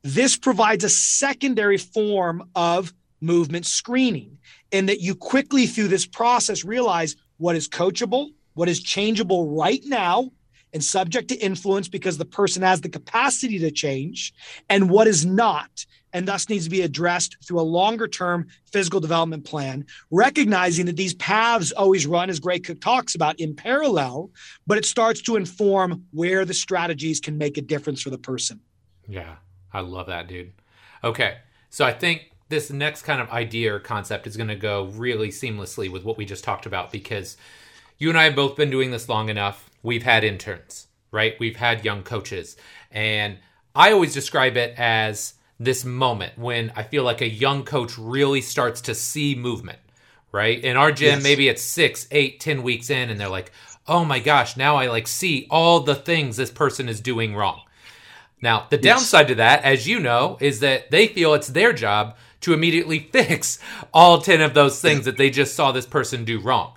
this 0.04 0.38
provides 0.38 0.84
a 0.84 0.90
secondary 0.90 1.78
form 1.78 2.50
of 2.56 2.94
movement 3.22 3.66
screening, 3.66 4.38
in 4.72 4.86
that 4.88 5.02
you 5.02 5.16
quickly 5.16 5.66
through 5.66 5.88
this 5.88 6.06
process 6.06 6.64
realize 6.64 7.16
what 7.38 7.56
is 7.56 7.68
coachable, 7.68 8.30
what 8.54 8.70
is 8.70 8.82
changeable 8.82 9.56
right 9.56 9.82
now 9.86 10.32
and 10.74 10.84
subject 10.84 11.30
to 11.30 11.36
influence 11.36 11.88
because 11.88 12.18
the 12.18 12.26
person 12.26 12.62
has 12.62 12.82
the 12.82 12.90
capacity 12.90 13.58
to 13.60 13.72
change, 13.72 14.34
and 14.70 14.90
what 14.90 15.08
is 15.08 15.26
not, 15.26 15.86
and 16.18 16.28
thus 16.28 16.50
needs 16.50 16.64
to 16.64 16.72
be 16.72 16.82
addressed 16.82 17.38
through 17.46 17.60
a 17.60 17.62
longer 17.62 18.08
term 18.08 18.48
physical 18.66 19.00
development 19.00 19.46
plan, 19.46 19.86
recognizing 20.10 20.88
that 20.88 20.96
these 20.96 21.14
paths 21.14 21.72
always 21.72 22.08
run, 22.08 22.28
as 22.32 22.40
Gray 22.40 22.58
Cook 22.58 22.82
talks 22.82 23.14
about, 23.14 23.40
in 23.40 23.56
parallel, 23.56 24.32
but 24.66 24.80
it 24.80 24.86
starts 24.86 25.22
to 25.22 25.36
inform 25.36 26.06
where 26.12 26.44
the 26.44 26.56
strategies 26.56 27.20
can 27.20 27.38
make 27.38 27.60
a 27.60 27.62
difference 27.62 28.02
for 28.02 28.10
the 28.10 28.18
person. 28.18 28.60
Yeah, 29.08 29.36
I 29.72 29.82
love 29.82 30.08
that, 30.08 30.28
dude. 30.28 30.54
Okay, 31.04 31.38
so 31.70 31.86
I 31.86 31.94
think 31.94 32.32
this 32.50 32.72
next 32.72 33.04
kind 33.04 33.22
of 33.22 33.30
idea 33.30 33.76
or 33.76 33.80
concept 33.80 34.26
is 34.26 34.36
going 34.36 34.50
to 34.50 34.56
go 34.56 34.86
really 34.86 35.30
seamlessly 35.30 35.92
with 35.92 36.04
what 36.04 36.18
we 36.18 36.26
just 36.26 36.44
talked 36.44 36.66
about 36.66 36.92
because 36.92 37.38
you 38.00 38.10
and 38.10 38.18
I 38.18 38.24
have 38.24 38.36
both 38.36 38.56
been 38.56 38.72
doing 38.72 38.90
this 38.90 39.08
long 39.08 39.30
enough. 39.30 39.70
We've 39.84 40.04
had 40.04 40.24
interns, 40.24 40.88
right? 41.12 41.36
We've 41.40 41.58
had 41.58 41.86
young 41.86 42.02
coaches. 42.02 42.58
And 42.90 43.38
I 43.76 43.92
always 43.92 44.16
describe 44.16 44.58
it 44.58 44.74
as 44.80 45.36
this 45.60 45.84
moment 45.86 46.38
when 46.38 46.72
I 46.76 46.84
feel 46.84 47.04
like 47.04 47.22
a 47.22 47.30
young 47.30 47.64
coach 47.64 47.98
really 47.98 48.42
starts 48.42 48.82
to 48.82 48.94
see 48.96 49.34
movement, 49.36 49.80
right? 50.32 50.64
In 50.64 50.78
our 50.78 50.92
gym, 50.92 51.16
Yes. 51.16 51.24
maybe 51.24 51.48
it's 51.48 51.64
six, 51.64 52.08
eight, 52.12 52.40
ten 52.40 52.62
weeks 52.64 52.90
in, 52.90 53.10
and 53.10 53.20
they're 53.20 53.28
like, 53.30 53.52
oh 53.88 54.06
my 54.06 54.20
gosh, 54.20 54.56
now 54.58 54.76
I 54.76 54.88
like 54.88 55.08
see 55.08 55.48
all 55.50 55.80
the 55.80 55.96
things 55.96 56.36
this 56.38 56.52
person 56.52 56.88
is 56.90 57.00
doing 57.02 57.36
wrong. 57.36 57.62
Now, 58.42 58.68
the 58.70 58.78
downside 58.78 59.30
to 59.30 59.36
that, 59.36 59.64
as 59.64 59.88
you 59.88 60.00
know, 60.00 60.38
is 60.40 60.60
that 60.60 60.92
they 60.92 61.08
feel 61.08 61.34
it's 61.34 61.48
their 61.48 61.74
job 61.74 62.16
to 62.42 62.54
immediately 62.54 63.00
fix 63.12 63.58
all 63.94 64.22
10 64.22 64.42
of 64.42 64.54
those 64.54 64.80
things 64.80 65.06
that 65.06 65.18
they 65.18 65.30
just 65.32 65.56
saw 65.56 65.72
this 65.72 65.88
person 65.88 66.24
do 66.24 66.40
wrong. 66.40 66.74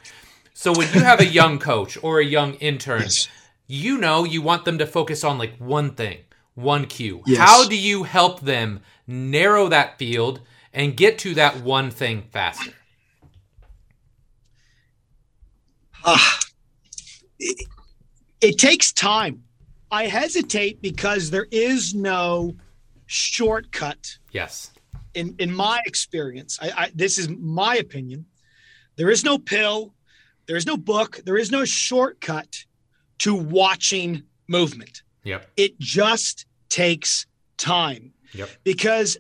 So 0.55 0.73
when 0.73 0.91
you 0.95 1.01
have 1.01 1.21
a 1.21 1.27
young 1.27 1.59
coach 1.59 1.99
or 2.03 2.19
a 2.19 2.25
young 2.25 2.55
intern, 2.55 3.03
Yes. 3.03 3.29
you 3.67 3.99
know 3.99 4.25
you 4.25 4.41
want 4.41 4.65
them 4.65 4.79
to 4.79 4.87
focus 4.87 5.23
on 5.23 5.37
like 5.37 5.55
one 5.59 5.91
thing, 5.95 6.19
one 6.61 6.87
cue. 6.87 7.23
Yes. 7.27 7.39
How 7.39 7.69
do 7.69 7.77
you 7.77 8.05
help 8.05 8.41
them 8.41 8.81
narrow 9.07 9.69
that 9.69 9.99
field 9.99 10.41
and 10.73 10.97
get 10.97 11.19
to 11.19 11.35
that 11.35 11.63
one 11.63 11.91
thing 11.91 12.23
faster? 12.31 12.73
Ah, 16.05 16.41
it, 17.39 17.67
it 18.41 18.59
takes 18.59 18.93
time. 18.93 19.43
I 19.91 20.07
hesitate 20.07 20.81
because 20.81 21.31
there 21.31 21.49
is 21.51 21.95
no 21.95 22.55
shortcut. 23.07 24.19
Yes. 24.33 24.71
In 25.15 25.35
in 25.39 25.53
my 25.53 25.81
experience, 25.85 26.59
I, 26.63 26.71
I 26.77 26.91
this 26.95 27.19
is 27.19 27.29
my 27.29 27.77
opinion. 27.77 28.27
There 28.97 29.11
is 29.11 29.25
no 29.25 29.39
pill, 29.39 29.95
there 30.47 30.57
is 30.57 30.67
no 30.67 30.77
book, 30.77 31.21
there 31.25 31.37
is 31.37 31.51
no 31.51 31.65
shortcut 31.65 32.65
to 33.19 33.35
watching 33.35 34.23
movement. 34.49 35.03
Yep. 35.25 35.51
It 35.57 35.79
just 35.79 36.47
takes 36.71 37.27
time. 37.59 38.13
Yep. 38.33 38.49
Because 38.65 39.19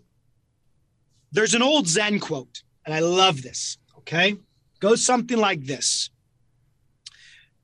there's 1.32 1.54
an 1.54 1.62
old 1.62 1.86
Zen 1.86 2.18
quote, 2.20 2.62
and 2.86 2.94
I 2.94 3.00
love 3.00 3.42
this. 3.42 3.76
Okay. 3.98 4.36
Goes 4.80 5.04
something 5.04 5.36
like 5.36 5.64
this 5.64 6.08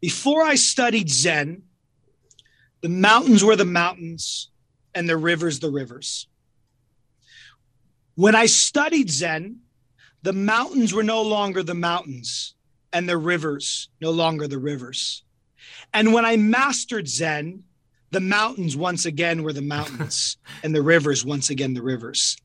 Before 0.01 0.43
I 0.43 0.57
studied 0.57 1.09
Zen, 1.09 1.63
the 2.83 2.91
mountains 2.91 3.43
were 3.43 3.57
the 3.57 3.65
mountains 3.65 4.51
and 4.95 5.09
the 5.09 5.17
rivers 5.17 5.61
the 5.61 5.71
rivers. 5.71 6.29
When 8.15 8.35
I 8.35 8.47
studied 8.47 9.11
Zen, 9.11 9.61
the 10.23 10.33
mountains 10.33 10.93
were 10.93 11.03
no 11.03 11.23
longer 11.23 11.63
the 11.63 11.75
mountains 11.75 12.55
and 12.93 13.09
the 13.09 13.19
rivers 13.19 13.91
no 14.01 14.11
longer 14.11 14.49
the 14.49 14.59
rivers. 14.59 15.23
And 15.93 16.13
when 16.13 16.25
I 16.25 16.37
mastered 16.37 17.09
Zen, 17.09 17.65
the 18.11 18.21
mountains 18.21 18.77
once 18.77 19.05
again 19.05 19.43
were 19.43 19.53
the 19.53 19.63
mountains 19.63 20.37
and 20.63 20.75
the 20.75 20.83
rivers 20.83 21.25
once 21.25 21.51
again 21.51 21.75
the 21.75 21.83
rivers. 21.83 22.37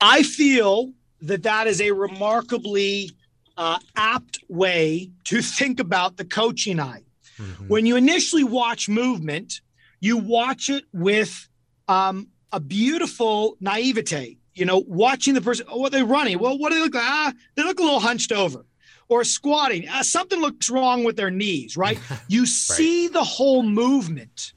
I 0.00 0.22
feel 0.22 0.92
that 1.22 1.42
that 1.42 1.66
is 1.66 1.80
a 1.80 1.90
remarkably 1.90 3.10
uh, 3.56 3.78
apt 3.96 4.38
way 4.48 5.10
to 5.24 5.42
think 5.42 5.80
about 5.80 6.16
the 6.16 6.24
coaching 6.24 6.78
eye. 6.78 7.02
Mm-hmm. 7.38 7.68
When 7.68 7.86
you 7.86 7.96
initially 7.96 8.44
watch 8.44 8.88
movement, 8.88 9.60
you 10.00 10.16
watch 10.16 10.68
it 10.70 10.84
with 10.92 11.48
um, 11.88 12.28
a 12.52 12.60
beautiful 12.60 13.56
naivete. 13.60 14.38
You 14.54 14.64
know, 14.64 14.84
watching 14.86 15.34
the 15.34 15.40
person, 15.40 15.66
oh, 15.68 15.78
what 15.78 15.94
are 15.94 15.98
they 15.98 16.02
running? 16.02 16.38
Well, 16.38 16.58
what 16.58 16.70
do 16.70 16.76
they 16.76 16.82
look 16.82 16.94
like? 16.94 17.04
Ah, 17.04 17.32
they 17.54 17.62
look 17.62 17.78
a 17.78 17.82
little 17.82 18.00
hunched 18.00 18.32
over 18.32 18.64
or 19.08 19.24
squatting. 19.24 19.88
Uh, 19.88 20.02
something 20.02 20.40
looks 20.40 20.70
wrong 20.70 21.04
with 21.04 21.16
their 21.16 21.30
knees, 21.30 21.76
right? 21.76 21.98
You 22.28 22.46
see 22.46 23.08
the 23.08 23.24
whole 23.24 23.62
movement, 23.62 24.52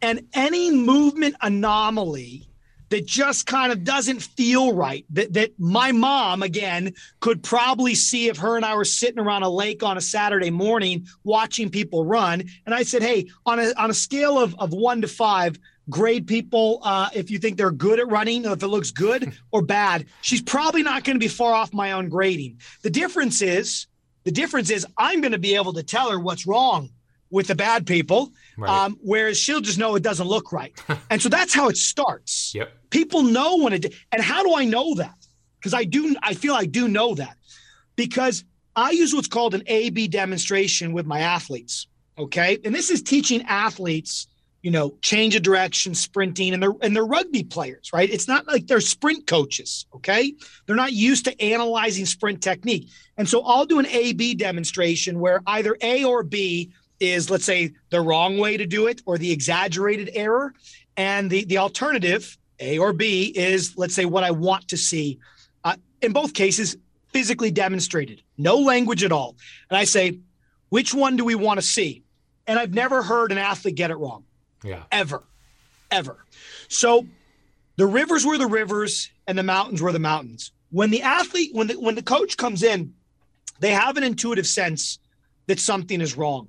and 0.00 0.26
any 0.34 0.70
movement 0.70 1.36
anomaly 1.40 2.48
that 2.92 3.06
just 3.06 3.46
kind 3.46 3.72
of 3.72 3.84
doesn't 3.84 4.20
feel 4.20 4.74
right. 4.74 5.06
That 5.10 5.32
that 5.32 5.52
my 5.58 5.92
mom 5.92 6.42
again 6.42 6.92
could 7.20 7.42
probably 7.42 7.94
see 7.94 8.28
if 8.28 8.36
her 8.38 8.56
and 8.56 8.64
I 8.66 8.76
were 8.76 8.84
sitting 8.84 9.18
around 9.18 9.42
a 9.44 9.48
lake 9.48 9.82
on 9.82 9.96
a 9.96 10.00
Saturday 10.00 10.50
morning 10.50 11.06
watching 11.24 11.70
people 11.70 12.04
run. 12.04 12.44
And 12.66 12.74
I 12.74 12.82
said, 12.82 13.02
hey, 13.02 13.28
on 13.46 13.58
a 13.58 13.72
on 13.78 13.90
a 13.90 13.94
scale 13.94 14.38
of, 14.38 14.54
of 14.58 14.72
one 14.72 15.00
to 15.00 15.08
five, 15.08 15.58
grade 15.92 16.26
people 16.26 16.80
uh, 16.82 17.08
if 17.14 17.30
you 17.30 17.38
think 17.38 17.56
they're 17.56 17.70
good 17.70 18.00
at 18.00 18.08
running, 18.08 18.44
if 18.44 18.62
it 18.62 18.66
looks 18.66 18.90
good 18.90 19.32
or 19.52 19.62
bad. 19.62 20.06
She's 20.22 20.42
probably 20.42 20.82
not 20.82 21.04
going 21.04 21.14
to 21.14 21.20
be 21.20 21.28
far 21.28 21.52
off 21.52 21.72
my 21.72 21.92
own 21.92 22.08
grading. 22.08 22.58
The 22.82 22.90
difference 22.90 23.42
is 23.42 23.86
the 24.24 24.32
difference 24.32 24.70
is 24.70 24.86
I'm 24.96 25.20
going 25.20 25.32
to 25.32 25.38
be 25.38 25.54
able 25.54 25.72
to 25.74 25.82
tell 25.82 26.10
her 26.10 26.18
what's 26.18 26.46
wrong 26.46 26.90
with 27.30 27.46
the 27.46 27.54
bad 27.54 27.86
people, 27.86 28.30
right. 28.58 28.84
um, 28.84 28.98
whereas 29.00 29.38
she'll 29.38 29.60
just 29.60 29.78
know 29.78 29.94
it 29.96 30.02
doesn't 30.02 30.26
look 30.26 30.52
right. 30.52 30.78
and 31.10 31.20
so 31.20 31.28
that's 31.28 31.54
how 31.54 31.68
it 31.68 31.76
starts. 31.76 32.54
Yep. 32.54 32.70
People 32.90 33.22
know 33.22 33.58
when 33.58 33.72
it, 33.72 33.94
and 34.12 34.22
how 34.22 34.42
do 34.42 34.54
I 34.54 34.64
know 34.64 34.94
that? 34.96 35.14
Because 35.58 35.74
I 35.74 35.84
do, 35.84 36.14
I 36.22 36.34
feel 36.34 36.54
I 36.54 36.66
do 36.66 36.88
know 36.88 37.14
that 37.14 37.36
because 37.96 38.44
I 38.76 38.90
use 38.90 39.14
what's 39.14 39.28
called 39.28 39.54
an 39.54 39.62
A 39.66 39.90
B 39.90 40.08
demonstration 40.08 40.92
with 40.92 41.06
my 41.06 41.20
athletes. 41.20 41.86
Okay. 42.18 42.58
And 42.64 42.74
this 42.74 42.90
is 42.90 43.02
teaching 43.02 43.42
athletes, 43.42 44.26
you 44.62 44.70
know, 44.70 44.94
change 45.02 45.34
of 45.34 45.42
direction, 45.42 45.94
sprinting, 45.94 46.54
and 46.54 46.62
they're 46.62 46.74
and 46.80 46.94
they're 46.94 47.04
rugby 47.04 47.42
players, 47.42 47.90
right? 47.92 48.08
It's 48.08 48.28
not 48.28 48.46
like 48.46 48.66
they're 48.66 48.80
sprint 48.80 49.26
coaches. 49.26 49.86
Okay. 49.94 50.34
They're 50.66 50.76
not 50.76 50.92
used 50.92 51.24
to 51.24 51.42
analyzing 51.42 52.06
sprint 52.06 52.42
technique. 52.42 52.88
And 53.16 53.28
so 53.28 53.42
I'll 53.42 53.66
do 53.66 53.80
an 53.80 53.86
A 53.86 54.12
B 54.12 54.34
demonstration 54.34 55.18
where 55.18 55.42
either 55.46 55.76
A 55.82 56.04
or 56.04 56.22
B 56.22 56.72
is 57.02 57.30
let's 57.30 57.44
say 57.44 57.72
the 57.90 58.00
wrong 58.00 58.38
way 58.38 58.56
to 58.56 58.64
do 58.64 58.86
it 58.86 59.02
or 59.04 59.18
the 59.18 59.32
exaggerated 59.32 60.10
error 60.14 60.54
and 60.96 61.28
the 61.28 61.44
the 61.44 61.58
alternative 61.58 62.38
a 62.60 62.78
or 62.78 62.92
b 62.92 63.32
is 63.34 63.76
let's 63.76 63.94
say 63.94 64.04
what 64.04 64.22
i 64.22 64.30
want 64.30 64.68
to 64.68 64.76
see 64.76 65.18
uh, 65.64 65.74
in 66.00 66.12
both 66.12 66.32
cases 66.32 66.76
physically 67.12 67.50
demonstrated 67.50 68.22
no 68.38 68.56
language 68.58 69.02
at 69.02 69.10
all 69.10 69.36
and 69.68 69.76
i 69.76 69.84
say 69.84 70.20
which 70.68 70.94
one 70.94 71.16
do 71.16 71.24
we 71.24 71.34
want 71.34 71.58
to 71.58 71.66
see 71.66 72.04
and 72.46 72.58
i've 72.58 72.72
never 72.72 73.02
heard 73.02 73.32
an 73.32 73.38
athlete 73.38 73.74
get 73.74 73.90
it 73.90 73.96
wrong 73.96 74.24
yeah. 74.62 74.82
Ever. 74.90 75.22
Ever. 75.90 76.24
So 76.68 77.06
the 77.76 77.86
rivers 77.86 78.24
were 78.24 78.38
the 78.38 78.46
rivers 78.46 79.10
and 79.26 79.38
the 79.38 79.42
mountains 79.42 79.82
were 79.82 79.92
the 79.92 79.98
mountains. 79.98 80.52
When 80.70 80.90
the 80.90 81.02
athlete 81.02 81.50
when 81.52 81.66
the 81.66 81.74
when 81.74 81.94
the 81.94 82.02
coach 82.02 82.36
comes 82.36 82.62
in 82.62 82.94
they 83.60 83.70
have 83.70 83.96
an 83.96 84.02
intuitive 84.02 84.46
sense 84.46 84.98
that 85.46 85.60
something 85.60 86.00
is 86.00 86.16
wrong. 86.16 86.48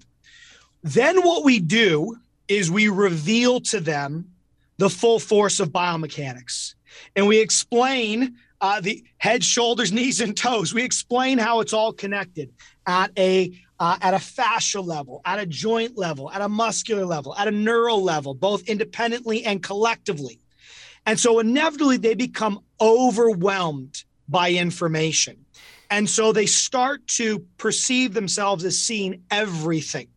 Then 0.81 1.21
what 1.21 1.43
we 1.43 1.59
do 1.59 2.17
is 2.47 2.71
we 2.71 2.89
reveal 2.89 3.59
to 3.61 3.79
them 3.79 4.31
the 4.77 4.89
full 4.89 5.19
force 5.19 5.59
of 5.59 5.69
biomechanics. 5.69 6.73
And 7.15 7.27
we 7.27 7.39
explain 7.39 8.35
uh, 8.61 8.81
the 8.81 9.03
head, 9.17 9.43
shoulders, 9.43 9.91
knees, 9.91 10.21
and 10.21 10.35
toes. 10.35 10.73
We 10.73 10.83
explain 10.83 11.37
how 11.37 11.59
it's 11.59 11.73
all 11.73 11.93
connected 11.93 12.51
at 12.85 13.11
a 13.17 13.51
uh, 13.79 13.97
at 14.01 14.13
a 14.13 14.17
fascial 14.17 14.85
level, 14.85 15.21
at 15.25 15.39
a 15.39 15.45
joint 15.45 15.97
level, 15.97 16.31
at 16.31 16.41
a 16.41 16.47
muscular 16.47 17.05
level, 17.05 17.35
at 17.35 17.47
a 17.47 17.51
neural 17.51 18.01
level, 18.01 18.33
both 18.33 18.67
independently 18.69 19.43
and 19.43 19.61
collectively. 19.61 20.39
And 21.05 21.19
so 21.19 21.39
inevitably 21.39 21.97
they 21.97 22.13
become 22.13 22.61
overwhelmed 22.79 24.03
by 24.29 24.51
information. 24.51 25.45
And 25.89 26.09
so 26.09 26.31
they 26.31 26.45
start 26.45 27.05
to 27.07 27.39
perceive 27.57 28.13
themselves 28.13 28.63
as 28.63 28.79
seeing 28.79 29.23
everything 29.29 30.07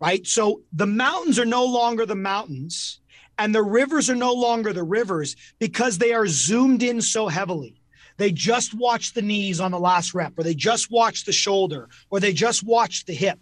right? 0.00 0.26
So 0.26 0.62
the 0.72 0.86
mountains 0.86 1.38
are 1.38 1.46
no 1.46 1.64
longer 1.64 2.06
the 2.06 2.16
mountains 2.16 3.00
and 3.38 3.54
the 3.54 3.62
rivers 3.62 4.08
are 4.08 4.16
no 4.16 4.32
longer 4.32 4.72
the 4.72 4.82
rivers 4.82 5.36
because 5.58 5.98
they 5.98 6.12
are 6.12 6.26
zoomed 6.26 6.82
in 6.82 7.00
so 7.00 7.28
heavily. 7.28 7.75
They 8.16 8.32
just 8.32 8.74
watch 8.74 9.12
the 9.12 9.22
knees 9.22 9.60
on 9.60 9.70
the 9.70 9.78
last 9.78 10.14
rep, 10.14 10.38
or 10.38 10.42
they 10.42 10.54
just 10.54 10.90
watch 10.90 11.24
the 11.24 11.32
shoulder, 11.32 11.88
or 12.10 12.20
they 12.20 12.32
just 12.32 12.62
watch 12.62 13.04
the 13.04 13.14
hip. 13.14 13.38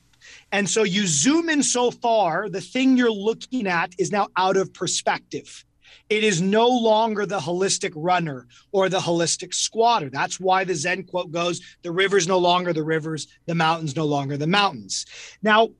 And 0.53 0.69
so 0.69 0.83
you 0.83 1.07
zoom 1.07 1.49
in 1.49 1.63
so 1.63 1.91
far, 1.91 2.49
the 2.49 2.61
thing 2.61 2.97
you're 2.97 3.11
looking 3.11 3.67
at 3.67 3.95
is 3.99 4.11
now 4.11 4.29
out 4.37 4.57
of 4.57 4.73
perspective. 4.73 5.65
It 6.11 6.23
is 6.23 6.41
no 6.41 6.69
longer 6.69 7.25
the 7.25 7.39
holistic 7.39 7.93
runner 7.95 8.47
or 8.73 8.89
the 8.89 8.99
holistic 8.99 9.55
squatter. 9.55 10.11
That's 10.11 10.39
why 10.39 10.65
the 10.65 10.75
Zen 10.75 11.05
quote 11.05 11.31
goes 11.31 11.61
the 11.83 11.93
river's 11.93 12.29
no 12.29 12.39
longer 12.39 12.73
the 12.73 12.83
rivers, 12.83 13.27
the 13.47 13.55
mountains 13.55 13.97
no 13.97 14.05
longer 14.05 14.37
the 14.37 14.47
mountains. 14.47 15.07
Now, 15.43 15.71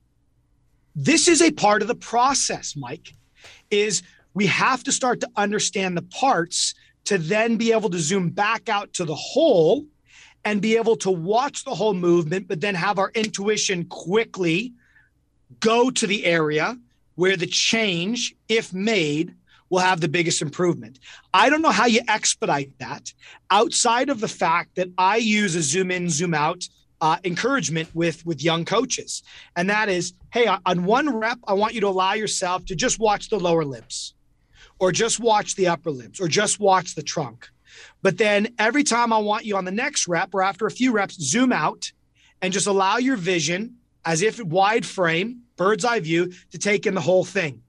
this 0.97 1.29
is 1.29 1.43
a 1.43 1.51
part 1.51 1.83
of 1.83 1.89
the 1.89 1.95
process, 1.95 2.75
Mike, 2.77 3.15
is 3.71 4.03
we 4.33 4.47
have 4.47 4.83
to 4.85 4.93
start 4.93 5.21
to 5.21 5.31
understand 5.37 5.97
the 5.97 6.03
parts 6.03 6.75
to 7.05 7.19
then 7.19 7.57
be 7.57 7.73
able 7.73 7.91
to 7.91 7.99
zoom 7.99 8.31
back 8.31 8.69
out 8.69 8.93
to 8.95 9.05
the 9.05 9.15
whole 9.15 9.85
and 10.45 10.61
be 10.61 10.77
able 10.77 10.97
to 10.97 11.11
watch 11.11 11.65
the 11.65 11.75
whole 11.75 11.95
movement, 11.95 12.49
but 12.49 12.61
then 12.61 12.75
have 12.75 12.99
our 12.99 13.11
intuition 13.15 13.85
quickly 13.87 14.73
go 15.61 15.91
to 15.91 16.07
the 16.07 16.25
area 16.25 16.79
where 17.15 17.37
the 17.37 17.47
change, 17.47 18.35
if 18.49 18.73
made, 18.73 19.35
will 19.71 19.79
have 19.81 20.01
the 20.01 20.09
biggest 20.09 20.43
improvement. 20.43 20.99
I 21.33 21.49
don't 21.49 21.63
know 21.63 21.71
how 21.71 21.87
you 21.87 22.01
expedite 22.09 22.79
that 22.79 23.13
outside 23.51 24.09
of 24.09 24.21
the 24.21 24.29
fact 24.29 24.75
that 24.77 24.89
I 24.99 25.17
use 25.17 25.55
a 25.55 25.63
zoom 25.63 25.91
in, 25.91 26.11
zoom 26.11 26.35
out 26.35 26.69
uh, 27.01 27.17
encouragement 27.25 27.89
with 27.95 28.25
with 28.25 28.43
young 28.43 28.65
coaches, 28.65 29.23
and 29.57 29.69
that 29.69 29.89
is, 29.89 30.15
hey, 30.33 30.47
on 30.65 30.85
one 30.85 31.15
rep, 31.15 31.39
I 31.47 31.53
want 31.53 31.75
you 31.75 31.81
to 31.81 31.89
allow 31.89 32.15
yourself 32.15 32.65
to 32.67 32.75
just 32.75 32.99
watch 32.99 33.31
the 33.31 33.39
lower 33.39 33.65
limbs, 33.65 34.15
or 34.79 34.93
just 34.93 35.21
watch 35.21 35.57
the 35.57 35.69
upper 35.69 35.91
limbs, 35.91 36.21
or 36.21 36.29
just 36.29 36.61
watch 36.61 36.95
the 36.95 37.03
trunk. 37.03 37.49
But 38.03 38.19
then 38.19 38.49
every 38.59 38.85
time 38.85 39.13
I 39.13 39.19
want 39.19 39.45
you 39.45 39.57
on 39.57 39.65
the 39.65 39.71
next 39.71 40.07
rep, 40.09 40.35
or 40.35 40.43
after 40.43 40.67
a 40.67 40.71
few 40.71 40.93
reps, 40.93 41.21
zoom 41.21 41.53
out 41.53 41.93
and 42.43 42.53
just 42.53 42.67
allow 42.67 42.99
your 42.99 43.17
vision, 43.17 43.77
as 44.05 44.23
if 44.23 44.43
wide 44.43 44.85
frame, 44.85 45.41
bird's 45.57 45.85
eye 45.85 46.01
view, 46.01 46.33
to 46.51 46.59
take 46.59 46.87
in 46.87 46.95
the 46.95 47.01
whole 47.01 47.25
thing. 47.25 47.63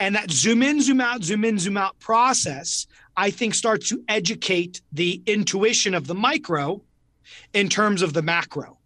And 0.00 0.14
that 0.14 0.30
zoom 0.30 0.62
in, 0.62 0.80
zoom 0.80 1.00
out, 1.00 1.22
zoom 1.22 1.44
in, 1.44 1.58
zoom 1.58 1.76
out 1.76 1.98
process, 2.00 2.86
I 3.16 3.30
think, 3.30 3.54
starts 3.54 3.88
to 3.90 4.02
educate 4.08 4.80
the 4.90 5.22
intuition 5.26 5.94
of 5.94 6.06
the 6.06 6.14
micro 6.14 6.82
in 7.52 7.68
terms 7.68 8.02
of 8.02 8.12
the 8.12 8.22
macro. 8.22 8.78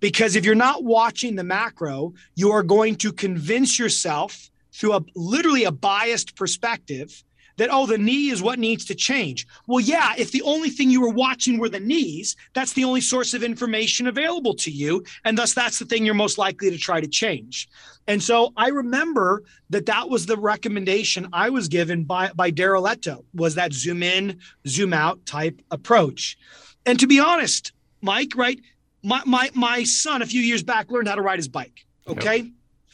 Because 0.00 0.36
if 0.36 0.44
you're 0.44 0.54
not 0.54 0.84
watching 0.84 1.36
the 1.36 1.44
macro, 1.44 2.14
you 2.34 2.50
are 2.52 2.62
going 2.62 2.96
to 2.96 3.12
convince 3.12 3.78
yourself 3.78 4.49
through 4.80 4.94
a 4.94 5.04
literally 5.14 5.64
a 5.64 5.70
biased 5.70 6.34
perspective 6.34 7.22
that, 7.58 7.68
oh, 7.70 7.84
the 7.84 7.98
knee 7.98 8.30
is 8.30 8.42
what 8.42 8.58
needs 8.58 8.86
to 8.86 8.94
change. 8.94 9.46
Well, 9.66 9.80
yeah, 9.80 10.14
if 10.16 10.32
the 10.32 10.40
only 10.42 10.70
thing 10.70 10.90
you 10.90 11.02
were 11.02 11.10
watching 11.10 11.58
were 11.58 11.68
the 11.68 11.78
knees, 11.78 12.34
that's 12.54 12.72
the 12.72 12.84
only 12.84 13.02
source 13.02 13.34
of 13.34 13.42
information 13.42 14.06
available 14.06 14.54
to 14.54 14.70
you. 14.70 15.04
And 15.26 15.36
thus, 15.36 15.52
that's 15.52 15.78
the 15.78 15.84
thing 15.84 16.06
you're 16.06 16.14
most 16.14 16.38
likely 16.38 16.70
to 16.70 16.78
try 16.78 17.02
to 17.02 17.06
change. 17.06 17.68
And 18.06 18.22
so 18.22 18.54
I 18.56 18.68
remember 18.68 19.42
that 19.68 19.84
that 19.86 20.08
was 20.08 20.24
the 20.24 20.38
recommendation 20.38 21.28
I 21.34 21.50
was 21.50 21.68
given 21.68 22.04
by, 22.04 22.30
by 22.34 22.50
Daryl 22.50 22.90
Eto 22.90 23.24
was 23.34 23.56
that 23.56 23.74
zoom 23.74 24.02
in, 24.02 24.38
zoom 24.66 24.94
out 24.94 25.26
type 25.26 25.60
approach. 25.70 26.38
And 26.86 26.98
to 26.98 27.06
be 27.06 27.20
honest, 27.20 27.72
Mike, 28.00 28.32
right? 28.36 28.58
My, 29.02 29.20
my, 29.26 29.50
my 29.52 29.84
son 29.84 30.22
a 30.22 30.26
few 30.26 30.40
years 30.40 30.62
back 30.62 30.90
learned 30.90 31.08
how 31.08 31.16
to 31.16 31.22
ride 31.22 31.38
his 31.38 31.48
bike. 31.48 31.84
Okay. 32.08 32.36
Yep. 32.38 32.46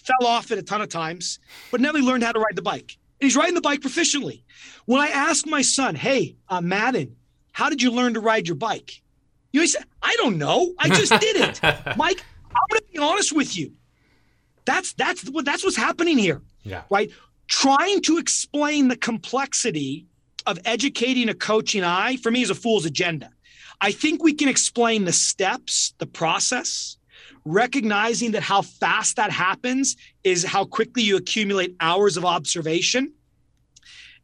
Fell 0.07 0.29
off 0.29 0.51
it 0.51 0.59
a 0.59 0.63
ton 0.63 0.81
of 0.81 0.89
times, 0.89 1.39
but 1.71 1.81
never 1.81 1.99
learned 1.99 2.23
how 2.23 2.33
to 2.33 2.39
ride 2.39 2.55
the 2.55 2.63
bike. 2.63 2.97
And 3.21 3.27
he's 3.27 3.37
riding 3.37 3.55
the 3.55 3.61
bike 3.61 3.81
proficiently. 3.81 4.43
When 4.85 5.01
I 5.01 5.09
asked 5.09 5.47
my 5.47 5.63
son, 5.63 5.95
hey, 5.95 6.37
uh, 6.49 6.61
Madden, 6.61 7.17
how 7.53 7.71
did 7.71 7.83
you 7.83 7.91
learn 7.91 8.15
to 8.15 8.21
ride 8.21 8.47
your 8.47 8.57
bike? 8.57 9.03
You 9.53 9.61
know, 9.61 9.63
he 9.63 9.69
said, 9.69 9.85
I 10.03 10.15
don't 10.19 10.39
know. 10.39 10.75
I 10.79 10.89
just 10.89 11.11
did 11.21 11.37
it. 11.37 11.61
Mike, 11.97 12.23
I'm 12.51 12.63
going 12.71 12.81
to 12.81 12.93
be 12.93 12.99
honest 12.99 13.35
with 13.35 13.57
you. 13.57 13.73
That's 14.65 14.93
that's 14.95 15.29
what 15.31 15.45
that's 15.45 15.65
what's 15.65 15.77
happening 15.77 16.19
here. 16.19 16.43
Yeah. 16.65 16.83
Right. 16.91 17.11
Trying 17.49 18.03
to 18.03 18.19
explain 18.19 18.89
the 18.89 18.97
complexity 18.97 20.07
of 20.45 20.59
educating 20.65 21.29
a 21.29 21.35
coaching 21.35 21.85
eye 21.85 22.17
for 22.17 22.31
me 22.31 22.43
is 22.43 22.51
a 22.51 22.55
fool's 22.55 22.85
agenda. 22.85 23.31
I 23.81 23.93
think 23.93 24.23
we 24.23 24.35
can 24.35 24.49
explain 24.49 25.05
the 25.05 25.13
steps, 25.13 25.95
the 25.99 26.07
process, 26.07 26.97
recognizing 27.47 28.33
that 28.33 28.43
how 28.43 28.61
fast 28.61 29.17
that 29.17 29.31
happens 29.31 29.97
is 30.25 30.45
how 30.45 30.65
quickly 30.65 31.03
you 31.03 31.17
accumulate 31.17 31.77
hours 31.81 32.17
of 32.17 32.25
observation 32.25 33.13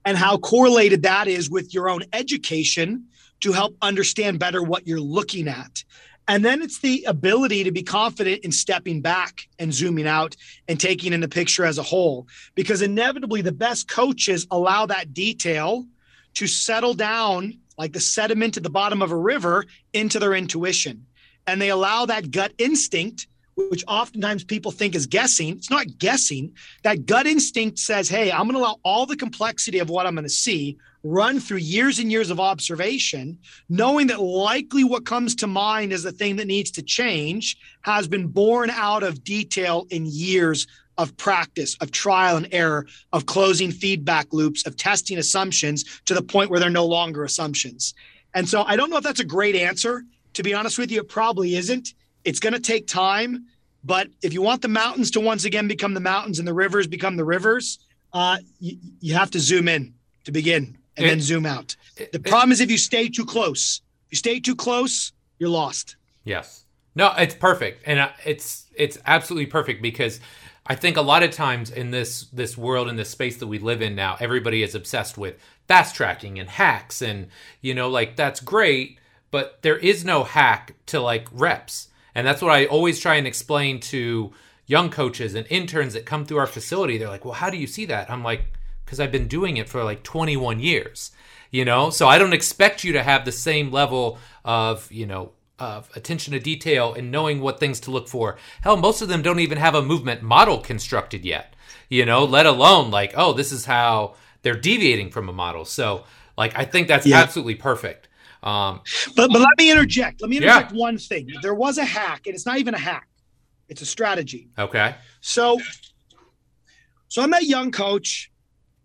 and 0.04 0.18
how 0.18 0.36
correlated 0.36 1.02
that 1.04 1.28
is 1.28 1.48
with 1.48 1.72
your 1.72 1.88
own 1.88 2.02
education 2.12 3.06
to 3.40 3.52
help 3.52 3.76
understand 3.80 4.38
better 4.38 4.62
what 4.62 4.86
you're 4.86 5.00
looking 5.00 5.48
at. 5.48 5.84
And 6.28 6.44
then 6.44 6.62
it's 6.62 6.80
the 6.80 7.04
ability 7.04 7.64
to 7.64 7.72
be 7.72 7.82
confident 7.82 8.44
in 8.44 8.52
stepping 8.52 9.00
back 9.00 9.48
and 9.58 9.72
zooming 9.72 10.06
out 10.06 10.36
and 10.68 10.78
taking 10.78 11.12
in 11.12 11.20
the 11.20 11.28
picture 11.28 11.64
as 11.64 11.78
a 11.78 11.82
whole. 11.82 12.26
Because 12.54 12.82
inevitably, 12.82 13.42
the 13.42 13.52
best 13.52 13.88
coaches 13.88 14.46
allow 14.50 14.86
that 14.86 15.14
detail 15.14 15.86
to 16.34 16.46
settle 16.46 16.94
down 16.94 17.58
like 17.76 17.92
the 17.92 18.00
sediment 18.00 18.56
at 18.56 18.62
the 18.62 18.70
bottom 18.70 19.02
of 19.02 19.10
a 19.10 19.16
river 19.16 19.64
into 19.92 20.18
their 20.18 20.34
intuition. 20.34 21.06
And 21.46 21.60
they 21.60 21.70
allow 21.70 22.06
that 22.06 22.30
gut 22.30 22.52
instinct, 22.58 23.26
which 23.56 23.84
oftentimes 23.88 24.44
people 24.44 24.70
think 24.70 24.94
is 24.94 25.06
guessing. 25.06 25.50
It's 25.50 25.70
not 25.70 25.98
guessing. 25.98 26.54
That 26.82 27.06
gut 27.06 27.26
instinct 27.26 27.78
says, 27.78 28.08
hey, 28.08 28.30
I'm 28.30 28.44
going 28.44 28.54
to 28.54 28.60
allow 28.60 28.78
all 28.84 29.06
the 29.06 29.16
complexity 29.16 29.78
of 29.78 29.90
what 29.90 30.06
I'm 30.06 30.14
going 30.14 30.24
to 30.24 30.30
see 30.30 30.78
run 31.04 31.40
through 31.40 31.58
years 31.58 31.98
and 31.98 32.10
years 32.10 32.30
of 32.30 32.38
observation, 32.38 33.38
knowing 33.68 34.06
that 34.06 34.20
likely 34.20 34.84
what 34.84 35.04
comes 35.04 35.34
to 35.34 35.46
mind 35.46 35.92
is 35.92 36.02
the 36.02 36.12
thing 36.12 36.36
that 36.36 36.46
needs 36.46 36.70
to 36.70 36.82
change 36.82 37.56
has 37.82 38.06
been 38.06 38.28
born 38.28 38.70
out 38.70 39.02
of 39.02 39.24
detail 39.24 39.86
in 39.90 40.06
years 40.06 40.66
of 40.98 41.16
practice, 41.16 41.76
of 41.80 41.90
trial 41.90 42.36
and 42.36 42.48
error, 42.52 42.86
of 43.12 43.26
closing 43.26 43.72
feedback 43.72 44.32
loops, 44.32 44.66
of 44.66 44.76
testing 44.76 45.18
assumptions 45.18 45.84
to 46.04 46.14
the 46.14 46.22
point 46.22 46.50
where 46.50 46.60
they're 46.60 46.70
no 46.70 46.86
longer 46.86 47.24
assumptions. 47.24 47.94
And 48.34 48.48
so 48.48 48.62
I 48.62 48.76
don't 48.76 48.90
know 48.90 48.98
if 48.98 49.04
that's 49.04 49.20
a 49.20 49.24
great 49.24 49.56
answer. 49.56 50.04
To 50.34 50.42
be 50.42 50.54
honest 50.54 50.78
with 50.78 50.90
you, 50.90 51.00
it 51.00 51.08
probably 51.08 51.56
isn't. 51.56 51.94
It's 52.24 52.40
going 52.40 52.54
to 52.54 52.60
take 52.60 52.86
time. 52.86 53.46
But 53.84 54.08
if 54.22 54.32
you 54.32 54.42
want 54.42 54.62
the 54.62 54.68
mountains 54.68 55.10
to 55.12 55.20
once 55.20 55.44
again 55.44 55.66
become 55.68 55.94
the 55.94 56.00
mountains 56.00 56.38
and 56.38 56.46
the 56.46 56.54
rivers 56.54 56.86
become 56.86 57.16
the 57.16 57.24
rivers, 57.24 57.78
uh, 58.12 58.38
you, 58.60 58.76
you 59.00 59.14
have 59.14 59.30
to 59.32 59.40
zoom 59.40 59.68
in 59.68 59.94
to 60.24 60.32
begin 60.32 60.78
and 60.96 61.06
it, 61.06 61.08
then 61.08 61.20
zoom 61.20 61.46
out. 61.46 61.76
The 61.96 62.04
it, 62.14 62.24
problem 62.24 62.52
is 62.52 62.60
if 62.60 62.70
you 62.70 62.78
stay 62.78 63.08
too 63.08 63.24
close. 63.24 63.80
If 64.06 64.12
you 64.12 64.18
stay 64.18 64.40
too 64.40 64.54
close, 64.54 65.12
you're 65.38 65.50
lost. 65.50 65.96
Yes. 66.24 66.64
No, 66.94 67.12
it's 67.16 67.34
perfect, 67.34 67.82
and 67.86 68.10
it's 68.24 68.66
it's 68.74 68.98
absolutely 69.06 69.46
perfect 69.46 69.80
because 69.80 70.20
I 70.66 70.74
think 70.74 70.98
a 70.98 71.02
lot 71.02 71.22
of 71.22 71.30
times 71.30 71.70
in 71.70 71.90
this 71.90 72.26
this 72.32 72.58
world 72.58 72.88
in 72.88 72.96
this 72.96 73.08
space 73.08 73.38
that 73.38 73.46
we 73.46 73.58
live 73.58 73.80
in 73.80 73.94
now, 73.94 74.16
everybody 74.20 74.62
is 74.62 74.74
obsessed 74.74 75.16
with 75.16 75.36
fast 75.66 75.96
tracking 75.96 76.38
and 76.38 76.50
hacks, 76.50 77.00
and 77.00 77.28
you 77.62 77.74
know, 77.74 77.88
like 77.88 78.16
that's 78.16 78.40
great, 78.40 78.98
but 79.32 79.60
there 79.62 79.78
is 79.78 80.04
no 80.04 80.22
hack 80.22 80.76
to 80.86 81.00
like 81.00 81.26
reps, 81.32 81.88
and 82.14 82.24
that's 82.24 82.40
what 82.40 82.52
I 82.52 82.66
always 82.66 83.00
try 83.00 83.16
and 83.16 83.26
explain 83.26 83.80
to 83.80 84.32
young 84.66 84.90
coaches 84.90 85.34
and 85.34 85.44
interns 85.50 85.94
that 85.94 86.06
come 86.06 86.24
through 86.24 86.38
our 86.38 86.46
facility. 86.46 86.98
They're 86.98 87.08
like, 87.08 87.24
"Well, 87.24 87.34
how 87.34 87.50
do 87.50 87.56
you 87.56 87.66
see 87.66 87.86
that?" 87.86 88.08
I'm 88.08 88.22
like 88.22 88.44
because 88.92 89.00
I've 89.00 89.10
been 89.10 89.26
doing 89.26 89.56
it 89.56 89.70
for 89.70 89.82
like 89.82 90.02
21 90.02 90.60
years, 90.60 91.12
you 91.50 91.64
know? 91.64 91.88
So 91.88 92.08
I 92.08 92.18
don't 92.18 92.34
expect 92.34 92.84
you 92.84 92.92
to 92.92 93.02
have 93.02 93.24
the 93.24 93.32
same 93.32 93.70
level 93.70 94.18
of, 94.44 94.92
you 94.92 95.06
know, 95.06 95.32
of 95.58 95.88
attention 95.96 96.34
to 96.34 96.38
detail 96.38 96.92
and 96.92 97.10
knowing 97.10 97.40
what 97.40 97.58
things 97.58 97.80
to 97.80 97.90
look 97.90 98.06
for. 98.06 98.36
Hell, 98.60 98.76
most 98.76 99.00
of 99.00 99.08
them 99.08 99.22
don't 99.22 99.40
even 99.40 99.56
have 99.56 99.74
a 99.74 99.80
movement 99.80 100.20
model 100.20 100.58
constructed 100.58 101.24
yet, 101.24 101.56
you 101.88 102.04
know, 102.04 102.24
let 102.24 102.44
alone 102.44 102.90
like, 102.90 103.14
oh, 103.16 103.32
this 103.32 103.50
is 103.50 103.64
how 103.64 104.14
they're 104.42 104.60
deviating 104.60 105.10
from 105.10 105.26
a 105.26 105.32
model. 105.32 105.64
So, 105.64 106.04
like, 106.36 106.58
I 106.58 106.66
think 106.66 106.86
that's 106.86 107.06
yeah. 107.06 107.16
absolutely 107.16 107.54
perfect. 107.54 108.08
Um, 108.42 108.80
but 109.16 109.28
but 109.30 109.40
let 109.40 109.58
me 109.58 109.70
interject. 109.70 110.20
Let 110.20 110.30
me 110.30 110.38
interject 110.38 110.72
yeah. 110.72 110.78
one 110.78 110.98
thing. 110.98 111.28
There 111.42 111.54
was 111.54 111.78
a 111.78 111.84
hack, 111.84 112.26
and 112.26 112.34
it's 112.34 112.46
not 112.46 112.58
even 112.58 112.74
a 112.74 112.78
hack; 112.78 113.08
it's 113.68 113.82
a 113.82 113.86
strategy. 113.86 114.48
Okay. 114.58 114.94
So, 115.20 115.58
so 117.08 117.22
I'm 117.22 117.30
that 117.30 117.44
young 117.44 117.70
coach. 117.70 118.30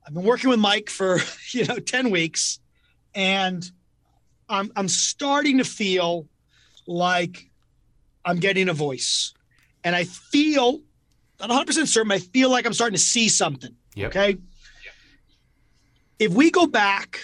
I've 0.05 0.14
been 0.14 0.24
working 0.24 0.49
with 0.49 0.60
Mike 0.60 0.89
for 0.89 1.20
you 1.51 1.66
know 1.66 1.78
10 1.78 2.12
weeks 2.12 2.60
and 3.18 3.70
I'm 4.47 4.72
I'm 4.76 4.88
starting 4.88 5.58
to 5.58 5.66
feel 5.66 6.28
like 6.86 7.49
I'm 8.24 8.38
getting 8.38 8.70
a 8.70 8.74
voice. 8.74 9.34
And 9.84 9.95
I 9.95 10.03
feel 10.05 10.82
not 11.39 11.49
100% 11.49 11.88
certain, 11.88 12.12
I 12.12 12.20
feel 12.20 12.49
like 12.49 12.66
I'm 12.66 12.74
starting 12.74 12.95
to 12.95 13.01
see 13.01 13.30
something. 13.30 13.76
Yep. 13.95 14.10
Okay? 14.10 14.30
Yep. 14.30 14.39
If 16.20 16.34
we 16.34 16.49
go 16.51 16.66
back 16.68 17.20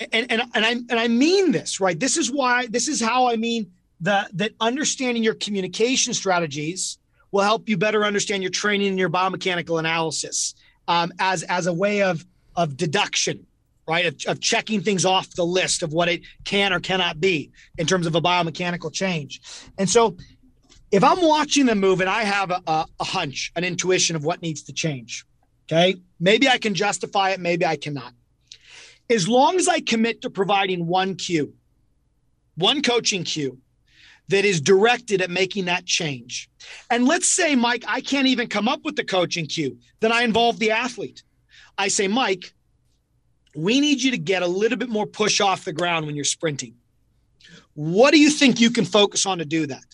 and 0.00 0.30
and 0.30 0.42
and 0.54 0.64
I 0.64 0.70
and 0.70 0.92
I 0.92 1.08
mean 1.08 1.52
this, 1.52 1.80
right? 1.80 1.98
This 1.98 2.16
is 2.16 2.30
why 2.30 2.66
this 2.66 2.88
is 2.88 3.00
how 3.00 3.28
I 3.28 3.36
mean 3.36 3.72
that 4.00 4.36
that 4.36 4.52
understanding 4.60 5.22
your 5.22 5.34
communication 5.34 6.14
strategies 6.14 6.98
will 7.32 7.42
help 7.42 7.68
you 7.68 7.76
better 7.76 8.04
understand 8.04 8.42
your 8.42 8.50
training 8.50 8.88
and 8.88 8.98
your 8.98 9.10
biomechanical 9.10 9.78
analysis 9.78 10.54
um, 10.88 11.12
as 11.18 11.42
as 11.44 11.66
a 11.66 11.72
way 11.72 12.02
of 12.02 12.24
of 12.56 12.76
deduction, 12.76 13.46
right? 13.86 14.06
Of, 14.06 14.16
of, 14.26 14.40
checking 14.40 14.80
things 14.80 15.04
off 15.04 15.30
the 15.34 15.44
list 15.44 15.82
of 15.82 15.92
what 15.92 16.08
it 16.08 16.22
can 16.44 16.72
or 16.72 16.80
cannot 16.80 17.20
be 17.20 17.50
in 17.76 17.86
terms 17.86 18.06
of 18.06 18.14
a 18.14 18.20
biomechanical 18.20 18.90
change. 18.92 19.42
And 19.78 19.88
so, 19.88 20.16
if 20.90 21.04
I'm 21.04 21.20
watching 21.20 21.66
the 21.66 21.74
move 21.74 22.00
and 22.00 22.08
I 22.08 22.22
have 22.22 22.50
a, 22.50 22.62
a, 22.66 22.86
a 23.00 23.04
hunch, 23.04 23.52
an 23.56 23.64
intuition 23.64 24.16
of 24.16 24.24
what 24.24 24.40
needs 24.40 24.62
to 24.64 24.72
change, 24.72 25.26
okay, 25.64 25.96
maybe 26.18 26.48
I 26.48 26.58
can 26.58 26.74
justify 26.74 27.30
it, 27.30 27.40
maybe 27.40 27.66
I 27.66 27.76
cannot. 27.76 28.14
As 29.08 29.28
long 29.28 29.56
as 29.56 29.68
I 29.68 29.80
commit 29.80 30.22
to 30.22 30.30
providing 30.30 30.86
one 30.86 31.14
cue, 31.14 31.54
one 32.56 32.82
coaching 32.82 33.24
cue 33.24 33.58
that 34.28 34.44
is 34.44 34.60
directed 34.60 35.22
at 35.22 35.30
making 35.30 35.66
that 35.66 35.86
change. 35.86 36.50
And 36.90 37.06
let's 37.06 37.28
say, 37.28 37.54
Mike, 37.54 37.84
I 37.86 38.00
can't 38.00 38.26
even 38.26 38.48
come 38.48 38.66
up 38.66 38.84
with 38.84 38.96
the 38.96 39.04
coaching 39.04 39.46
cue. 39.46 39.78
Then 40.00 40.10
I 40.10 40.22
involve 40.22 40.58
the 40.58 40.72
athlete. 40.72 41.22
I 41.78 41.88
say, 41.88 42.08
Mike, 42.08 42.52
we 43.54 43.80
need 43.80 44.02
you 44.02 44.10
to 44.10 44.18
get 44.18 44.42
a 44.42 44.46
little 44.46 44.78
bit 44.78 44.88
more 44.88 45.06
push 45.06 45.40
off 45.40 45.64
the 45.64 45.72
ground 45.72 46.06
when 46.06 46.16
you're 46.16 46.24
sprinting. 46.24 46.74
What 47.74 48.12
do 48.12 48.18
you 48.18 48.30
think 48.30 48.58
you 48.58 48.70
can 48.70 48.84
focus 48.84 49.26
on 49.26 49.38
to 49.38 49.44
do 49.44 49.66
that? 49.66 49.84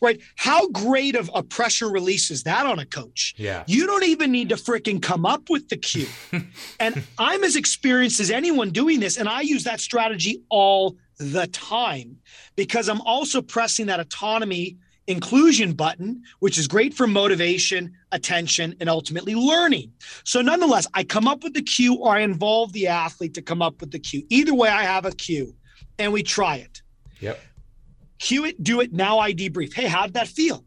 Right? 0.00 0.20
How 0.36 0.68
great 0.68 1.14
of 1.14 1.30
a 1.34 1.42
pressure 1.42 1.88
release 1.88 2.30
is 2.30 2.44
that 2.44 2.66
on 2.66 2.78
a 2.78 2.86
coach? 2.86 3.34
Yeah. 3.36 3.64
You 3.66 3.86
don't 3.86 4.04
even 4.04 4.32
need 4.32 4.48
to 4.48 4.56
freaking 4.56 5.02
come 5.02 5.26
up 5.26 5.50
with 5.50 5.68
the 5.68 5.76
cue. 5.76 6.08
and 6.80 7.04
I'm 7.18 7.44
as 7.44 7.56
experienced 7.56 8.20
as 8.20 8.30
anyone 8.30 8.70
doing 8.70 9.00
this, 9.00 9.16
and 9.18 9.28
I 9.28 9.42
use 9.42 9.64
that 9.64 9.80
strategy 9.80 10.42
all 10.48 10.96
the 11.18 11.46
time 11.48 12.16
because 12.56 12.88
I'm 12.88 13.00
also 13.02 13.42
pressing 13.42 13.86
that 13.86 14.00
autonomy 14.00 14.78
inclusion 15.06 15.72
button, 15.72 16.22
which 16.38 16.56
is 16.56 16.66
great 16.66 16.94
for 16.94 17.06
motivation, 17.06 17.92
attention, 18.12 18.74
and 18.80 18.88
ultimately 18.88 19.34
learning. 19.34 19.92
So, 20.24 20.40
nonetheless, 20.40 20.86
I 20.94 21.04
come 21.04 21.26
up 21.26 21.42
with 21.42 21.54
the 21.54 21.62
cue 21.62 21.96
or 21.96 22.14
I 22.14 22.20
involve 22.20 22.72
the 22.72 22.86
athlete 22.86 23.34
to 23.34 23.42
come 23.42 23.60
up 23.60 23.80
with 23.80 23.90
the 23.90 23.98
cue. 23.98 24.24
Either 24.30 24.54
way, 24.54 24.68
I 24.68 24.82
have 24.82 25.04
a 25.04 25.12
cue 25.12 25.54
and 25.98 26.12
we 26.12 26.22
try 26.22 26.56
it. 26.56 26.82
Yep. 27.20 27.38
Cue 28.20 28.44
it, 28.44 28.62
do 28.62 28.80
it. 28.80 28.92
Now 28.92 29.18
I 29.18 29.32
debrief. 29.32 29.74
Hey, 29.74 29.86
how 29.86 30.04
did 30.04 30.14
that 30.14 30.28
feel? 30.28 30.64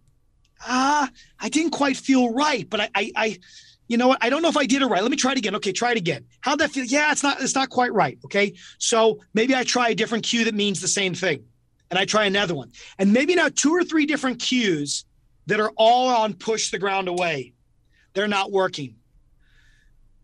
Ah, 0.66 1.06
uh, 1.06 1.08
I 1.40 1.50
didn't 1.50 1.72
quite 1.72 1.96
feel 1.96 2.34
right, 2.34 2.70
but 2.70 2.82
I, 2.82 2.90
I, 2.96 3.12
I 3.16 3.40
you 3.88 3.98
know 3.98 4.08
what? 4.08 4.18
I 4.22 4.30
don't 4.30 4.42
know 4.42 4.50
if 4.50 4.58
I 4.58 4.66
did 4.66 4.82
it 4.82 4.88
right. 4.88 5.02
Let 5.02 5.12
me 5.12 5.18
try 5.18 5.34
it 5.34 5.38
again. 5.38 5.56
Okay, 5.58 5.72
try 5.72 5.92
it 5.92 5.98
again. 5.98 6.26
How'd 6.42 6.60
that 6.60 6.72
feel? 6.72 6.86
Yeah, 6.86 7.12
it's 7.12 7.22
not, 7.22 7.42
it's 7.42 7.54
not 7.54 7.70
quite 7.70 7.94
right. 7.94 8.18
Okay. 8.26 8.54
So 8.80 9.20
maybe 9.34 9.56
I 9.56 9.64
try 9.64 9.90
a 9.90 9.96
different 9.96 10.24
cue 10.24 10.46
that 10.46 10.56
means 10.56 10.82
the 10.82 10.88
same 10.88 11.14
thing. 11.14 11.46
And 11.92 12.00
I 12.00 12.06
try 12.06 12.26
another 12.26 12.56
one. 12.56 12.72
And 12.98 13.14
maybe 13.14 13.36
now 13.36 13.50
two 13.54 13.72
or 13.72 13.84
three 13.84 14.06
different 14.06 14.40
cues 14.40 15.06
that 15.46 15.60
are 15.60 15.72
all 15.76 16.08
on 16.10 16.34
push 16.34 16.72
the 16.72 16.80
ground 16.80 17.08
away. 17.08 17.54
They're 18.14 18.28
not 18.28 18.52
working. 18.52 18.96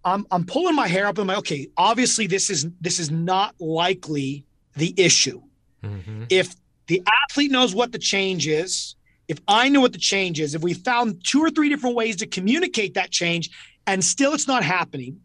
I'm 0.04 0.26
I'm 0.32 0.46
pulling 0.46 0.76
my 0.76 0.88
hair 0.88 1.06
up. 1.06 1.18
And 1.18 1.30
I'm 1.30 1.36
like, 1.36 1.38
okay, 1.40 1.68
obviously 1.78 2.26
this 2.26 2.50
is 2.50 2.66
this 2.82 2.98
is 2.98 3.12
not 3.12 3.54
likely 3.60 4.46
the 4.78 4.94
issue. 4.98 5.42
Mm-hmm. 5.84 6.24
If 6.30 6.56
the 6.90 7.04
athlete 7.24 7.52
knows 7.52 7.76
what 7.76 7.92
the 7.92 8.00
change 8.00 8.48
is, 8.48 8.96
if 9.28 9.38
I 9.48 9.70
know 9.70 9.80
what 9.80 9.94
the 9.94 10.00
change 10.00 10.40
is, 10.40 10.56
if 10.56 10.64
we 10.64 10.74
found 10.74 11.24
two 11.24 11.40
or 11.40 11.52
three 11.52 11.70
different 11.70 11.96
ways 11.96 12.16
to 12.18 12.26
communicate 12.26 12.96
that 12.96 13.12
change 13.12 13.52
and 13.86 14.04
still 14.04 14.34
it's 14.34 14.48
not 14.48 14.64
happening, 14.64 15.22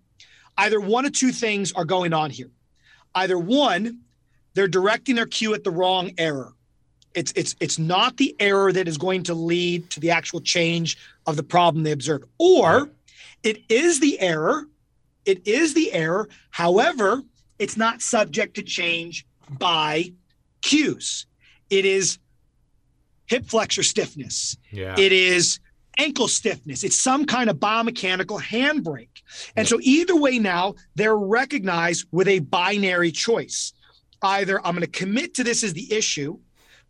either 0.58 0.78
one 0.78 1.06
of 1.06 1.12
two 1.12 1.32
things 1.32 1.72
are 1.72 1.86
going 1.86 2.12
on 2.12 2.28
here. 2.28 2.50
Either 3.14 3.38
one, 3.38 4.00
they're 4.52 4.68
directing 4.68 5.14
their 5.14 5.24
cue 5.24 5.54
at 5.54 5.64
the 5.64 5.70
wrong 5.70 6.10
error. 6.18 6.52
It's 7.14 7.32
it's 7.34 7.56
it's 7.60 7.78
not 7.78 8.18
the 8.18 8.36
error 8.40 8.70
that 8.70 8.86
is 8.86 8.98
going 8.98 9.22
to 9.24 9.34
lead 9.34 9.88
to 9.90 10.00
the 10.00 10.10
actual 10.10 10.42
change 10.42 10.98
of 11.26 11.36
the 11.36 11.42
problem 11.42 11.82
they 11.82 11.92
observed. 11.92 12.26
Or 12.38 12.90
it 13.42 13.62
is 13.70 14.00
the 14.00 14.20
error. 14.20 14.66
It 15.24 15.46
is 15.46 15.72
the 15.72 15.92
error. 15.94 16.28
However, 16.50 17.22
it's 17.58 17.78
not 17.78 18.02
subject 18.02 18.56
to 18.56 18.62
change 18.62 19.26
by 19.48 20.12
cues. 20.60 21.24
It 21.70 21.84
is 21.84 22.18
hip 23.26 23.46
flexor 23.46 23.82
stiffness. 23.82 24.56
Yeah. 24.70 24.94
It 24.98 25.12
is 25.12 25.60
ankle 25.98 26.28
stiffness. 26.28 26.84
It's 26.84 26.96
some 26.96 27.24
kind 27.24 27.48
of 27.48 27.56
biomechanical 27.56 28.40
handbrake. 28.40 29.22
And 29.56 29.66
so 29.66 29.78
either 29.82 30.16
way 30.16 30.38
now, 30.38 30.74
they're 30.94 31.16
recognized 31.16 32.06
with 32.10 32.28
a 32.28 32.40
binary 32.40 33.12
choice. 33.12 33.72
Either 34.22 34.58
I'm 34.64 34.74
going 34.74 34.80
to 34.80 34.86
commit 34.86 35.34
to 35.34 35.44
this 35.44 35.62
as 35.62 35.72
the 35.72 35.92
issue, 35.92 36.38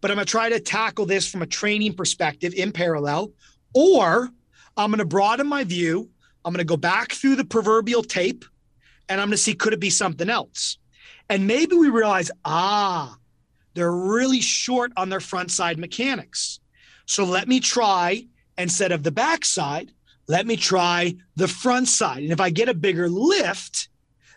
but 0.01 0.11
I'm 0.11 0.17
going 0.17 0.27
to 0.27 0.31
try 0.31 0.49
to 0.49 0.61
tackle 0.61 1.07
this 1.07 1.31
from 1.31 1.43
a 1.43 1.47
training 1.47 1.95
perspective 1.95 2.55
in 2.55 2.73
parallel, 2.73 3.33
or 3.75 4.31
I'm 4.77 4.91
going 4.91 4.99
to 4.99 5.05
broaden 5.05 5.47
my 5.47 5.65
view. 5.65 6.11
I'm 6.45 6.53
going 6.53 6.59
to 6.59 6.65
go 6.65 6.77
back 6.77 7.13
through 7.13 7.37
the 7.37 7.45
proverbial 7.45 8.03
tape 8.03 8.45
and 9.09 9.21
I'm 9.21 9.29
going 9.29 9.37
to 9.37 9.43
see 9.43 9.55
could 9.55 9.73
it 9.73 9.81
be 9.81 9.91
something 9.91 10.29
else? 10.29 10.79
And 11.29 11.47
maybe 11.47 11.75
we 11.75 11.89
realize, 11.89 12.31
ah, 12.45 13.17
they're 13.75 13.93
really 13.93 14.41
short 14.41 14.93
on 14.97 15.09
their 15.09 15.21
front 15.21 15.51
side 15.51 15.79
mechanics. 15.79 16.61
So 17.07 17.25
let 17.25 17.49
me 17.49 17.61
try 17.61 18.27
instead 18.57 18.93
of 18.93 19.03
the 19.03 19.11
back 19.11 19.45
side, 19.45 19.93
let 20.27 20.47
me 20.47 20.57
try 20.57 21.17
the 21.37 21.49
front 21.49 21.89
side. 21.89 22.23
And 22.23 22.33
if 22.33 22.41
I 22.41 22.51
get 22.51 22.69
a 22.69 22.75
bigger 22.75 23.09
lift, 23.09 23.89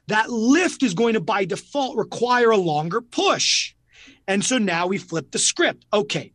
that 0.08 0.30
lift 0.30 0.84
is 0.84 0.94
going 0.94 1.14
to 1.14 1.22
by 1.22 1.46
default 1.46 1.98
require 1.98 2.52
a 2.52 2.58
longer 2.58 3.02
push. 3.02 3.74
And 4.28 4.44
so 4.44 4.58
now 4.58 4.88
we 4.88 4.98
flip 4.98 5.32
the 5.32 5.40
script. 5.40 5.86
Okay, 5.94 6.34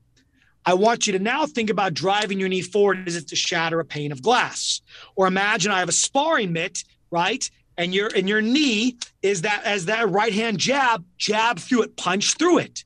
I 0.65 0.75
want 0.75 1.07
you 1.07 1.13
to 1.15 1.19
now 1.19 1.47
think 1.47 1.71
about 1.71 1.95
driving 1.95 2.39
your 2.39 2.49
knee 2.49 2.63
forward 2.63 3.07
as 3.07 3.17
if 3.17 3.27
to 3.27 3.37
shatter 3.37 3.81
a 3.81 3.85
pane 3.85 4.13
of 4.13 4.23
glass. 4.23 4.81
Or 5.17 5.27
imagine 5.27 5.73
I 5.73 5.81
have 5.81 5.89
a 5.89 5.93
sparring 5.93 6.53
mitt, 6.53 6.85
right? 7.11 7.49
And 7.77 7.95
your 7.95 8.11
and 8.15 8.29
your 8.29 8.43
knee 8.43 8.99
is 9.23 9.43
that 9.43 9.63
as 9.65 9.87
that 9.87 10.09
right 10.11 10.33
hand 10.33 10.59
jab, 10.59 11.05
jab 11.17 11.59
through 11.59 11.83
it, 11.83 11.97
punch 11.97 12.35
through 12.37 12.59
it. 12.59 12.85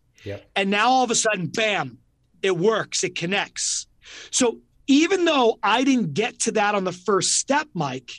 And 0.55 0.71
now 0.71 0.89
all 0.89 1.05
of 1.05 1.11
a 1.11 1.15
sudden, 1.15 1.47
bam, 1.47 1.99
it 2.43 2.57
works, 2.57 3.05
it 3.05 3.15
connects. 3.15 3.87
So 4.31 4.59
even 4.87 5.25
though 5.25 5.59
I 5.63 5.85
didn't 5.85 6.15
get 6.15 6.41
to 6.41 6.53
that 6.53 6.75
on 6.75 6.85
the 6.85 6.93
first 6.93 7.35
step, 7.35 7.69
Mike, 7.75 8.11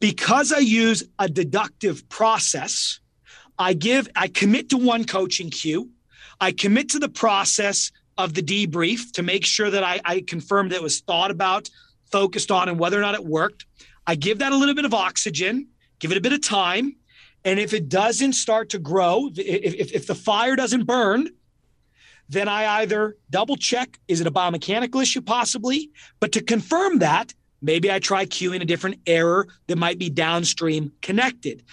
because 0.00 0.52
I 0.52 0.58
use 0.58 1.04
a 1.18 1.28
deductive 1.28 2.08
process, 2.08 3.00
I 3.58 3.74
give, 3.74 4.08
I 4.16 4.28
commit 4.28 4.70
to 4.70 4.76
one 4.76 5.04
coaching 5.04 5.50
cue. 5.50 5.90
I 6.40 6.52
commit 6.52 6.88
to 6.90 6.98
the 6.98 7.08
process 7.08 7.92
of 8.18 8.34
the 8.34 8.42
debrief 8.42 9.12
to 9.12 9.22
make 9.22 9.44
sure 9.44 9.70
that 9.70 9.84
I, 9.84 10.00
I 10.04 10.24
confirmed 10.26 10.72
that 10.72 10.76
it 10.76 10.82
was 10.82 11.00
thought 11.00 11.30
about, 11.30 11.68
focused 12.10 12.50
on, 12.50 12.68
and 12.68 12.78
whether 12.78 12.98
or 12.98 13.00
not 13.00 13.14
it 13.14 13.24
worked. 13.24 13.64
I 14.06 14.16
give 14.16 14.40
that 14.40 14.52
a 14.52 14.56
little 14.56 14.74
bit 14.74 14.84
of 14.84 14.94
oxygen, 14.94 15.68
give 16.00 16.10
it 16.10 16.18
a 16.18 16.20
bit 16.20 16.32
of 16.32 16.42
time. 16.42 16.96
And 17.44 17.58
if 17.58 17.72
it 17.72 17.88
doesn't 17.88 18.34
start 18.34 18.68
to 18.70 18.78
grow, 18.78 19.30
if, 19.36 19.74
if, 19.74 19.92
if 19.92 20.06
the 20.06 20.14
fire 20.14 20.54
doesn't 20.56 20.84
burn, 20.84 21.28
then 22.28 22.48
I 22.48 22.80
either 22.80 23.16
double 23.30 23.56
check 23.56 23.98
is 24.08 24.20
it 24.20 24.26
a 24.26 24.30
biomechanical 24.30 25.02
issue 25.02 25.22
possibly? 25.22 25.90
But 26.20 26.32
to 26.32 26.42
confirm 26.42 27.00
that, 27.00 27.34
maybe 27.60 27.90
I 27.90 27.98
try 27.98 28.26
cueing 28.26 28.62
a 28.62 28.64
different 28.64 29.00
error 29.06 29.48
that 29.66 29.76
might 29.76 29.98
be 29.98 30.08
downstream 30.08 30.92
connected. 31.02 31.64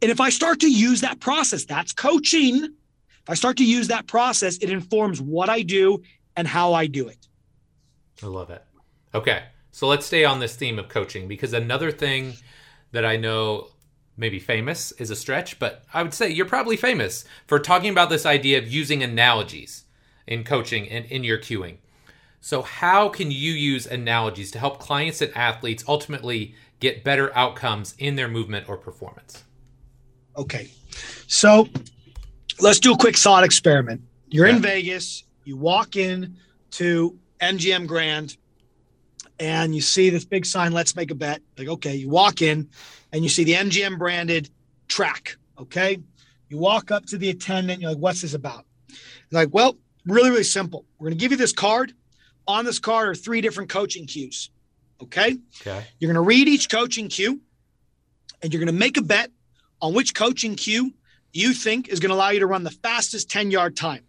And 0.00 0.10
if 0.10 0.20
I 0.20 0.30
start 0.30 0.60
to 0.60 0.70
use 0.70 1.00
that 1.02 1.20
process, 1.20 1.64
that's 1.64 1.92
coaching. 1.92 2.64
If 2.64 3.30
I 3.30 3.34
start 3.34 3.56
to 3.58 3.64
use 3.64 3.88
that 3.88 4.06
process, 4.06 4.56
it 4.58 4.70
informs 4.70 5.20
what 5.20 5.50
I 5.50 5.62
do 5.62 6.02
and 6.36 6.48
how 6.48 6.72
I 6.72 6.86
do 6.86 7.08
it. 7.08 7.28
I 8.22 8.26
love 8.26 8.50
it. 8.50 8.64
Okay. 9.14 9.42
So 9.70 9.86
let's 9.86 10.06
stay 10.06 10.24
on 10.24 10.40
this 10.40 10.56
theme 10.56 10.78
of 10.78 10.88
coaching 10.88 11.28
because 11.28 11.52
another 11.52 11.92
thing 11.92 12.34
that 12.92 13.04
I 13.04 13.16
know 13.16 13.68
maybe 14.18 14.38
famous 14.38 14.92
is 14.92 15.10
a 15.10 15.16
stretch, 15.16 15.58
but 15.58 15.84
I 15.94 16.02
would 16.02 16.12
say 16.12 16.28
you're 16.28 16.46
probably 16.46 16.76
famous 16.76 17.24
for 17.46 17.58
talking 17.58 17.90
about 17.90 18.10
this 18.10 18.26
idea 18.26 18.58
of 18.58 18.68
using 18.68 19.02
analogies 19.02 19.84
in 20.26 20.44
coaching 20.44 20.88
and 20.90 21.06
in 21.06 21.24
your 21.24 21.38
cueing. 21.38 21.78
So, 22.40 22.62
how 22.62 23.08
can 23.08 23.30
you 23.30 23.52
use 23.52 23.86
analogies 23.86 24.50
to 24.52 24.58
help 24.58 24.78
clients 24.78 25.20
and 25.22 25.34
athletes 25.36 25.84
ultimately 25.88 26.54
get 26.80 27.02
better 27.02 27.36
outcomes 27.36 27.94
in 27.98 28.16
their 28.16 28.28
movement 28.28 28.68
or 28.68 28.76
performance? 28.76 29.44
Okay. 30.36 30.68
So, 31.26 31.68
let's 32.60 32.78
do 32.78 32.92
a 32.92 32.96
quick 32.96 33.16
thought 33.16 33.44
experiment. 33.44 34.02
You're 34.28 34.46
in 34.46 34.60
Vegas, 34.60 35.24
you 35.44 35.56
walk 35.56 35.96
in 35.96 36.36
to 36.72 37.18
MGM 37.40 37.86
Grand, 37.86 38.36
and 39.40 39.74
you 39.74 39.80
see 39.80 40.10
this 40.10 40.24
big 40.24 40.44
sign, 40.44 40.72
let's 40.72 40.96
make 40.96 41.10
a 41.10 41.14
bet. 41.14 41.40
Like, 41.56 41.68
okay, 41.68 41.94
you 41.94 42.08
walk 42.08 42.42
in 42.42 42.68
and 43.12 43.22
you 43.22 43.28
see 43.28 43.44
the 43.44 43.52
MGM 43.54 43.98
branded 43.98 44.50
track. 44.88 45.36
Okay. 45.58 45.98
You 46.48 46.58
walk 46.58 46.90
up 46.90 47.06
to 47.06 47.18
the 47.18 47.30
attendant, 47.30 47.80
you're 47.80 47.90
like, 47.90 48.00
what's 48.00 48.22
this 48.22 48.34
about? 48.34 48.64
like, 49.30 49.50
well, 49.52 49.76
really, 50.06 50.30
really 50.30 50.42
simple. 50.42 50.86
We're 50.98 51.08
going 51.08 51.18
to 51.18 51.20
give 51.20 51.32
you 51.32 51.36
this 51.36 51.52
card. 51.52 51.92
On 52.46 52.64
this 52.64 52.78
card 52.78 53.10
are 53.10 53.14
three 53.14 53.42
different 53.42 53.68
coaching 53.68 54.06
cues. 54.06 54.50
Okay. 55.02 55.36
Okay. 55.60 55.84
You're 55.98 56.12
going 56.12 56.22
to 56.22 56.26
read 56.26 56.48
each 56.48 56.70
coaching 56.70 57.08
cue 57.08 57.40
and 58.42 58.52
you're 58.52 58.60
going 58.60 58.74
to 58.74 58.78
make 58.78 58.96
a 58.96 59.02
bet 59.02 59.30
on 59.82 59.92
which 59.92 60.14
coaching 60.14 60.54
cue 60.54 60.92
you 61.32 61.52
think 61.52 61.88
is 61.88 62.00
going 62.00 62.08
to 62.08 62.14
allow 62.14 62.30
you 62.30 62.40
to 62.40 62.46
run 62.46 62.64
the 62.64 62.70
fastest 62.70 63.30
10 63.30 63.50
yard 63.50 63.76
time. 63.76 64.02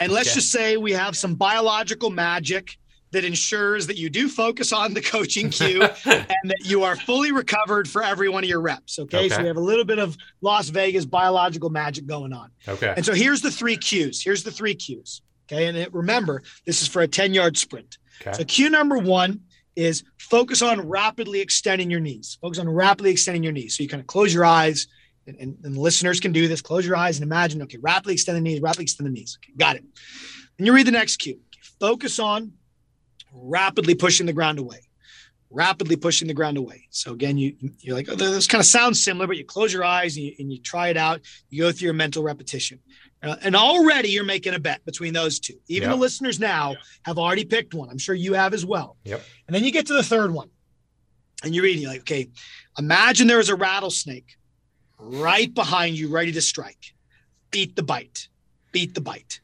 And 0.00 0.12
let's 0.12 0.28
okay. 0.28 0.34
just 0.36 0.52
say 0.52 0.76
we 0.76 0.92
have 0.92 1.16
some 1.16 1.34
biological 1.34 2.10
magic 2.10 2.78
that 3.14 3.24
ensures 3.24 3.86
that 3.86 3.96
you 3.96 4.10
do 4.10 4.28
focus 4.28 4.72
on 4.72 4.92
the 4.92 5.00
coaching 5.00 5.48
cue 5.50 5.82
and 5.82 6.50
that 6.50 6.62
you 6.62 6.82
are 6.82 6.96
fully 6.96 7.30
recovered 7.30 7.88
for 7.88 8.02
every 8.02 8.28
one 8.28 8.42
of 8.42 8.50
your 8.50 8.60
reps. 8.60 8.98
Okay? 8.98 9.26
okay. 9.26 9.28
So 9.28 9.40
we 9.40 9.46
have 9.46 9.56
a 9.56 9.60
little 9.60 9.84
bit 9.84 10.00
of 10.00 10.16
Las 10.40 10.68
Vegas 10.68 11.04
biological 11.04 11.70
magic 11.70 12.06
going 12.06 12.32
on. 12.32 12.50
Okay. 12.66 12.92
And 12.96 13.06
so 13.06 13.14
here's 13.14 13.40
the 13.40 13.52
three 13.52 13.76
cues. 13.76 14.20
Here's 14.20 14.42
the 14.42 14.50
three 14.50 14.74
cues. 14.74 15.22
Okay. 15.46 15.68
And 15.68 15.76
it, 15.76 15.94
remember, 15.94 16.42
this 16.66 16.82
is 16.82 16.88
for 16.88 17.02
a 17.02 17.08
10 17.08 17.34
yard 17.34 17.56
sprint. 17.56 17.98
Okay. 18.20 18.36
So 18.36 18.44
cue 18.44 18.68
number 18.68 18.98
one 18.98 19.42
is 19.76 20.02
focus 20.18 20.60
on 20.60 20.88
rapidly 20.88 21.40
extending 21.40 21.90
your 21.90 22.00
knees. 22.00 22.38
Focus 22.42 22.58
on 22.58 22.68
rapidly 22.68 23.12
extending 23.12 23.44
your 23.44 23.52
knees. 23.52 23.76
So 23.76 23.84
you 23.84 23.88
kind 23.88 24.00
of 24.00 24.08
close 24.08 24.34
your 24.34 24.44
eyes. 24.44 24.88
And, 25.28 25.36
and, 25.38 25.56
and 25.62 25.78
listeners 25.78 26.18
can 26.18 26.32
do 26.32 26.48
this. 26.48 26.60
Close 26.60 26.84
your 26.84 26.96
eyes 26.96 27.16
and 27.16 27.22
imagine, 27.22 27.62
okay, 27.62 27.78
rapidly 27.80 28.14
extend 28.14 28.36
the 28.36 28.42
knees, 28.42 28.60
rapidly 28.60 28.82
extend 28.82 29.06
the 29.06 29.12
knees. 29.12 29.38
Okay, 29.40 29.52
got 29.56 29.76
it. 29.76 29.84
And 30.58 30.66
you 30.66 30.74
read 30.74 30.86
the 30.86 30.92
next 30.92 31.16
cue. 31.16 31.38
Focus 31.80 32.18
on 32.18 32.52
rapidly 33.34 33.94
pushing 33.94 34.26
the 34.26 34.32
ground 34.32 34.58
away 34.58 34.80
rapidly 35.54 35.96
pushing 35.96 36.26
the 36.28 36.34
ground 36.34 36.58
away. 36.58 36.86
So 36.90 37.12
again, 37.12 37.38
you 37.38 37.54
you're 37.78 37.94
like, 37.94 38.08
oh, 38.10 38.16
this 38.16 38.46
kind 38.46 38.60
of 38.60 38.66
sounds 38.66 39.02
similar, 39.02 39.26
but 39.26 39.36
you 39.36 39.44
close 39.44 39.72
your 39.72 39.84
eyes 39.84 40.16
and 40.16 40.26
you, 40.26 40.34
and 40.38 40.52
you 40.52 40.60
try 40.60 40.88
it 40.88 40.96
out. 40.96 41.20
You 41.48 41.62
go 41.62 41.72
through 41.72 41.86
your 41.86 41.94
mental 41.94 42.22
repetition, 42.22 42.80
uh, 43.22 43.36
and 43.42 43.54
already 43.54 44.10
you're 44.10 44.24
making 44.24 44.54
a 44.54 44.58
bet 44.58 44.84
between 44.84 45.14
those 45.14 45.38
two. 45.38 45.54
Even 45.68 45.88
yep. 45.88 45.96
the 45.96 46.00
listeners 46.00 46.40
now 46.40 46.70
yep. 46.70 46.78
have 47.04 47.18
already 47.18 47.44
picked 47.44 47.72
one. 47.72 47.88
I'm 47.88 47.98
sure 47.98 48.14
you 48.14 48.34
have 48.34 48.52
as 48.52 48.66
well. 48.66 48.96
Yep. 49.04 49.22
And 49.46 49.54
then 49.54 49.64
you 49.64 49.70
get 49.70 49.86
to 49.86 49.94
the 49.94 50.02
third 50.02 50.32
one, 50.32 50.50
and 51.42 51.54
you're 51.54 51.64
reading. 51.64 51.82
You're 51.82 51.92
like, 51.92 52.00
okay, 52.00 52.28
imagine 52.78 53.28
there 53.28 53.40
is 53.40 53.48
a 53.48 53.56
rattlesnake 53.56 54.36
right 54.98 55.52
behind 55.52 55.96
you, 55.96 56.08
ready 56.08 56.32
to 56.32 56.42
strike. 56.42 56.94
Beat 57.50 57.76
the 57.76 57.82
bite. 57.82 58.28
Beat 58.72 58.94
the 58.94 59.00
bite. 59.00 59.40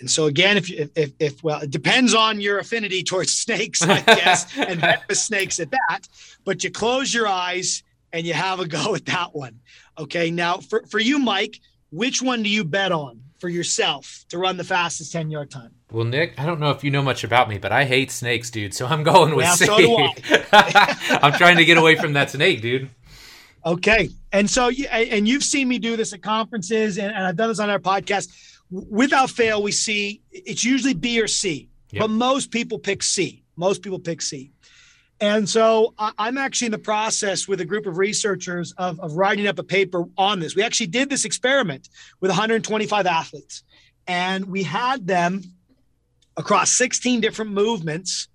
And 0.00 0.10
so 0.10 0.26
again, 0.26 0.56
if, 0.56 0.70
if, 0.70 1.12
if, 1.18 1.44
well, 1.44 1.60
it 1.60 1.70
depends 1.70 2.14
on 2.14 2.40
your 2.40 2.58
affinity 2.58 3.02
towards 3.02 3.34
snakes, 3.34 3.82
I 3.82 4.00
guess, 4.00 4.46
and 4.58 4.80
venomous 4.80 5.24
snakes 5.24 5.60
at 5.60 5.70
that, 5.70 6.08
but 6.44 6.64
you 6.64 6.70
close 6.70 7.12
your 7.12 7.28
eyes 7.28 7.82
and 8.12 8.26
you 8.26 8.32
have 8.32 8.60
a 8.60 8.66
go 8.66 8.94
at 8.96 9.06
that 9.06 9.34
one. 9.34 9.60
Okay. 9.98 10.30
Now 10.30 10.56
for, 10.58 10.84
for 10.86 10.98
you, 10.98 11.18
Mike, 11.18 11.60
which 11.90 12.22
one 12.22 12.42
do 12.42 12.48
you 12.48 12.64
bet 12.64 12.92
on 12.92 13.20
for 13.38 13.48
yourself 13.48 14.24
to 14.28 14.38
run 14.38 14.56
the 14.56 14.64
fastest 14.64 15.12
10 15.12 15.30
yard 15.30 15.50
time? 15.50 15.70
Well, 15.90 16.04
Nick, 16.04 16.38
I 16.38 16.46
don't 16.46 16.60
know 16.60 16.70
if 16.70 16.84
you 16.84 16.90
know 16.90 17.02
much 17.02 17.24
about 17.24 17.48
me, 17.48 17.58
but 17.58 17.72
I 17.72 17.84
hate 17.84 18.10
snakes, 18.10 18.50
dude. 18.50 18.74
So 18.74 18.86
I'm 18.86 19.02
going 19.02 19.34
with 19.34 19.46
yeah, 19.46 19.54
so 19.54 19.76
I. 20.52 21.18
I'm 21.22 21.32
trying 21.32 21.56
to 21.56 21.64
get 21.64 21.78
away 21.78 21.96
from 21.96 22.12
that 22.12 22.30
snake, 22.30 22.62
dude. 22.62 22.90
Okay. 23.66 24.10
And 24.32 24.48
so, 24.48 24.68
and 24.68 25.26
you've 25.28 25.42
seen 25.42 25.68
me 25.68 25.78
do 25.78 25.96
this 25.96 26.12
at 26.12 26.22
conferences 26.22 26.96
and 26.98 27.12
I've 27.12 27.36
done 27.36 27.48
this 27.48 27.58
on 27.58 27.68
our 27.68 27.80
podcast 27.80 28.28
without 28.70 29.30
fail, 29.30 29.62
we 29.62 29.72
see 29.72 30.22
it's 30.30 30.64
usually 30.64 30.94
B 30.94 31.20
or 31.20 31.28
C, 31.28 31.68
yep. 31.90 32.02
but 32.02 32.10
most 32.10 32.50
people 32.50 32.78
pick 32.78 33.02
C. 33.02 33.42
Most 33.56 33.82
people 33.82 33.98
pick 33.98 34.22
C. 34.22 34.52
And 35.22 35.46
so 35.46 35.92
I'm 35.98 36.38
actually 36.38 36.66
in 36.66 36.72
the 36.72 36.78
process 36.78 37.46
with 37.46 37.60
a 37.60 37.66
group 37.66 37.84
of 37.84 37.98
researchers 37.98 38.72
of, 38.78 38.98
of 39.00 39.12
writing 39.12 39.46
up 39.46 39.58
a 39.58 39.62
paper 39.62 40.04
on 40.16 40.40
this. 40.40 40.56
We 40.56 40.62
actually 40.62 40.86
did 40.86 41.10
this 41.10 41.26
experiment 41.26 41.90
with 42.20 42.30
125 42.30 43.06
athletes, 43.06 43.62
and 44.06 44.46
we 44.46 44.62
had 44.62 45.06
them 45.06 45.42
across 46.38 46.70
16 46.70 47.20
different 47.20 47.50
movements 47.50 48.28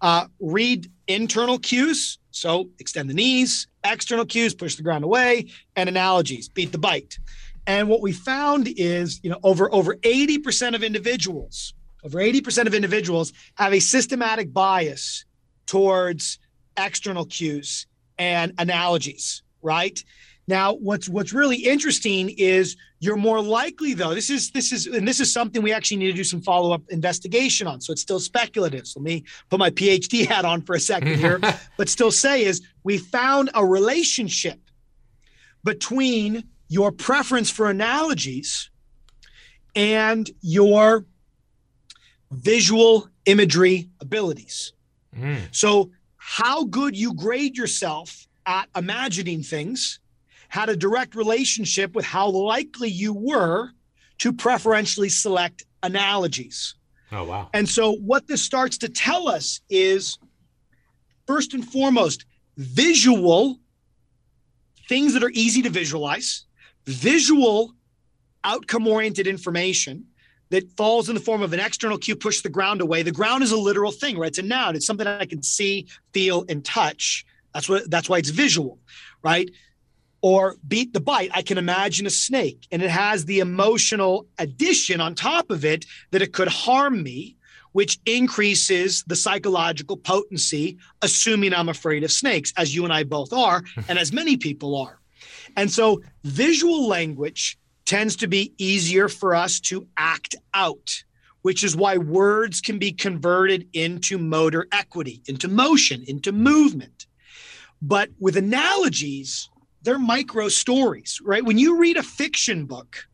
uh, 0.00 0.26
read 0.40 0.90
internal 1.06 1.58
cues. 1.58 2.18
So 2.32 2.68
extend 2.80 3.08
the 3.08 3.14
knees, 3.14 3.68
external 3.84 4.26
cues, 4.26 4.54
push 4.54 4.74
the 4.74 4.82
ground 4.82 5.04
away, 5.04 5.46
and 5.76 5.88
analogies, 5.88 6.48
beat 6.48 6.72
the 6.72 6.78
bite. 6.78 7.18
And 7.66 7.88
what 7.88 8.02
we 8.02 8.12
found 8.12 8.68
is, 8.76 9.20
you 9.22 9.30
know, 9.30 9.38
over 9.42 9.72
over 9.72 9.96
80% 9.96 10.74
of 10.74 10.82
individuals, 10.82 11.74
over 12.04 12.18
80% 12.18 12.66
of 12.66 12.74
individuals 12.74 13.32
have 13.54 13.72
a 13.72 13.80
systematic 13.80 14.52
bias 14.52 15.24
towards 15.66 16.38
external 16.76 17.24
cues 17.24 17.86
and 18.18 18.52
analogies, 18.58 19.42
right? 19.62 20.02
Now, 20.46 20.74
what's 20.74 21.08
what's 21.08 21.32
really 21.32 21.56
interesting 21.56 22.28
is 22.36 22.76
you're 23.00 23.16
more 23.16 23.40
likely 23.40 23.94
though. 23.94 24.14
This 24.14 24.28
is 24.28 24.50
this 24.50 24.72
is 24.72 24.86
and 24.86 25.08
this 25.08 25.20
is 25.20 25.32
something 25.32 25.62
we 25.62 25.72
actually 25.72 25.96
need 25.98 26.08
to 26.08 26.12
do 26.12 26.24
some 26.24 26.42
follow 26.42 26.72
up 26.72 26.82
investigation 26.90 27.66
on. 27.66 27.80
So 27.80 27.92
it's 27.92 28.02
still 28.02 28.20
speculative. 28.20 28.86
So 28.86 29.00
let 29.00 29.04
me 29.04 29.24
put 29.48 29.58
my 29.58 29.70
PhD 29.70 30.26
hat 30.28 30.44
on 30.44 30.60
for 30.60 30.74
a 30.74 30.80
second 30.80 31.16
here, 31.16 31.40
but 31.78 31.88
still 31.88 32.10
say 32.10 32.44
is 32.44 32.60
we 32.82 32.98
found 32.98 33.50
a 33.54 33.64
relationship 33.64 34.60
between 35.64 36.44
your 36.74 36.90
preference 36.90 37.50
for 37.50 37.70
analogies 37.70 38.68
and 39.76 40.28
your 40.40 41.06
visual 42.32 43.08
imagery 43.26 43.88
abilities. 44.00 44.72
Mm. 45.16 45.38
So, 45.52 45.92
how 46.16 46.64
good 46.64 46.96
you 46.96 47.14
grade 47.14 47.56
yourself 47.56 48.26
at 48.44 48.68
imagining 48.74 49.44
things 49.44 50.00
had 50.48 50.68
a 50.68 50.74
direct 50.76 51.14
relationship 51.14 51.94
with 51.94 52.04
how 52.04 52.28
likely 52.28 52.88
you 52.88 53.12
were 53.12 53.70
to 54.18 54.32
preferentially 54.32 55.08
select 55.08 55.64
analogies. 55.84 56.74
Oh, 57.12 57.24
wow. 57.24 57.50
And 57.52 57.68
so, 57.68 57.92
what 57.92 58.26
this 58.26 58.42
starts 58.42 58.78
to 58.78 58.88
tell 58.88 59.28
us 59.28 59.60
is 59.70 60.18
first 61.28 61.54
and 61.54 61.64
foremost, 61.64 62.24
visual 62.56 63.60
things 64.88 65.14
that 65.14 65.22
are 65.22 65.30
easy 65.34 65.62
to 65.62 65.70
visualize, 65.70 66.46
visual 66.86 67.74
outcome 68.44 68.86
oriented 68.86 69.26
information 69.26 70.06
that 70.50 70.70
falls 70.76 71.08
in 71.08 71.14
the 71.14 71.20
form 71.20 71.42
of 71.42 71.52
an 71.52 71.60
external 71.60 71.98
cue, 71.98 72.14
push 72.14 72.42
the 72.42 72.48
ground 72.48 72.80
away. 72.80 73.02
The 73.02 73.10
ground 73.10 73.42
is 73.42 73.50
a 73.50 73.56
literal 73.56 73.90
thing, 73.90 74.18
right? 74.18 74.28
It's 74.28 74.38
a 74.38 74.42
noun. 74.42 74.76
It's 74.76 74.86
something 74.86 75.06
I 75.06 75.24
can 75.24 75.42
see, 75.42 75.86
feel, 76.12 76.44
and 76.48 76.64
touch. 76.64 77.26
That's 77.52 77.68
what 77.68 77.90
that's 77.90 78.08
why 78.08 78.18
it's 78.18 78.30
visual, 78.30 78.78
right? 79.22 79.50
Or 80.20 80.56
beat 80.66 80.92
the 80.92 81.00
bite. 81.00 81.30
I 81.34 81.42
can 81.42 81.58
imagine 81.58 82.06
a 82.06 82.10
snake 82.10 82.66
and 82.70 82.82
it 82.82 82.90
has 82.90 83.24
the 83.24 83.40
emotional 83.40 84.26
addition 84.38 85.00
on 85.00 85.14
top 85.14 85.50
of 85.50 85.64
it 85.64 85.86
that 86.10 86.22
it 86.22 86.32
could 86.32 86.48
harm 86.48 87.02
me, 87.02 87.36
which 87.72 87.98
increases 88.06 89.04
the 89.06 89.16
psychological 89.16 89.96
potency, 89.96 90.78
assuming 91.02 91.54
I'm 91.54 91.68
afraid 91.68 92.04
of 92.04 92.12
snakes, 92.12 92.52
as 92.56 92.74
you 92.74 92.84
and 92.84 92.92
I 92.92 93.04
both 93.04 93.32
are, 93.32 93.62
and 93.88 93.98
as 93.98 94.12
many 94.12 94.36
people 94.36 94.76
are. 94.76 95.00
And 95.56 95.70
so 95.70 96.02
visual 96.24 96.88
language 96.88 97.58
tends 97.84 98.16
to 98.16 98.26
be 98.26 98.52
easier 98.58 99.08
for 99.08 99.34
us 99.34 99.60
to 99.60 99.86
act 99.96 100.34
out, 100.54 101.04
which 101.42 101.62
is 101.62 101.76
why 101.76 101.98
words 101.98 102.60
can 102.60 102.78
be 102.78 102.92
converted 102.92 103.68
into 103.72 104.18
motor 104.18 104.66
equity, 104.72 105.22
into 105.26 105.48
motion, 105.48 106.02
into 106.06 106.32
movement. 106.32 107.06
But 107.82 108.10
with 108.18 108.36
analogies, 108.36 109.48
they're 109.82 109.98
micro 109.98 110.48
stories, 110.48 111.20
right? 111.22 111.44
When 111.44 111.58
you 111.58 111.78
read 111.78 111.98
a 111.98 112.02
fiction 112.02 112.64
book, 112.64 113.06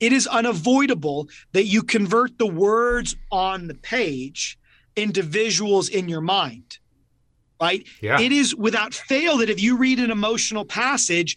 it 0.00 0.12
is 0.12 0.26
unavoidable 0.26 1.28
that 1.52 1.64
you 1.64 1.82
convert 1.82 2.38
the 2.38 2.46
words 2.46 3.16
on 3.32 3.66
the 3.66 3.74
page 3.74 4.58
into 4.94 5.22
visuals 5.22 5.90
in 5.90 6.08
your 6.08 6.20
mind, 6.20 6.78
right? 7.60 7.86
Yeah. 8.02 8.20
It 8.20 8.32
is 8.32 8.54
without 8.54 8.94
fail 8.94 9.38
that 9.38 9.50
if 9.50 9.60
you 9.60 9.76
read 9.76 9.98
an 9.98 10.10
emotional 10.10 10.64
passage, 10.64 11.36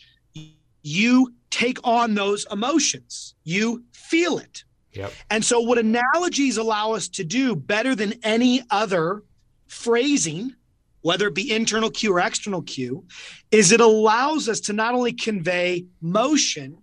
you 0.81 1.33
take 1.49 1.79
on 1.83 2.15
those 2.15 2.45
emotions. 2.51 3.35
You 3.43 3.83
feel 3.91 4.37
it. 4.37 4.63
Yep. 4.93 5.13
And 5.29 5.45
so, 5.45 5.59
what 5.61 5.77
analogies 5.77 6.57
allow 6.57 6.93
us 6.93 7.07
to 7.09 7.23
do 7.23 7.55
better 7.55 7.95
than 7.95 8.13
any 8.23 8.61
other 8.69 9.23
phrasing, 9.67 10.55
whether 11.01 11.27
it 11.27 11.35
be 11.35 11.53
internal 11.53 11.89
cue 11.89 12.13
or 12.13 12.19
external 12.19 12.61
cue, 12.61 13.05
is 13.51 13.71
it 13.71 13.79
allows 13.79 14.49
us 14.49 14.59
to 14.61 14.73
not 14.73 14.93
only 14.93 15.13
convey 15.13 15.85
motion, 16.01 16.77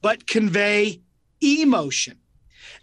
but 0.00 0.26
convey 0.26 1.00
emotion. 1.40 2.18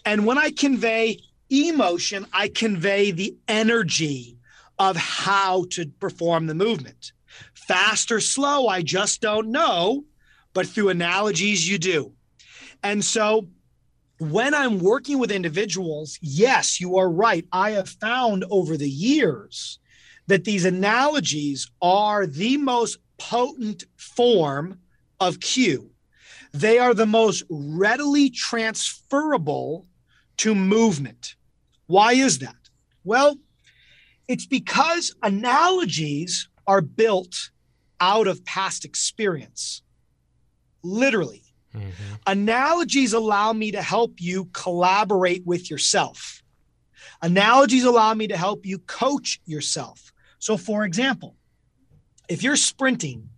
And 0.05 0.25
when 0.25 0.37
I 0.37 0.51
convey 0.51 1.19
emotion, 1.49 2.27
I 2.31 2.47
convey 2.49 3.11
the 3.11 3.35
energy 3.47 4.37
of 4.77 4.95
how 4.97 5.65
to 5.71 5.87
perform 5.99 6.47
the 6.47 6.55
movement. 6.55 7.11
Fast 7.53 8.11
or 8.11 8.19
slow, 8.19 8.67
I 8.67 8.81
just 8.81 9.21
don't 9.21 9.49
know 9.49 10.03
but 10.53 10.67
through 10.67 10.89
analogies, 10.89 11.69
you 11.69 11.77
do. 11.77 12.13
And 12.83 13.03
so 13.03 13.47
when 14.19 14.53
I'm 14.53 14.79
working 14.79 15.19
with 15.19 15.31
individuals, 15.31 16.17
yes, 16.21 16.79
you 16.79 16.97
are 16.97 17.09
right. 17.09 17.45
I 17.51 17.71
have 17.71 17.89
found 17.89 18.45
over 18.49 18.77
the 18.77 18.89
years 18.89 19.79
that 20.27 20.45
these 20.45 20.65
analogies 20.65 21.69
are 21.81 22.25
the 22.25 22.57
most 22.57 22.99
potent 23.17 23.83
form 23.97 24.79
of 25.19 25.39
cue. 25.39 25.89
They 26.53 26.77
are 26.77 26.93
the 26.93 27.05
most 27.05 27.43
readily 27.49 28.29
transferable 28.29 29.87
to 30.37 30.55
movement. 30.55 31.35
Why 31.87 32.13
is 32.13 32.39
that? 32.39 32.55
Well, 33.03 33.37
it's 34.27 34.45
because 34.45 35.13
analogies 35.21 36.47
are 36.65 36.81
built 36.81 37.49
out 37.99 38.27
of 38.27 38.43
past 38.45 38.85
experience 38.85 39.82
literally. 40.83 41.43
Mm-hmm. 41.73 42.13
Analogies 42.27 43.13
allow 43.13 43.53
me 43.53 43.71
to 43.71 43.81
help 43.81 44.19
you 44.19 44.45
collaborate 44.53 45.45
with 45.45 45.71
yourself. 45.71 46.43
Analogies 47.21 47.83
allow 47.83 48.13
me 48.13 48.27
to 48.27 48.37
help 48.37 48.65
you 48.65 48.79
coach 48.79 49.41
yourself. 49.45 50.11
So, 50.39 50.57
for 50.57 50.83
example, 50.83 51.35
if 52.29 52.43
you're 52.43 52.55
sprinting 52.55 53.29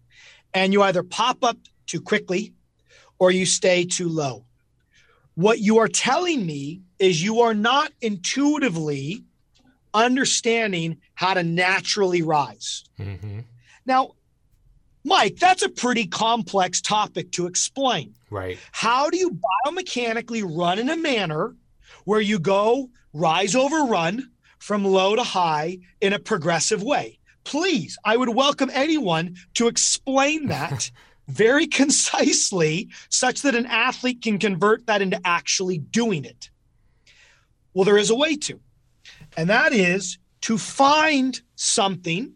and 0.54 0.74
you 0.74 0.82
either 0.82 1.04
pop 1.04 1.43
up 1.43 1.58
too 1.86 2.02
quickly 2.02 2.54
or 3.20 3.32
you 3.32 3.46
stay 3.46 3.86
too 3.86 4.10
low, 4.10 4.46
what 5.36 5.60
you 5.60 5.78
are 5.78 5.88
telling 5.88 6.46
me 6.46 6.82
is 6.98 7.24
you 7.24 7.41
are 7.41 7.54
not 7.54 7.91
intuitively 8.02 9.24
understanding 9.93 10.98
how 11.14 11.34
to 11.34 11.43
naturally 11.43 12.22
rise. 12.22 12.84
Mm-hmm. 13.00 13.41
Now, 13.86 14.12
Mike, 15.06 15.38
that's 15.38 15.62
a 15.62 15.70
pretty 15.70 16.08
complex 16.08 16.82
topic 16.82 17.32
to 17.34 17.45
explain. 17.45 18.16
Right. 18.32 18.58
How 18.72 19.12
do 19.12 19.18
you 19.18 19.39
biomechanically 19.68 20.43
run 20.43 20.80
in 20.80 20.89
a 20.89 20.97
manner 20.97 21.56
where 22.06 22.20
you 22.20 22.39
go 22.39 22.89
rise 23.14 23.56
over 23.56 23.84
run 23.84 24.32
from 24.58 24.84
low 24.84 25.16
to 25.16 25.22
high 25.22 25.78
in 26.01 26.12
a 26.12 26.20
progressive 26.20 26.82
way? 26.82 27.20
Please, 27.43 27.99
I 28.03 28.18
would 28.18 28.30
welcome 28.30 28.72
anyone 28.74 29.36
to 29.53 29.68
explain 29.68 30.47
that 30.47 30.89
very 31.28 31.68
concisely 31.68 32.89
such 33.10 33.43
that 33.43 33.53
an 33.53 33.68
athlete 33.68 34.24
can 34.24 34.39
convert 34.39 34.88
that 34.88 35.03
into 35.03 35.22
actually 35.24 35.78
doing 35.78 36.26
it. 36.26 36.49
Well, 37.76 37.86
there 37.86 37.99
is 37.99 38.10
a 38.10 38.16
way 38.16 38.38
to, 38.38 38.60
and 39.38 39.51
that 39.51 39.72
is 39.72 40.18
to 40.41 40.58
find 40.58 41.39
something 41.53 42.34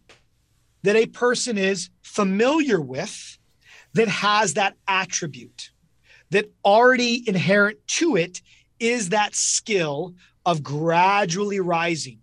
that 0.84 0.96
a 0.96 1.08
person 1.08 1.58
is 1.58 1.90
familiar 2.20 2.82
with 2.82 3.38
that 3.94 4.10
has 4.10 4.56
that 4.56 4.76
attribute 4.90 5.72
that 6.32 6.52
already 6.66 7.24
inherent 7.30 7.78
to 7.88 8.18
it 8.18 8.42
is 8.78 9.08
that 9.08 9.34
skill 9.34 10.14
of 10.46 10.62
gradually 10.62 11.62
rising 11.62 12.20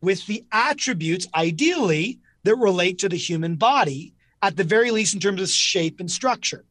with 0.00 0.26
the 0.26 0.44
attributes 0.50 1.28
ideally 1.36 2.18
that 2.42 2.56
relate 2.56 2.98
to 2.98 3.08
the 3.08 3.16
human 3.16 3.54
body 3.54 4.12
at 4.42 4.56
the 4.56 4.64
very 4.64 4.90
least 4.90 5.14
in 5.14 5.20
terms 5.20 5.40
of 5.40 5.48
shape 5.48 6.00
and 6.00 6.10
structure. 6.10 6.64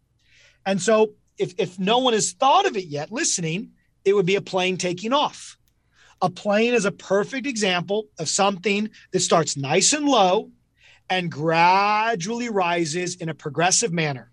And 0.66 0.82
so 0.82 1.14
if, 1.38 1.54
if 1.58 1.80
no 1.80 2.00
one 2.00 2.12
has 2.12 2.34
thought 2.34 2.66
of 2.66 2.76
it 2.76 2.88
yet 2.88 3.14
listening 3.14 3.72
it 4.04 4.14
would 4.14 4.26
be 4.26 4.36
a 4.36 4.42
plane 4.42 4.76
taking 4.76 5.14
off. 5.14 5.58
A 6.22 6.30
plane 6.30 6.74
is 6.74 6.84
a 6.84 6.92
perfect 6.92 7.48
example 7.48 8.08
of 8.20 8.28
something 8.28 8.90
that 9.14 9.22
starts 9.22 9.56
nice 9.56 9.94
and 9.94 10.06
low 10.06 10.52
and 11.10 11.32
gradually 11.32 12.50
rises 12.50 13.16
in 13.16 13.30
a 13.30 13.34
progressive 13.34 13.92
manner. 13.94 14.32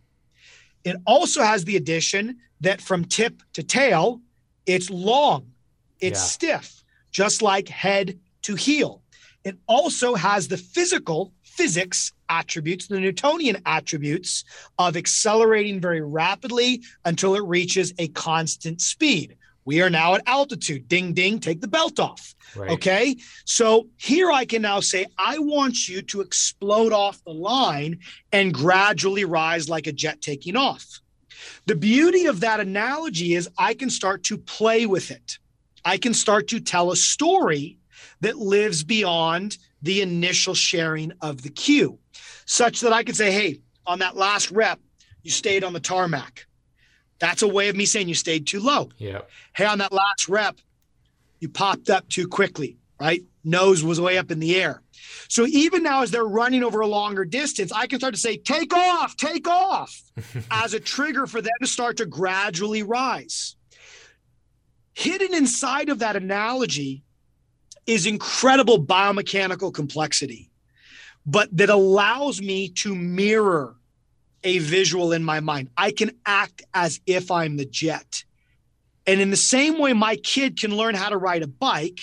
It 0.84 0.96
also 1.06 1.42
has 1.42 1.64
the 1.64 1.76
addition 1.76 2.38
that 2.60 2.80
from 2.80 3.04
tip 3.04 3.42
to 3.54 3.62
tail, 3.62 4.20
it's 4.66 4.90
long, 4.90 5.52
it's 6.00 6.20
yeah. 6.20 6.24
stiff, 6.24 6.84
just 7.10 7.42
like 7.42 7.68
head 7.68 8.18
to 8.42 8.54
heel. 8.54 9.02
it 9.44 9.56
also 9.66 10.14
has 10.14 10.48
the 10.48 10.56
physical 10.56 11.32
physics 11.42 12.12
attributes, 12.28 12.88
the 12.88 12.98
Newtonian 12.98 13.58
attributes 13.66 14.44
of 14.78 14.96
accelerating 14.96 15.80
very 15.80 16.00
rapidly 16.00 16.82
until 17.04 17.34
it 17.34 17.44
reaches 17.44 17.92
a 17.98 18.08
constant 18.08 18.80
speed. 18.80 19.36
We 19.64 19.80
are 19.82 19.90
now 19.90 20.14
at 20.14 20.22
altitude. 20.26 20.88
Ding, 20.88 21.12
ding, 21.14 21.40
take 21.40 21.60
the 21.60 21.68
belt 21.68 21.98
off. 21.98 22.34
Right. 22.54 22.70
Okay. 22.70 23.16
So 23.44 23.88
here 23.96 24.30
I 24.30 24.44
can 24.44 24.62
now 24.62 24.80
say, 24.80 25.06
I 25.18 25.38
want 25.38 25.88
you 25.88 26.02
to 26.02 26.20
explode 26.20 26.92
off 26.92 27.22
the 27.24 27.32
line 27.32 28.00
and 28.32 28.52
gradually 28.52 29.24
rise 29.24 29.68
like 29.68 29.86
a 29.86 29.92
jet 29.92 30.20
taking 30.20 30.56
off. 30.56 31.00
The 31.66 31.74
beauty 31.74 32.26
of 32.26 32.40
that 32.40 32.60
analogy 32.60 33.34
is 33.34 33.48
I 33.58 33.74
can 33.74 33.90
start 33.90 34.22
to 34.24 34.38
play 34.38 34.86
with 34.86 35.10
it. 35.10 35.38
I 35.84 35.98
can 35.98 36.14
start 36.14 36.48
to 36.48 36.60
tell 36.60 36.92
a 36.92 36.96
story 36.96 37.78
that 38.20 38.36
lives 38.36 38.84
beyond 38.84 39.58
the 39.82 40.00
initial 40.00 40.54
sharing 40.54 41.12
of 41.20 41.42
the 41.42 41.50
cue, 41.50 41.98
such 42.46 42.80
that 42.80 42.92
I 42.92 43.02
can 43.02 43.14
say, 43.14 43.30
hey, 43.32 43.60
on 43.86 43.98
that 43.98 44.16
last 44.16 44.50
rep, 44.50 44.80
you 45.22 45.30
stayed 45.30 45.64
on 45.64 45.72
the 45.72 45.80
tarmac. 45.80 46.46
That's 47.18 47.42
a 47.42 47.48
way 47.48 47.68
of 47.68 47.76
me 47.76 47.86
saying 47.86 48.08
you 48.08 48.14
stayed 48.14 48.46
too 48.46 48.60
low. 48.60 48.90
Yeah. 48.98 49.20
Hey, 49.54 49.66
on 49.66 49.78
that 49.78 49.92
last 49.92 50.28
rep, 50.28 50.56
you 51.40 51.48
popped 51.48 51.90
up 51.90 52.08
too 52.08 52.26
quickly, 52.26 52.76
right? 53.00 53.22
Nose 53.44 53.84
was 53.84 54.00
way 54.00 54.18
up 54.18 54.30
in 54.30 54.40
the 54.40 54.60
air. 54.60 54.82
So 55.28 55.46
even 55.46 55.82
now, 55.82 56.02
as 56.02 56.10
they're 56.10 56.24
running 56.24 56.64
over 56.64 56.80
a 56.80 56.86
longer 56.86 57.24
distance, 57.24 57.72
I 57.72 57.86
can 57.86 57.98
start 57.98 58.14
to 58.14 58.20
say, 58.20 58.36
take 58.36 58.74
off, 58.74 59.16
take 59.16 59.46
off, 59.46 60.02
as 60.50 60.74
a 60.74 60.80
trigger 60.80 61.26
for 61.26 61.40
them 61.40 61.52
to 61.60 61.66
start 61.66 61.98
to 61.98 62.06
gradually 62.06 62.82
rise. 62.82 63.56
Hidden 64.94 65.34
inside 65.34 65.88
of 65.88 65.98
that 65.98 66.16
analogy 66.16 67.02
is 67.86 68.06
incredible 68.06 68.84
biomechanical 68.84 69.72
complexity, 69.72 70.50
but 71.26 71.54
that 71.56 71.68
allows 71.68 72.40
me 72.40 72.68
to 72.68 72.94
mirror 72.94 73.76
a 74.44 74.58
visual 74.58 75.12
in 75.12 75.24
my 75.24 75.40
mind. 75.40 75.70
I 75.76 75.90
can 75.90 76.12
act 76.24 76.62
as 76.72 77.00
if 77.06 77.30
I'm 77.30 77.56
the 77.56 77.64
jet. 77.64 78.24
And 79.06 79.20
in 79.20 79.30
the 79.30 79.36
same 79.36 79.78
way, 79.78 79.92
my 79.92 80.16
kid 80.16 80.60
can 80.60 80.76
learn 80.76 80.94
how 80.94 81.08
to 81.08 81.16
ride 81.16 81.42
a 81.42 81.48
bike 81.48 82.00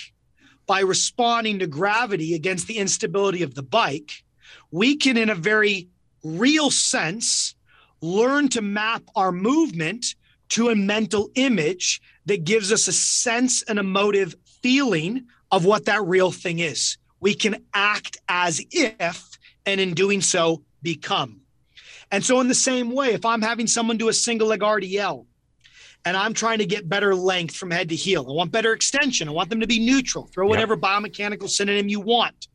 by 0.71 0.79
responding 0.79 1.59
to 1.59 1.67
gravity 1.67 2.33
against 2.33 2.65
the 2.67 2.77
instability 2.77 3.43
of 3.43 3.55
the 3.55 3.63
bike, 3.63 4.23
we 4.71 4.95
can, 4.95 5.17
in 5.17 5.29
a 5.29 5.35
very 5.35 5.89
real 6.23 6.71
sense, 6.71 7.55
learn 8.01 8.47
to 8.47 8.61
map 8.61 9.03
our 9.15 9.33
movement 9.33 10.15
to 10.47 10.69
a 10.69 10.75
mental 10.75 11.29
image 11.35 12.01
that 12.25 12.45
gives 12.45 12.71
us 12.71 12.87
a 12.87 12.93
sense 12.93 13.63
and 13.63 13.79
emotive 13.79 14.33
feeling 14.61 15.25
of 15.51 15.65
what 15.65 15.85
that 15.85 16.03
real 16.03 16.31
thing 16.31 16.59
is. 16.59 16.97
We 17.19 17.33
can 17.33 17.65
act 17.73 18.17
as 18.29 18.61
if, 18.71 19.37
and 19.65 19.81
in 19.81 19.93
doing 19.93 20.21
so, 20.21 20.63
become. 20.81 21.40
And 22.11 22.23
so, 22.23 22.39
in 22.41 22.47
the 22.47 22.55
same 22.55 22.91
way, 22.91 23.13
if 23.13 23.25
I'm 23.25 23.41
having 23.41 23.67
someone 23.67 23.97
do 23.97 24.09
a 24.09 24.13
single 24.13 24.49
leg 24.49 24.59
RDL 24.59 25.25
and 26.03 26.17
I'm 26.17 26.33
trying 26.33 26.57
to 26.57 26.65
get 26.65 26.89
better 26.89 27.15
length 27.15 27.55
from 27.55 27.71
head 27.71 27.89
to 27.89 27.95
heel, 27.95 28.25
I 28.27 28.33
want 28.33 28.51
better 28.51 28.73
extension, 28.73 29.29
I 29.29 29.31
want 29.31 29.49
them 29.49 29.61
to 29.61 29.67
be 29.67 29.79
neutral, 29.79 30.27
throw 30.27 30.47
whatever 30.47 30.73
yep. 30.73 30.81
biomechanical 30.81 31.49
synonym 31.49 31.87
you 31.87 32.01
want. 32.01 32.47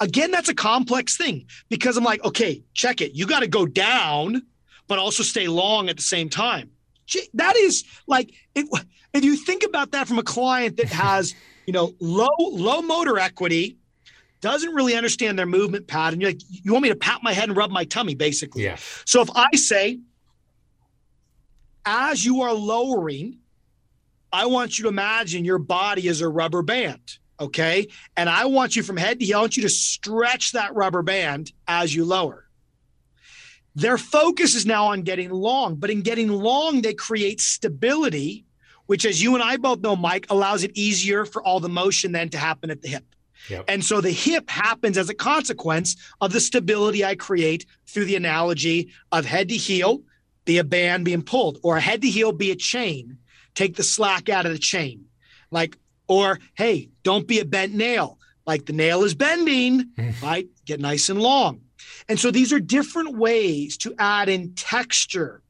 Again, 0.00 0.30
that's 0.30 0.48
a 0.48 0.54
complex 0.54 1.16
thing 1.16 1.46
because 1.68 1.96
I'm 1.96 2.04
like, 2.04 2.24
okay, 2.24 2.62
check 2.74 3.00
it. 3.00 3.12
You 3.14 3.26
got 3.26 3.40
to 3.40 3.48
go 3.48 3.66
down, 3.66 4.42
but 4.88 4.98
also 4.98 5.22
stay 5.22 5.48
long 5.48 5.88
at 5.88 5.96
the 5.96 6.02
same 6.02 6.28
time. 6.28 6.70
That 7.34 7.56
is 7.56 7.84
like, 8.06 8.32
it, 8.54 8.66
if 9.14 9.24
you 9.24 9.36
think 9.36 9.62
about 9.62 9.92
that 9.92 10.08
from 10.08 10.18
a 10.18 10.22
client 10.22 10.76
that 10.78 10.86
has, 10.92 11.34
you 11.66 11.72
know, 11.72 11.92
low 12.00 12.28
low 12.38 12.82
motor 12.82 13.18
equity, 13.18 13.78
doesn't 14.40 14.74
really 14.74 14.94
understand 14.94 15.38
their 15.38 15.46
movement 15.46 15.86
pattern. 15.86 16.20
You're 16.20 16.30
like, 16.30 16.40
you 16.48 16.72
want 16.72 16.82
me 16.82 16.88
to 16.90 16.96
pat 16.96 17.22
my 17.22 17.32
head 17.32 17.48
and 17.48 17.56
rub 17.56 17.70
my 17.70 17.84
tummy, 17.84 18.14
basically. 18.14 18.64
Yeah. 18.64 18.76
So 19.04 19.22
if 19.22 19.30
I 19.34 19.48
say, 19.54 20.00
as 21.84 22.24
you 22.24 22.42
are 22.42 22.52
lowering, 22.52 23.38
I 24.32 24.46
want 24.46 24.78
you 24.78 24.82
to 24.84 24.88
imagine 24.88 25.44
your 25.44 25.58
body 25.58 26.08
is 26.08 26.20
a 26.20 26.28
rubber 26.28 26.62
band. 26.62 27.18
Okay. 27.38 27.88
And 28.16 28.28
I 28.28 28.46
want 28.46 28.76
you 28.76 28.82
from 28.82 28.96
head 28.96 29.20
to 29.20 29.26
heel, 29.26 29.38
I 29.38 29.40
want 29.42 29.56
you 29.56 29.62
to 29.62 29.68
stretch 29.68 30.52
that 30.52 30.74
rubber 30.74 31.02
band 31.02 31.52
as 31.68 31.94
you 31.94 32.04
lower. 32.04 32.44
Their 33.74 33.98
focus 33.98 34.54
is 34.54 34.64
now 34.64 34.86
on 34.86 35.02
getting 35.02 35.30
long, 35.30 35.76
but 35.76 35.90
in 35.90 36.00
getting 36.00 36.28
long, 36.28 36.80
they 36.80 36.94
create 36.94 37.40
stability, 37.40 38.46
which, 38.86 39.04
as 39.04 39.22
you 39.22 39.34
and 39.34 39.42
I 39.42 39.58
both 39.58 39.80
know, 39.80 39.94
Mike, 39.94 40.26
allows 40.30 40.64
it 40.64 40.70
easier 40.74 41.26
for 41.26 41.42
all 41.42 41.60
the 41.60 41.68
motion 41.68 42.12
then 42.12 42.30
to 42.30 42.38
happen 42.38 42.70
at 42.70 42.80
the 42.80 42.88
hip. 42.88 43.04
Yep. 43.48 43.64
And 43.68 43.84
so 43.84 44.00
the 44.00 44.10
hip 44.10 44.50
happens 44.50 44.98
as 44.98 45.08
a 45.08 45.14
consequence 45.14 45.96
of 46.20 46.32
the 46.32 46.40
stability 46.40 47.04
I 47.04 47.14
create 47.14 47.66
through 47.86 48.06
the 48.06 48.16
analogy 48.16 48.90
of 49.12 49.24
head 49.24 49.48
to 49.50 49.56
heel, 49.56 50.02
be 50.44 50.58
a 50.58 50.64
band 50.64 51.04
being 51.04 51.22
pulled, 51.22 51.58
or 51.62 51.78
head 51.78 52.02
to 52.02 52.08
heel 52.08 52.32
be 52.32 52.50
a 52.50 52.56
chain, 52.56 53.18
take 53.54 53.76
the 53.76 53.82
slack 53.82 54.28
out 54.28 54.46
of 54.46 54.52
the 54.52 54.58
chain. 54.58 55.04
Like, 55.50 55.76
or 56.08 56.38
hey, 56.54 56.90
don't 57.02 57.26
be 57.26 57.40
a 57.40 57.44
bent 57.44 57.74
nail. 57.74 58.18
Like 58.46 58.66
the 58.66 58.72
nail 58.72 59.04
is 59.04 59.14
bending, 59.14 59.90
right? 60.22 60.48
Get 60.64 60.80
nice 60.80 61.08
and 61.08 61.20
long. 61.20 61.60
And 62.08 62.18
so 62.18 62.30
these 62.30 62.52
are 62.52 62.60
different 62.60 63.16
ways 63.16 63.76
to 63.78 63.94
add 63.98 64.28
in 64.28 64.54
texture, 64.54 65.42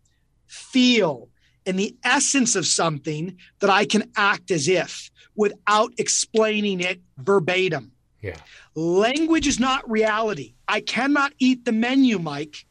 feel, 0.47 1.29
and 1.67 1.79
the 1.79 1.97
essence 2.05 2.57
of 2.57 2.67
something 2.67 3.37
that 3.59 3.71
I 3.71 3.85
can 3.85 4.11
act 4.17 4.51
as 4.51 4.69
if 4.69 5.11
without 5.37 5.93
explaining 5.99 6.81
it 6.81 7.01
verbatim. 7.19 7.93
Yeah. 8.23 8.37
Language 8.75 9.47
is 9.47 9.61
not 9.61 9.89
reality. 9.89 10.55
I 10.67 10.81
cannot 10.81 11.33
eat 11.39 11.65
the 11.65 11.73
menu, 11.73 12.19
Mike. 12.19 12.67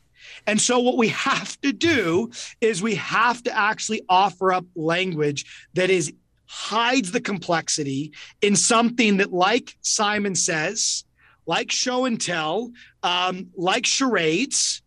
And 0.48 0.60
so, 0.60 0.80
what 0.80 0.98
we 0.98 1.10
have 1.10 1.60
to 1.62 1.72
do 1.72 2.32
is 2.62 2.82
we 2.82 2.96
have 2.96 3.44
to 3.44 3.56
actually 3.56 4.02
offer 4.10 4.52
up 4.52 4.66
language 4.76 5.46
that 5.74 5.90
is 5.90 6.14
hides 6.48 7.12
the 7.12 7.22
complexity 7.22 8.12
in 8.42 8.56
something 8.56 9.18
that, 9.18 9.32
like 9.32 9.76
Simon 9.82 10.36
says, 10.36 11.04
like 11.46 11.72
show 11.72 12.06
and 12.06 12.20
tell, 12.20 12.72
um, 13.04 13.48
like 13.56 13.86
charades, 13.86 14.82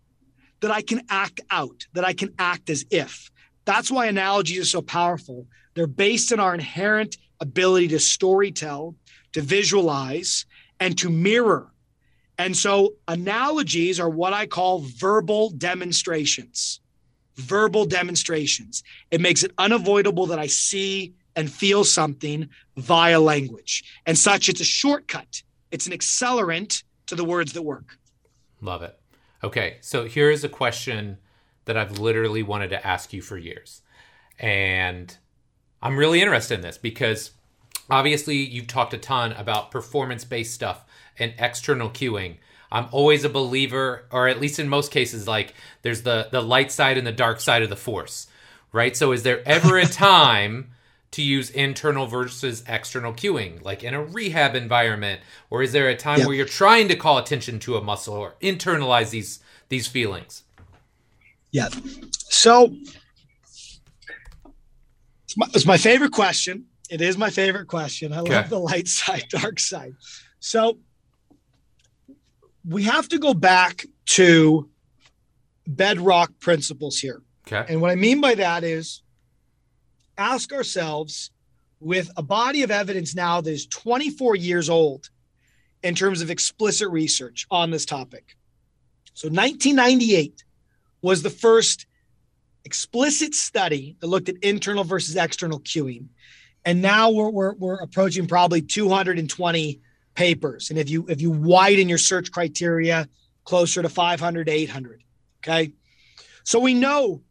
that 0.60 0.70
I 0.70 0.82
can 0.82 1.02
act 1.08 1.40
out, 1.50 1.86
that 1.92 2.04
I 2.04 2.12
can 2.12 2.34
act 2.38 2.70
as 2.70 2.84
if. 2.90 3.30
That's 3.64 3.90
why 3.90 4.06
analogies 4.06 4.60
are 4.60 4.64
so 4.64 4.82
powerful. 4.82 5.46
They're 5.74 5.86
based 5.86 6.32
on 6.32 6.40
our 6.40 6.54
inherent 6.54 7.16
ability 7.40 7.88
to 7.88 7.98
story 7.98 8.50
tell, 8.50 8.94
to 9.32 9.40
visualize, 9.40 10.46
and 10.80 10.96
to 10.98 11.10
mirror. 11.10 11.72
And 12.38 12.56
so 12.56 12.94
analogies 13.08 13.98
are 13.98 14.08
what 14.08 14.32
I 14.32 14.46
call 14.46 14.80
verbal 14.80 15.50
demonstrations. 15.50 16.80
Verbal 17.36 17.84
demonstrations. 17.84 18.82
It 19.10 19.20
makes 19.20 19.42
it 19.42 19.52
unavoidable 19.58 20.26
that 20.26 20.38
I 20.38 20.46
see 20.46 21.14
and 21.36 21.50
feel 21.50 21.84
something 21.84 22.48
via 22.76 23.20
language. 23.20 23.84
And 24.06 24.18
such, 24.18 24.48
it's 24.48 24.60
a 24.60 24.64
shortcut, 24.64 25.42
it's 25.70 25.86
an 25.86 25.92
accelerant 25.92 26.82
to 27.06 27.14
the 27.14 27.24
words 27.24 27.52
that 27.52 27.62
work. 27.62 27.96
Love 28.60 28.82
it. 28.82 28.98
Okay, 29.44 29.78
so 29.80 30.04
here's 30.04 30.42
a 30.42 30.48
question 30.48 31.18
that 31.64 31.76
I've 31.76 31.98
literally 31.98 32.42
wanted 32.42 32.70
to 32.70 32.84
ask 32.84 33.12
you 33.12 33.22
for 33.22 33.36
years. 33.36 33.82
And 34.40 35.16
I'm 35.82 35.96
really 35.96 36.20
interested 36.20 36.54
in 36.54 36.60
this 36.60 36.78
because 36.78 37.30
obviously 37.90 38.36
you've 38.36 38.66
talked 38.66 38.94
a 38.94 38.98
ton 38.98 39.32
about 39.32 39.70
performance 39.70 40.24
based 40.24 40.54
stuff 40.54 40.84
and 41.18 41.34
external 41.38 41.90
cueing. 41.90 42.36
I'm 42.70 42.88
always 42.92 43.24
a 43.24 43.30
believer, 43.30 44.04
or 44.10 44.28
at 44.28 44.40
least 44.40 44.58
in 44.58 44.68
most 44.68 44.90
cases, 44.90 45.26
like 45.26 45.54
there's 45.82 46.02
the 46.02 46.28
the 46.30 46.42
light 46.42 46.70
side 46.70 46.98
and 46.98 47.06
the 47.06 47.12
dark 47.12 47.40
side 47.40 47.62
of 47.62 47.70
the 47.70 47.76
force, 47.76 48.26
right? 48.72 48.96
So 48.96 49.12
is 49.12 49.22
there 49.22 49.42
ever 49.46 49.78
a 49.78 49.86
time 49.86 50.72
to 51.10 51.22
use 51.22 51.48
internal 51.50 52.06
versus 52.06 52.62
external 52.68 53.14
cueing, 53.14 53.62
like 53.64 53.82
in 53.82 53.94
a 53.94 54.02
rehab 54.02 54.54
environment, 54.54 55.22
or 55.48 55.62
is 55.62 55.72
there 55.72 55.88
a 55.88 55.96
time 55.96 56.26
where 56.26 56.34
you're 56.34 56.44
trying 56.44 56.88
to 56.88 56.96
call 56.96 57.16
attention 57.16 57.58
to 57.60 57.76
a 57.76 57.82
muscle 57.82 58.14
or 58.14 58.34
internalize 58.42 59.10
these 59.10 59.40
these 59.70 59.86
feelings? 59.86 60.42
Yeah. 61.50 61.68
So 62.12 62.76
it's 65.28 65.36
my, 65.36 65.46
it's 65.54 65.66
my 65.66 65.76
favorite 65.76 66.12
question 66.12 66.64
it 66.88 67.00
is 67.00 67.18
my 67.18 67.30
favorite 67.30 67.66
question. 67.66 68.12
I 68.12 68.20
okay. 68.20 68.34
love 68.34 68.48
the 68.48 68.58
light 68.58 68.88
side, 68.98 69.26
dark 69.28 69.60
side. 69.60 69.94
So 70.40 70.78
we 72.66 72.84
have 72.84 73.08
to 73.08 73.18
go 73.18 73.34
back 73.34 73.86
to 74.06 74.68
bedrock 75.66 76.32
principles 76.40 76.98
here. 76.98 77.22
Okay. 77.46 77.72
And 77.72 77.80
what 77.80 77.90
I 77.90 77.94
mean 77.94 78.20
by 78.20 78.34
that 78.34 78.64
is 78.64 79.02
ask 80.16 80.52
ourselves 80.52 81.30
with 81.80 82.10
a 82.16 82.22
body 82.22 82.62
of 82.62 82.70
evidence 82.70 83.14
now 83.14 83.40
that 83.40 83.50
is 83.50 83.66
24 83.66 84.36
years 84.36 84.68
old 84.68 85.10
in 85.82 85.94
terms 85.94 86.20
of 86.20 86.30
explicit 86.30 86.88
research 86.90 87.46
on 87.50 87.70
this 87.70 87.86
topic. 87.86 88.36
So 89.14 89.28
1998 89.28 90.44
was 91.02 91.22
the 91.22 91.30
first 91.30 91.86
explicit 92.68 93.34
study 93.34 93.96
that 94.00 94.08
looked 94.08 94.28
at 94.28 94.36
internal 94.42 94.84
versus 94.84 95.16
external 95.16 95.58
cueing. 95.60 96.08
And 96.66 96.82
now 96.82 97.10
we're, 97.10 97.30
we're, 97.30 97.54
we're 97.54 97.80
approaching 97.80 98.26
probably 98.26 98.60
220 98.60 99.80
papers. 100.14 100.68
And 100.68 100.78
if 100.78 100.90
you 100.90 101.06
if 101.08 101.22
you 101.22 101.30
widen 101.30 101.88
your 101.88 101.96
search 101.96 102.30
criteria 102.30 103.08
closer 103.44 103.80
to 103.80 103.88
500 103.88 104.48
to 104.48 104.52
800, 104.52 105.02
okay? 105.42 105.72
So 106.44 106.58
we 106.58 106.74
know 106.74 107.22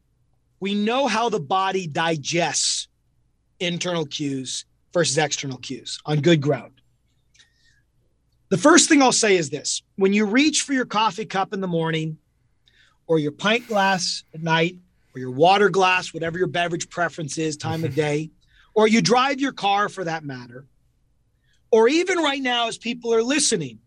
we 0.60 0.74
know 0.74 1.06
how 1.06 1.30
the 1.30 1.40
body 1.40 1.86
digests 1.86 2.88
internal 3.60 4.08
cues 4.08 4.66
versus 4.92 5.20
external 5.20 5.60
cues 5.60 6.00
on 6.04 6.22
good 6.22 6.42
ground. 6.42 6.82
The 8.50 8.58
first 8.58 8.90
thing 8.90 9.04
I'll 9.04 9.12
say 9.12 9.38
is 9.38 9.52
this 9.52 9.84
when 9.98 10.14
you 10.14 10.26
reach 10.26 10.64
for 10.64 10.74
your 10.74 10.86
coffee 10.86 11.26
cup 11.26 11.54
in 11.54 11.62
the 11.62 11.68
morning, 11.68 12.18
or 13.08 13.18
your 13.20 13.32
pint 13.32 13.68
glass 13.68 14.24
at 14.34 14.44
night, 14.44 14.78
or 15.18 15.20
your 15.20 15.32
water 15.32 15.70
glass, 15.70 16.14
whatever 16.14 16.38
your 16.38 16.48
beverage 16.48 16.90
preference 16.90 17.40
is, 17.40 17.58
time 17.58 17.84
of 17.84 17.96
day, 18.08 18.30
or 18.76 18.88
you 18.88 19.02
drive 19.02 19.42
your 19.42 19.52
car 19.52 19.90
for 19.90 20.04
that 20.04 20.24
matter, 20.24 20.66
or 21.72 21.90
even 21.90 22.20
right 22.20 22.42
now 22.42 22.68
as 22.68 22.78
people 22.78 23.14
are 23.14 23.24
listening, 23.24 23.80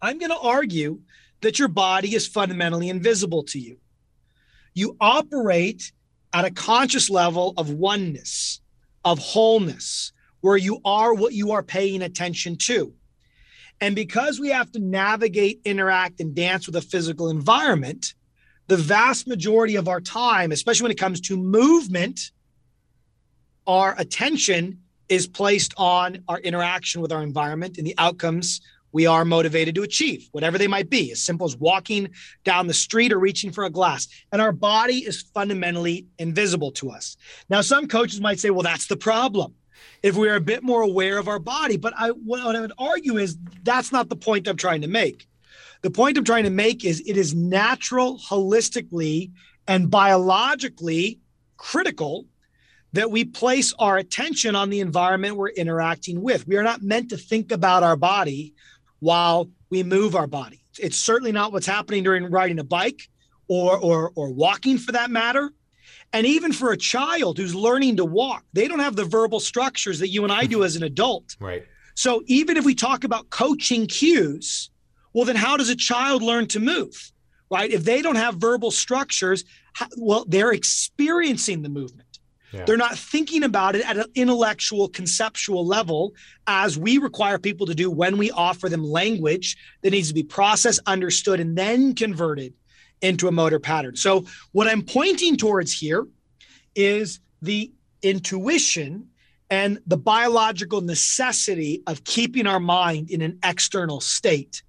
I'm 0.00 0.18
going 0.18 0.30
to 0.30 0.38
argue 0.38 1.00
that 1.42 1.58
your 1.58 1.68
body 1.68 2.14
is 2.14 2.26
fundamentally 2.26 2.88
invisible 2.88 3.42
to 3.44 3.58
you. 3.58 3.78
You 4.72 4.96
operate 5.00 5.92
at 6.32 6.46
a 6.46 6.50
conscious 6.50 7.10
level 7.10 7.52
of 7.58 7.70
oneness, 7.70 8.60
of 9.04 9.18
wholeness, 9.18 10.12
where 10.40 10.56
you 10.56 10.80
are 10.84 11.12
what 11.12 11.34
you 11.34 11.52
are 11.52 11.62
paying 11.62 12.00
attention 12.00 12.56
to. 12.56 12.94
And 13.80 13.94
because 13.94 14.40
we 14.40 14.48
have 14.48 14.72
to 14.72 14.78
navigate, 14.78 15.60
interact, 15.64 16.20
and 16.20 16.34
dance 16.34 16.66
with 16.66 16.76
a 16.76 16.80
physical 16.80 17.28
environment, 17.28 18.14
the 18.68 18.76
vast 18.76 19.26
majority 19.26 19.76
of 19.76 19.88
our 19.88 20.00
time, 20.00 20.52
especially 20.52 20.84
when 20.84 20.92
it 20.92 20.98
comes 20.98 21.20
to 21.22 21.36
movement, 21.36 22.30
our 23.66 23.94
attention 23.98 24.80
is 25.08 25.26
placed 25.26 25.74
on 25.76 26.22
our 26.28 26.38
interaction 26.38 27.00
with 27.00 27.10
our 27.10 27.22
environment 27.22 27.78
and 27.78 27.86
the 27.86 27.94
outcomes 27.98 28.60
we 28.92 29.06
are 29.06 29.24
motivated 29.24 29.74
to 29.74 29.82
achieve, 29.82 30.28
whatever 30.32 30.56
they 30.56 30.66
might 30.66 30.88
be, 30.88 31.12
as 31.12 31.20
simple 31.20 31.46
as 31.46 31.56
walking 31.56 32.08
down 32.44 32.66
the 32.66 32.74
street 32.74 33.12
or 33.12 33.18
reaching 33.18 33.50
for 33.50 33.64
a 33.64 33.70
glass. 33.70 34.08
And 34.32 34.40
our 34.40 34.52
body 34.52 34.98
is 34.98 35.22
fundamentally 35.22 36.06
invisible 36.18 36.72
to 36.72 36.90
us. 36.90 37.16
Now, 37.50 37.60
some 37.60 37.86
coaches 37.86 38.20
might 38.20 38.38
say, 38.38 38.50
well, 38.50 38.62
that's 38.62 38.86
the 38.86 38.96
problem. 38.96 39.54
If 40.02 40.16
we 40.16 40.28
are 40.28 40.36
a 40.36 40.40
bit 40.40 40.62
more 40.62 40.82
aware 40.82 41.18
of 41.18 41.28
our 41.28 41.38
body, 41.38 41.76
but 41.76 41.92
I, 41.98 42.10
what 42.10 42.56
I 42.56 42.60
would 42.60 42.72
argue 42.78 43.18
is 43.18 43.36
that's 43.62 43.92
not 43.92 44.08
the 44.08 44.16
point 44.16 44.48
I'm 44.48 44.56
trying 44.56 44.82
to 44.82 44.88
make. 44.88 45.26
The 45.82 45.90
point 45.90 46.18
I'm 46.18 46.24
trying 46.24 46.44
to 46.44 46.50
make 46.50 46.84
is 46.84 47.02
it 47.06 47.16
is 47.16 47.34
natural, 47.34 48.18
holistically, 48.18 49.30
and 49.66 49.90
biologically 49.90 51.20
critical 51.56 52.26
that 52.92 53.10
we 53.10 53.24
place 53.24 53.72
our 53.78 53.98
attention 53.98 54.56
on 54.56 54.70
the 54.70 54.80
environment 54.80 55.36
we're 55.36 55.50
interacting 55.50 56.22
with. 56.22 56.48
We 56.48 56.56
are 56.56 56.62
not 56.62 56.82
meant 56.82 57.10
to 57.10 57.16
think 57.16 57.52
about 57.52 57.82
our 57.82 57.96
body 57.96 58.54
while 59.00 59.50
we 59.70 59.82
move 59.82 60.16
our 60.16 60.26
body. 60.26 60.64
It's 60.78 60.96
certainly 60.96 61.32
not 61.32 61.52
what's 61.52 61.66
happening 61.66 62.02
during 62.02 62.30
riding 62.30 62.58
a 62.58 62.64
bike 62.64 63.08
or 63.48 63.76
or 63.76 64.12
or 64.14 64.30
walking 64.30 64.78
for 64.78 64.92
that 64.92 65.10
matter. 65.10 65.52
And 66.12 66.26
even 66.26 66.52
for 66.52 66.72
a 66.72 66.76
child 66.76 67.36
who's 67.36 67.54
learning 67.54 67.96
to 67.96 68.04
walk, 68.04 68.44
they 68.52 68.66
don't 68.66 68.78
have 68.78 68.96
the 68.96 69.04
verbal 69.04 69.40
structures 69.40 69.98
that 69.98 70.08
you 70.08 70.24
and 70.24 70.32
I 70.32 70.46
do 70.46 70.64
as 70.64 70.76
an 70.76 70.82
adult. 70.82 71.36
Right. 71.40 71.64
So 71.94 72.22
even 72.26 72.56
if 72.56 72.64
we 72.64 72.76
talk 72.76 73.02
about 73.02 73.28
coaching 73.28 73.88
cues, 73.88 74.70
well 75.12 75.24
then 75.24 75.36
how 75.36 75.56
does 75.56 75.68
a 75.68 75.76
child 75.76 76.22
learn 76.22 76.46
to 76.48 76.60
move? 76.60 77.12
Right? 77.50 77.70
If 77.70 77.84
they 77.84 78.02
don't 78.02 78.16
have 78.16 78.36
verbal 78.36 78.70
structures, 78.70 79.44
how, 79.72 79.86
well 79.96 80.24
they're 80.28 80.52
experiencing 80.52 81.62
the 81.62 81.68
movement. 81.68 82.04
Yeah. 82.52 82.64
They're 82.64 82.78
not 82.78 82.96
thinking 82.96 83.42
about 83.42 83.76
it 83.76 83.84
at 83.84 83.98
an 83.98 84.06
intellectual, 84.14 84.88
conceptual 84.88 85.66
level 85.66 86.14
as 86.46 86.78
we 86.78 86.96
require 86.96 87.38
people 87.38 87.66
to 87.66 87.74
do 87.74 87.90
when 87.90 88.16
we 88.16 88.30
offer 88.30 88.70
them 88.70 88.82
language 88.82 89.56
that 89.82 89.90
needs 89.90 90.08
to 90.08 90.14
be 90.14 90.22
processed, 90.22 90.80
understood, 90.86 91.40
and 91.40 91.58
then 91.58 91.94
converted 91.94 92.54
into 93.02 93.28
a 93.28 93.32
motor 93.32 93.60
pattern. 93.60 93.96
So, 93.96 94.24
what 94.52 94.66
I'm 94.66 94.82
pointing 94.82 95.36
towards 95.36 95.72
here 95.72 96.06
is 96.74 97.20
the 97.42 97.70
intuition 98.02 99.08
and 99.50 99.78
the 99.86 99.96
biological 99.96 100.80
necessity 100.80 101.82
of 101.86 102.04
keeping 102.04 102.46
our 102.46 102.60
mind 102.60 103.10
in 103.10 103.22
an 103.22 103.38
external 103.44 104.00
state 104.00 104.62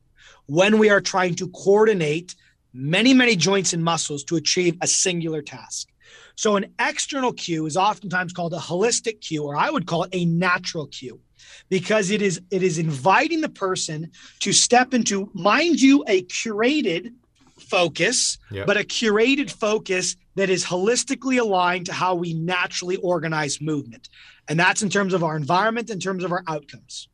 when 0.49 0.79
we 0.79 0.89
are 0.89 0.99
trying 0.99 1.35
to 1.35 1.47
coordinate 1.49 2.35
many, 2.73 3.13
many 3.13 3.35
joints 3.35 3.71
and 3.71 3.83
muscles 3.83 4.23
to 4.23 4.35
achieve 4.35 4.75
a 4.81 4.87
singular 4.87 5.43
task. 5.43 5.87
So 6.35 6.55
an 6.55 6.73
external 6.79 7.33
cue 7.33 7.67
is 7.67 7.77
oftentimes 7.77 8.33
called 8.33 8.53
a 8.53 8.57
holistic 8.57 9.21
cue, 9.21 9.43
or 9.43 9.55
I 9.55 9.69
would 9.69 9.85
call 9.85 10.03
it 10.03 10.09
a 10.11 10.25
natural 10.25 10.87
cue 10.87 11.19
because 11.69 12.09
it 12.09 12.21
is 12.21 12.41
it 12.49 12.63
is 12.63 12.79
inviting 12.79 13.41
the 13.41 13.49
person 13.49 14.09
to 14.39 14.51
step 14.51 14.93
into 14.93 15.29
mind 15.33 15.79
you 15.79 16.03
a 16.07 16.23
curated 16.23 17.13
focus 17.59 18.37
yep. 18.51 18.65
but 18.65 18.77
a 18.77 18.83
curated 18.83 19.51
focus 19.51 20.15
that 20.35 20.49
is 20.49 20.65
holistically 20.65 21.39
aligned 21.39 21.85
to 21.85 21.93
how 21.93 22.15
we 22.15 22.33
naturally 22.33 22.95
organize 22.97 23.59
movement 23.61 24.09
and 24.47 24.59
that's 24.59 24.81
in 24.81 24.89
terms 24.89 25.13
of 25.13 25.23
our 25.23 25.35
environment 25.35 25.89
in 25.89 25.99
terms 25.99 26.23
of 26.23 26.31
our 26.31 26.43
outcomes 26.47 27.08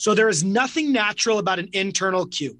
so 0.00 0.14
there 0.14 0.28
is 0.28 0.42
nothing 0.42 0.92
natural 0.92 1.38
about 1.38 1.58
an 1.58 1.68
internal 1.72 2.26
cue 2.26 2.58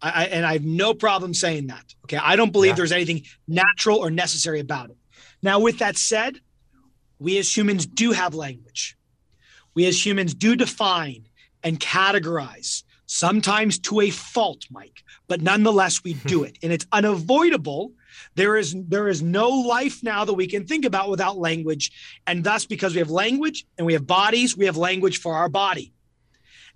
I, 0.00 0.26
and 0.26 0.46
i 0.46 0.52
have 0.54 0.64
no 0.64 0.94
problem 0.94 1.34
saying 1.34 1.66
that 1.68 1.84
okay 2.04 2.18
i 2.30 2.36
don't 2.36 2.52
believe 2.52 2.70
yeah. 2.70 2.76
there's 2.76 2.92
anything 2.92 3.22
natural 3.46 3.98
or 3.98 4.10
necessary 4.10 4.60
about 4.60 4.90
it 4.90 4.98
now, 5.42 5.60
with 5.60 5.78
that 5.78 5.96
said, 5.96 6.40
we 7.18 7.38
as 7.38 7.56
humans 7.56 7.86
do 7.86 8.12
have 8.12 8.34
language. 8.34 8.96
We 9.74 9.86
as 9.86 10.04
humans 10.04 10.34
do 10.34 10.56
define 10.56 11.26
and 11.62 11.78
categorize, 11.78 12.82
sometimes 13.06 13.78
to 13.80 14.00
a 14.00 14.10
fault, 14.10 14.64
Mike, 14.70 15.02
but 15.28 15.40
nonetheless, 15.40 16.02
we 16.02 16.14
do 16.14 16.42
it. 16.44 16.58
And 16.62 16.72
it's 16.72 16.86
unavoidable. 16.92 17.92
There 18.34 18.56
is 18.56 18.74
there 18.88 19.08
is 19.08 19.22
no 19.22 19.48
life 19.48 20.02
now 20.02 20.24
that 20.24 20.34
we 20.34 20.48
can 20.48 20.66
think 20.66 20.84
about 20.84 21.08
without 21.08 21.38
language. 21.38 21.92
And 22.26 22.42
thus, 22.42 22.66
because 22.66 22.94
we 22.94 22.98
have 22.98 23.10
language 23.10 23.64
and 23.76 23.86
we 23.86 23.92
have 23.92 24.06
bodies, 24.06 24.56
we 24.56 24.66
have 24.66 24.76
language 24.76 25.20
for 25.20 25.34
our 25.34 25.48
body. 25.48 25.92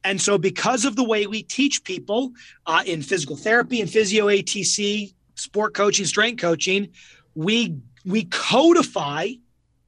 And 0.04 0.20
so, 0.20 0.38
because 0.38 0.84
of 0.84 0.96
the 0.96 1.04
way 1.04 1.26
we 1.26 1.42
teach 1.42 1.84
people 1.84 2.32
uh, 2.66 2.82
in 2.84 3.02
physical 3.02 3.36
therapy 3.36 3.80
and 3.80 3.88
physio 3.88 4.26
ATC, 4.26 5.14
sport 5.34 5.74
coaching, 5.74 6.06
strength 6.06 6.40
coaching, 6.40 6.88
we 7.34 7.76
we 8.04 8.24
codify 8.24 9.28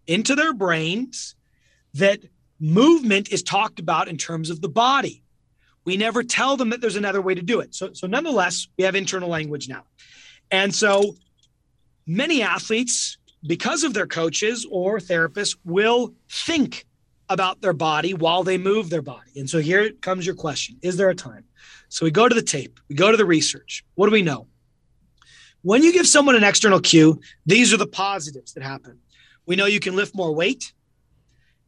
into 0.07 0.35
their 0.35 0.53
brains 0.53 1.35
that 1.95 2.21
movement 2.61 3.33
is 3.33 3.43
talked 3.43 3.79
about 3.79 4.09
in 4.09 4.17
terms 4.17 4.51
of 4.51 4.61
the 4.61 4.69
body. 4.69 5.23
We 5.85 5.97
never 5.97 6.23
tell 6.23 6.57
them 6.57 6.71
that 6.71 6.81
there's 6.81 6.97
another 6.97 7.21
way 7.21 7.35
to 7.35 7.43
do 7.43 7.61
it. 7.61 7.75
So, 7.75 7.93
so 7.93 8.07
nonetheless, 8.07 8.69
we 8.79 8.85
have 8.85 8.95
internal 8.95 9.29
language 9.29 9.69
now. 9.69 9.85
And 10.51 10.75
so 10.75 11.17
many 12.07 12.43
athletes, 12.43 13.19
because 13.47 13.85
of 13.85 13.93
their 13.93 14.07
coaches 14.07 14.67
or 14.71 14.99
therapists, 14.99 15.57
will 15.65 16.15
think 16.31 16.87
about 17.29 17.61
their 17.61 17.73
body 17.73 18.15
while 18.15 18.43
they 18.43 18.59
move 18.59 18.91
their 18.91 19.03
body. 19.03 19.31
And 19.37 19.49
so 19.49 19.59
here 19.59 19.91
comes 20.01 20.27
your 20.27 20.35
question 20.35 20.79
Is 20.83 20.97
there 20.97 21.11
a 21.11 21.15
time? 21.15 21.45
So 21.89 22.05
we 22.05 22.11
go 22.11 22.29
to 22.29 22.35
the 22.35 22.43
tape, 22.43 22.81
we 22.89 22.95
go 22.95 23.11
to 23.11 23.17
the 23.17 23.25
research. 23.25 23.85
What 23.95 24.07
do 24.07 24.13
we 24.13 24.23
know? 24.23 24.49
When 25.63 25.83
you 25.83 25.93
give 25.93 26.07
someone 26.07 26.35
an 26.35 26.45
external 26.45 26.81
cue, 26.81 27.21
these 27.47 27.73
are 27.73 27.79
the 27.79 27.87
positives 27.87 28.53
that 28.53 28.63
happen. 28.63 28.99
We 29.47 29.57
know 29.57 29.67
you 29.67 29.81
can 29.81 29.97
lift 29.97 30.15
more 30.15 30.35
weight. 30.35 30.73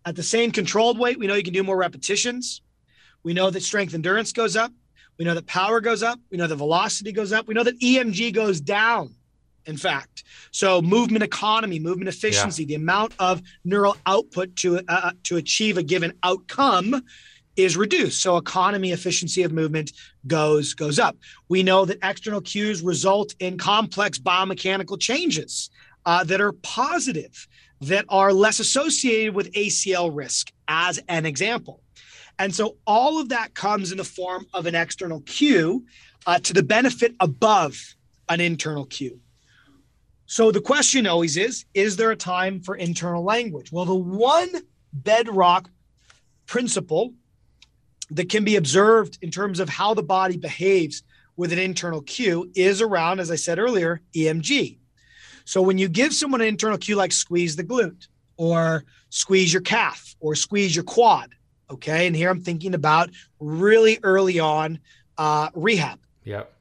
At 0.04 0.16
the 0.16 0.22
same 0.22 0.50
controlled 0.50 0.98
weight, 0.98 1.18
we 1.18 1.26
know 1.26 1.34
you 1.34 1.42
can 1.42 1.54
do 1.54 1.62
more 1.62 1.76
repetitions. 1.76 2.62
We 3.22 3.32
know 3.32 3.50
that 3.50 3.62
strength 3.62 3.94
endurance 3.94 4.32
goes 4.32 4.54
up. 4.54 4.70
We 5.18 5.24
know 5.24 5.34
that 5.34 5.46
power 5.46 5.80
goes 5.80 6.02
up. 6.02 6.20
We 6.30 6.36
know 6.36 6.46
that 6.46 6.56
velocity 6.56 7.10
goes 7.10 7.32
up. 7.32 7.48
We 7.48 7.54
know 7.54 7.64
that 7.64 7.80
EMG 7.80 8.34
goes 8.34 8.60
down, 8.60 9.14
in 9.66 9.76
fact. 9.76 10.24
So, 10.50 10.80
movement 10.80 11.22
economy, 11.22 11.78
movement 11.78 12.08
efficiency, 12.08 12.62
yeah. 12.62 12.68
the 12.68 12.74
amount 12.76 13.14
of 13.18 13.42
neural 13.64 13.96
output 14.06 14.56
to, 14.56 14.78
uh, 14.78 14.80
uh 14.88 15.10
to 15.24 15.36
achieve 15.36 15.76
a 15.76 15.82
given 15.82 16.12
outcome 16.22 17.02
is 17.56 17.76
reduced. 17.76 18.20
So 18.20 18.36
economy 18.36 18.92
efficiency 18.92 19.42
of 19.42 19.52
movement 19.52 19.92
goes 20.26 20.74
goes 20.74 20.98
up. 20.98 21.16
We 21.48 21.62
know 21.62 21.84
that 21.86 21.98
external 22.02 22.40
cues 22.40 22.82
result 22.82 23.34
in 23.40 23.58
complex 23.58 24.18
biomechanical 24.18 25.00
changes 25.00 25.70
uh, 26.04 26.22
that 26.24 26.40
are 26.40 26.52
positive, 26.52 27.48
that 27.80 28.04
are 28.08 28.32
less 28.32 28.60
associated 28.60 29.34
with 29.34 29.52
ACL 29.52 30.10
risk, 30.14 30.52
as 30.68 31.00
an 31.08 31.26
example. 31.26 31.80
And 32.38 32.54
so 32.54 32.76
all 32.86 33.18
of 33.18 33.30
that 33.30 33.54
comes 33.54 33.90
in 33.90 33.98
the 33.98 34.04
form 34.04 34.46
of 34.52 34.66
an 34.66 34.74
external 34.74 35.20
cue 35.22 35.86
uh, 36.26 36.38
to 36.40 36.52
the 36.52 36.62
benefit 36.62 37.14
above 37.20 37.96
an 38.28 38.40
internal 38.40 38.84
cue. 38.84 39.20
So 40.26 40.50
the 40.50 40.60
question 40.60 41.06
always 41.06 41.36
is 41.36 41.64
Is 41.74 41.96
there 41.96 42.10
a 42.10 42.16
time 42.16 42.60
for 42.60 42.76
internal 42.76 43.22
language? 43.22 43.72
Well, 43.72 43.84
the 43.84 43.94
one 43.94 44.50
bedrock 44.92 45.70
principle 46.46 47.14
that 48.10 48.28
can 48.28 48.44
be 48.44 48.56
observed 48.56 49.18
in 49.22 49.30
terms 49.30 49.58
of 49.60 49.68
how 49.68 49.94
the 49.94 50.02
body 50.02 50.36
behaves 50.36 51.02
with 51.36 51.52
an 51.52 51.58
internal 51.58 52.00
cue 52.02 52.50
is 52.54 52.80
around, 52.80 53.20
as 53.20 53.30
I 53.30 53.36
said 53.36 53.58
earlier, 53.58 54.00
EMG. 54.14 54.78
So 55.44 55.60
when 55.60 55.76
you 55.78 55.88
give 55.88 56.14
someone 56.14 56.40
an 56.40 56.46
internal 56.46 56.78
cue 56.78 56.96
like 56.96 57.12
squeeze 57.12 57.56
the 57.56 57.64
glute 57.64 58.08
or 58.36 58.84
squeeze 59.10 59.52
your 59.52 59.62
calf 59.62 60.14
or 60.20 60.34
squeeze 60.34 60.74
your 60.74 60.84
quad, 60.84 61.34
Okay. 61.70 62.06
And 62.06 62.14
here 62.14 62.30
I'm 62.30 62.40
thinking 62.40 62.74
about 62.74 63.10
really 63.40 63.98
early 64.02 64.38
on 64.38 64.78
uh, 65.18 65.50
rehab. 65.54 65.98
Yep. 66.24 66.52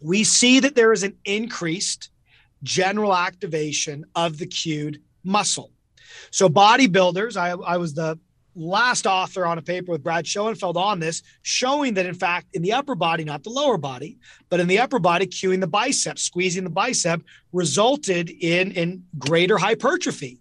We 0.00 0.24
see 0.24 0.60
that 0.60 0.74
there 0.74 0.92
is 0.92 1.02
an 1.02 1.16
increased 1.24 2.10
general 2.62 3.14
activation 3.14 4.04
of 4.14 4.38
the 4.38 4.46
cued 4.46 5.00
muscle. 5.24 5.72
So, 6.30 6.48
bodybuilders, 6.48 7.36
I, 7.36 7.50
I 7.50 7.76
was 7.76 7.94
the 7.94 8.18
last 8.56 9.06
author 9.06 9.44
on 9.44 9.58
a 9.58 9.62
paper 9.62 9.92
with 9.92 10.02
Brad 10.02 10.26
Schoenfeld 10.26 10.76
on 10.76 10.98
this, 10.98 11.22
showing 11.42 11.94
that 11.94 12.06
in 12.06 12.14
fact, 12.14 12.48
in 12.54 12.62
the 12.62 12.72
upper 12.72 12.94
body, 12.94 13.22
not 13.22 13.44
the 13.44 13.50
lower 13.50 13.76
body, 13.76 14.18
but 14.48 14.60
in 14.60 14.66
the 14.66 14.78
upper 14.78 14.98
body, 14.98 15.26
cueing 15.26 15.60
the 15.60 15.66
bicep, 15.66 16.18
squeezing 16.18 16.64
the 16.64 16.70
bicep, 16.70 17.22
resulted 17.52 18.30
in, 18.30 18.72
in 18.72 19.04
greater 19.18 19.58
hypertrophy 19.58 20.40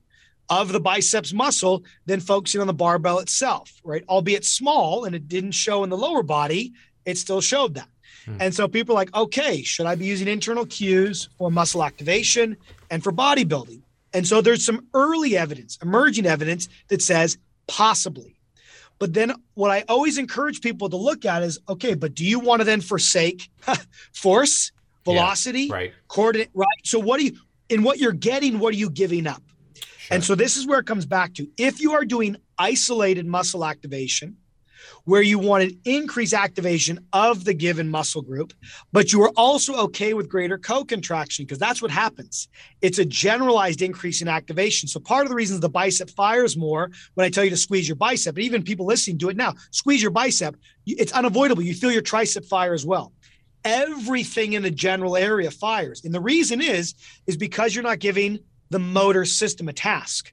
of 0.49 0.71
the 0.71 0.79
biceps 0.79 1.33
muscle 1.33 1.83
than 2.05 2.19
focusing 2.19 2.61
on 2.61 2.67
the 2.67 2.73
barbell 2.73 3.19
itself, 3.19 3.81
right? 3.83 4.03
Albeit 4.07 4.45
small 4.45 5.05
and 5.05 5.15
it 5.15 5.27
didn't 5.27 5.51
show 5.51 5.83
in 5.83 5.89
the 5.89 5.97
lower 5.97 6.23
body, 6.23 6.73
it 7.03 7.17
still 7.17 7.41
showed 7.41 7.73
that. 7.75 7.89
Hmm. 8.25 8.37
And 8.39 8.53
so 8.53 8.67
people 8.67 8.95
are 8.95 8.99
like, 8.99 9.15
okay, 9.15 9.61
should 9.61 9.85
I 9.85 9.95
be 9.95 10.05
using 10.05 10.27
internal 10.27 10.65
cues 10.65 11.29
for 11.37 11.51
muscle 11.51 11.83
activation 11.83 12.57
and 12.89 13.03
for 13.03 13.11
bodybuilding? 13.11 13.81
And 14.13 14.25
so 14.27 14.41
there's 14.41 14.65
some 14.65 14.87
early 14.93 15.37
evidence, 15.37 15.77
emerging 15.81 16.25
evidence 16.25 16.69
that 16.87 17.01
says 17.01 17.37
possibly. 17.67 18.35
But 18.97 19.13
then 19.13 19.33
what 19.55 19.71
I 19.71 19.83
always 19.89 20.17
encourage 20.17 20.61
people 20.61 20.89
to 20.89 20.95
look 20.95 21.25
at 21.25 21.43
is 21.43 21.59
okay, 21.67 21.95
but 21.95 22.15
do 22.15 22.23
you 22.25 22.39
want 22.39 22.61
to 22.61 22.63
then 22.63 22.81
forsake 22.81 23.49
force, 24.13 24.71
velocity, 25.03 25.63
yeah, 25.63 25.73
right. 25.73 25.93
coordinate, 26.07 26.49
right? 26.53 26.67
So 26.83 26.99
what 26.99 27.19
do 27.19 27.25
you 27.25 27.33
in 27.67 27.83
what 27.83 27.97
you're 27.99 28.13
getting, 28.13 28.59
what 28.59 28.73
are 28.73 28.77
you 28.77 28.89
giving 28.89 29.27
up? 29.27 29.41
Sure. 29.97 30.15
And 30.15 30.23
so 30.23 30.35
this 30.35 30.55
is 30.55 30.67
where 30.67 30.79
it 30.79 30.85
comes 30.85 31.05
back 31.05 31.33
to 31.35 31.47
if 31.57 31.81
you 31.81 31.93
are 31.93 32.05
doing 32.05 32.37
isolated 32.57 33.25
muscle 33.25 33.65
activation, 33.65 34.37
where 35.05 35.21
you 35.21 35.39
want 35.39 35.63
an 35.63 35.79
increased 35.85 36.33
activation 36.33 36.99
of 37.13 37.45
the 37.45 37.53
given 37.53 37.89
muscle 37.89 38.21
group, 38.21 38.53
but 38.91 39.13
you 39.13 39.21
are 39.23 39.31
also 39.37 39.75
okay 39.75 40.13
with 40.13 40.29
greater 40.29 40.57
co-contraction 40.57 41.45
because 41.45 41.59
that's 41.59 41.81
what 41.81 41.91
happens. 41.91 42.47
It's 42.81 42.99
a 42.99 43.05
generalized 43.05 43.81
increase 43.81 44.21
in 44.21 44.27
activation. 44.27 44.89
So 44.89 44.99
part 44.99 45.25
of 45.25 45.29
the 45.29 45.35
reasons 45.35 45.59
the 45.59 45.69
bicep 45.69 46.09
fires 46.09 46.57
more 46.57 46.91
when 47.13 47.25
I 47.25 47.29
tell 47.29 47.43
you 47.43 47.49
to 47.51 47.57
squeeze 47.57 47.87
your 47.87 47.95
bicep, 47.95 48.35
and 48.35 48.43
even 48.43 48.63
people 48.63 48.85
listening 48.85 49.17
do 49.17 49.29
it 49.29 49.37
now, 49.37 49.53
squeeze 49.71 50.01
your 50.01 50.11
bicep, 50.11 50.55
it's 50.85 51.13
unavoidable. 51.13 51.63
You 51.63 51.73
feel 51.73 51.91
your 51.91 52.01
tricep 52.01 52.45
fire 52.45 52.73
as 52.73 52.85
well 52.85 53.13
everything 53.65 54.53
in 54.53 54.61
the 54.61 54.69
general 54.69 55.17
area 55.17 55.49
fires. 55.49 56.05
And 56.05 56.13
the 56.13 56.21
reason 56.21 56.61
is, 56.61 56.93
is 57.25 57.35
because 57.35 57.73
you're 57.73 57.83
not 57.83 57.97
giving 57.97 58.39
the 58.69 58.79
motor 58.79 59.25
system 59.25 59.67
a 59.67 59.73
task 59.73 60.31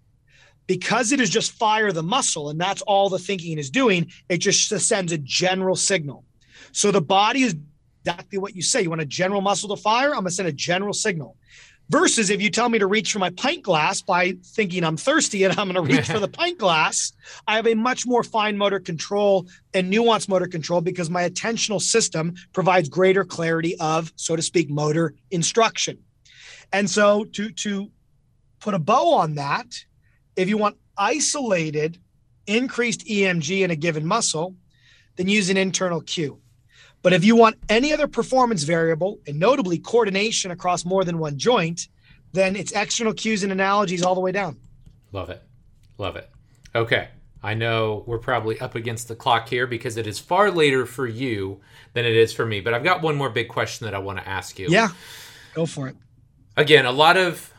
because 0.72 1.12
it 1.12 1.20
is 1.20 1.28
just 1.28 1.52
fire 1.52 1.92
the 1.92 2.02
muscle 2.02 2.48
and 2.48 2.58
that's 2.58 2.80
all 2.80 3.10
the 3.10 3.18
thinking 3.18 3.58
is 3.58 3.68
doing, 3.68 4.10
it 4.30 4.38
just 4.38 4.70
sends 4.70 5.12
a 5.12 5.18
general 5.18 5.76
signal. 5.76 6.24
So 6.72 6.90
the 6.90 7.02
body 7.02 7.42
is 7.42 7.54
exactly 8.00 8.38
what 8.38 8.56
you 8.56 8.62
say. 8.62 8.80
You 8.80 8.88
want 8.88 9.02
a 9.02 9.04
general 9.04 9.42
muscle 9.42 9.68
to 9.76 9.76
fire? 9.76 10.14
I'm 10.14 10.22
going 10.22 10.28
to 10.28 10.30
send 10.30 10.48
a 10.48 10.52
general 10.52 10.94
signal. 10.94 11.36
Versus 11.90 12.30
if 12.30 12.40
you 12.40 12.48
tell 12.48 12.70
me 12.70 12.78
to 12.78 12.86
reach 12.86 13.12
for 13.12 13.18
my 13.18 13.28
pint 13.28 13.62
glass 13.62 14.00
by 14.00 14.32
thinking 14.42 14.82
I'm 14.82 14.96
thirsty 14.96 15.44
and 15.44 15.58
I'm 15.58 15.70
going 15.70 15.86
to 15.86 15.94
reach 15.94 16.06
for 16.06 16.18
the 16.18 16.26
pint 16.26 16.56
glass, 16.56 17.12
I 17.46 17.56
have 17.56 17.66
a 17.66 17.74
much 17.74 18.06
more 18.06 18.24
fine 18.24 18.56
motor 18.56 18.80
control 18.80 19.46
and 19.74 19.92
nuanced 19.92 20.30
motor 20.30 20.46
control 20.46 20.80
because 20.80 21.10
my 21.10 21.28
attentional 21.28 21.82
system 21.82 22.32
provides 22.54 22.88
greater 22.88 23.26
clarity 23.26 23.76
of, 23.78 24.10
so 24.16 24.36
to 24.36 24.40
speak, 24.40 24.70
motor 24.70 25.12
instruction. 25.30 25.98
And 26.72 26.88
so 26.88 27.24
to 27.24 27.50
to 27.50 27.90
put 28.58 28.72
a 28.72 28.78
bow 28.78 29.12
on 29.12 29.34
that, 29.34 29.66
if 30.36 30.48
you 30.48 30.58
want 30.58 30.76
isolated 30.96 31.98
increased 32.46 33.06
EMG 33.06 33.62
in 33.62 33.70
a 33.70 33.76
given 33.76 34.06
muscle, 34.06 34.54
then 35.16 35.28
use 35.28 35.50
an 35.50 35.56
internal 35.56 36.00
cue. 36.00 36.38
But 37.02 37.12
if 37.12 37.24
you 37.24 37.34
want 37.34 37.56
any 37.68 37.92
other 37.92 38.06
performance 38.06 38.62
variable, 38.62 39.18
and 39.26 39.38
notably 39.38 39.78
coordination 39.78 40.50
across 40.52 40.84
more 40.84 41.04
than 41.04 41.18
one 41.18 41.36
joint, 41.36 41.88
then 42.32 42.56
it's 42.56 42.72
external 42.72 43.12
cues 43.12 43.42
and 43.42 43.52
analogies 43.52 44.02
all 44.02 44.14
the 44.14 44.20
way 44.20 44.32
down. 44.32 44.56
Love 45.10 45.28
it. 45.28 45.42
Love 45.98 46.16
it. 46.16 46.30
Okay. 46.74 47.08
I 47.42 47.54
know 47.54 48.04
we're 48.06 48.18
probably 48.18 48.58
up 48.60 48.76
against 48.76 49.08
the 49.08 49.16
clock 49.16 49.48
here 49.48 49.66
because 49.66 49.96
it 49.96 50.06
is 50.06 50.20
far 50.20 50.50
later 50.50 50.86
for 50.86 51.08
you 51.08 51.60
than 51.92 52.04
it 52.04 52.14
is 52.14 52.32
for 52.32 52.46
me. 52.46 52.60
But 52.60 52.72
I've 52.72 52.84
got 52.84 53.02
one 53.02 53.16
more 53.16 53.30
big 53.30 53.48
question 53.48 53.84
that 53.86 53.94
I 53.94 53.98
want 53.98 54.18
to 54.18 54.28
ask 54.28 54.58
you. 54.60 54.68
Yeah. 54.70 54.90
Go 55.54 55.66
for 55.66 55.88
it. 55.88 55.96
Again, 56.56 56.86
a 56.86 56.92
lot 56.92 57.16
of 57.16 57.51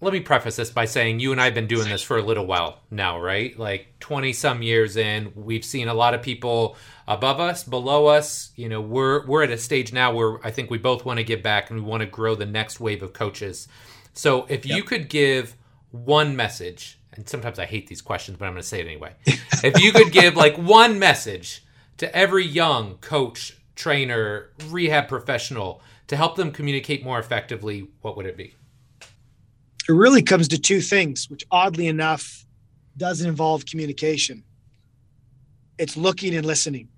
let 0.00 0.12
me 0.12 0.20
preface 0.20 0.56
this 0.56 0.70
by 0.70 0.86
saying 0.86 1.20
you 1.20 1.32
and 1.32 1.40
I 1.40 1.44
have 1.44 1.54
been 1.54 1.66
doing 1.66 1.88
this 1.88 2.02
for 2.02 2.16
a 2.16 2.22
little 2.22 2.46
while 2.46 2.80
now, 2.90 3.20
right? 3.20 3.58
Like 3.58 3.94
20 4.00 4.32
some 4.32 4.62
years 4.62 4.96
in, 4.96 5.32
we've 5.34 5.64
seen 5.64 5.88
a 5.88 5.94
lot 5.94 6.14
of 6.14 6.22
people 6.22 6.76
above 7.06 7.38
us, 7.38 7.64
below 7.64 8.06
us. 8.06 8.50
You 8.56 8.68
know, 8.70 8.80
we're 8.80 9.26
we're 9.26 9.42
at 9.42 9.50
a 9.50 9.58
stage 9.58 9.92
now 9.92 10.14
where 10.14 10.44
I 10.44 10.50
think 10.50 10.70
we 10.70 10.78
both 10.78 11.04
want 11.04 11.18
to 11.18 11.24
give 11.24 11.42
back 11.42 11.70
and 11.70 11.82
we 11.82 11.86
want 11.86 12.00
to 12.00 12.06
grow 12.06 12.34
the 12.34 12.46
next 12.46 12.80
wave 12.80 13.02
of 13.02 13.12
coaches. 13.12 13.68
So, 14.14 14.46
if 14.48 14.64
yep. 14.64 14.76
you 14.76 14.82
could 14.84 15.08
give 15.08 15.54
one 15.90 16.34
message, 16.34 16.98
and 17.12 17.28
sometimes 17.28 17.58
I 17.58 17.66
hate 17.66 17.86
these 17.86 18.00
questions, 18.00 18.38
but 18.38 18.46
I'm 18.46 18.52
going 18.52 18.62
to 18.62 18.68
say 18.68 18.80
it 18.80 18.86
anyway. 18.86 19.12
if 19.26 19.80
you 19.80 19.92
could 19.92 20.12
give 20.12 20.34
like 20.34 20.56
one 20.56 20.98
message 20.98 21.64
to 21.98 22.14
every 22.16 22.46
young 22.46 22.96
coach, 22.96 23.58
trainer, 23.76 24.50
rehab 24.68 25.08
professional 25.08 25.82
to 26.06 26.16
help 26.16 26.36
them 26.36 26.50
communicate 26.50 27.04
more 27.04 27.18
effectively, 27.18 27.88
what 28.00 28.16
would 28.16 28.26
it 28.26 28.36
be? 28.36 28.54
It 29.90 29.94
really 29.94 30.22
comes 30.22 30.46
to 30.46 30.58
two 30.58 30.80
things, 30.80 31.28
which 31.28 31.44
oddly 31.50 31.88
enough 31.88 32.46
doesn't 32.96 33.28
involve 33.28 33.66
communication. 33.66 34.44
It's 35.78 35.96
looking 35.96 36.32
and 36.36 36.46
listening. 36.46 36.90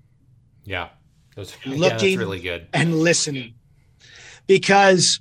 Yeah. 0.65 0.91
Those, 1.35 1.57
looking 1.65 2.13
yeah, 2.13 2.19
really 2.19 2.41
good. 2.41 2.69
And 2.75 2.95
listening. 2.97 3.55
Because 4.47 5.21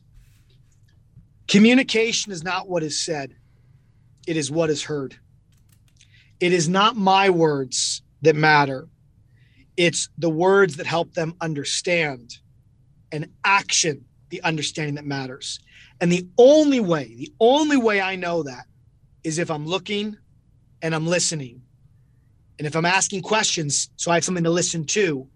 communication 1.47 2.33
is 2.33 2.43
not 2.43 2.67
what 2.67 2.83
is 2.83 3.01
said, 3.01 3.37
it 4.27 4.35
is 4.35 4.51
what 4.51 4.69
is 4.69 4.83
heard. 4.83 5.15
It 6.41 6.51
is 6.51 6.67
not 6.67 6.97
my 6.97 7.29
words 7.29 8.01
that 8.21 8.35
matter, 8.35 8.89
it's 9.77 10.09
the 10.17 10.29
words 10.29 10.75
that 10.75 10.87
help 10.87 11.13
them 11.13 11.35
understand 11.39 12.37
and 13.13 13.27
action 13.45 14.03
the 14.27 14.41
understanding 14.43 14.95
that 14.95 15.05
matters. 15.05 15.61
And 16.01 16.11
the 16.11 16.27
only 16.37 16.79
way, 16.79 17.13
the 17.15 17.31
only 17.39 17.77
way 17.77 18.01
I 18.01 18.15
know 18.15 18.43
that 18.43 18.65
is 19.23 19.37
if 19.37 19.51
I'm 19.51 19.67
looking 19.67 20.17
and 20.81 20.95
I'm 20.95 21.05
listening. 21.05 21.61
And 22.57 22.67
if 22.67 22.75
I'm 22.75 22.85
asking 22.85 23.21
questions, 23.21 23.89
so 23.95 24.11
I 24.11 24.15
have 24.15 24.23
something 24.23 24.43
to 24.43 24.49
listen 24.49 24.83
to, 24.85 25.27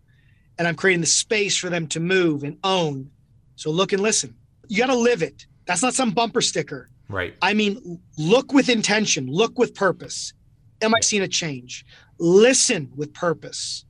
and 0.57 0.68
I'm 0.68 0.76
creating 0.76 1.01
the 1.01 1.07
space 1.07 1.55
for 1.55 1.70
them 1.70 1.88
to 1.88 1.99
move 1.99 2.43
and 2.43 2.57
own. 2.63 3.11
So 3.55 3.70
look 3.70 3.93
and 3.93 4.01
listen. 4.01 4.36
You 4.68 4.80
got 4.80 4.88
to 4.88 4.95
live 4.95 5.22
it. 5.22 5.45
That's 5.66 5.84
not 5.84 5.93
some 5.93 6.11
bumper 6.11 6.41
sticker. 6.41 6.89
Right. 7.09 7.36
I 7.41 7.53
mean, 7.53 7.99
look 8.18 8.51
with 8.51 8.68
intention, 8.68 9.28
look 9.28 9.59
with 9.59 9.76
purpose. 9.76 10.34
Am 10.82 10.93
I 10.95 10.99
seeing 11.01 11.22
a 11.22 11.28
change? 11.28 11.86
Listen 12.18 12.91
with 12.95 13.13
purpose. 13.13 13.86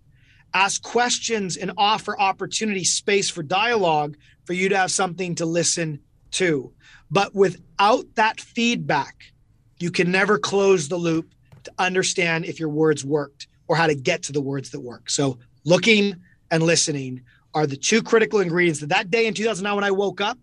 Ask 0.54 0.82
questions 0.84 1.56
and 1.56 1.72
offer 1.78 2.20
opportunity, 2.20 2.84
space 2.84 3.30
for 3.30 3.44
dialogue 3.44 4.18
for 4.46 4.54
you 4.54 4.70
to 4.70 4.78
have 4.78 4.92
something 4.92 5.36
to 5.36 5.46
listen 5.46 6.00
too. 6.36 6.72
But 7.10 7.34
without 7.34 8.06
that 8.16 8.40
feedback, 8.42 9.34
you 9.80 9.90
can 9.90 10.12
never 10.12 10.38
close 10.38 10.88
the 10.88 10.98
loop 10.98 11.34
to 11.64 11.72
understand 11.80 12.46
if 12.46 12.60
your 12.60 12.70
words 12.70 13.04
worked 13.06 13.48
or 13.68 13.76
how 13.76 13.88
to 13.88 13.96
get 13.96 14.22
to 14.24 14.32
the 14.32 14.42
words 14.42 14.70
that 14.72 14.82
work. 14.82 15.10
So 15.10 15.40
looking 15.64 16.16
and 16.52 16.62
listening 16.62 17.22
are 17.54 17.66
the 17.66 17.78
two 17.78 18.04
critical 18.04 18.42
ingredients 18.42 18.82
that 18.82 18.90
that 18.90 19.10
day 19.10 19.26
in 19.26 19.34
2009 19.34 19.76
when 19.76 19.84
I 19.84 19.92
woke 19.92 20.22
up, 20.22 20.38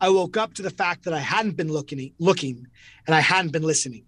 I 0.00 0.10
woke 0.10 0.36
up 0.36 0.54
to 0.54 0.62
the 0.62 0.70
fact 0.70 1.04
that 1.04 1.14
I 1.14 1.18
hadn't 1.18 1.56
been 1.56 1.72
looking 1.72 2.12
looking 2.18 2.66
and 3.06 3.14
I 3.14 3.20
hadn't 3.20 3.52
been 3.52 3.62
listening. 3.62 4.04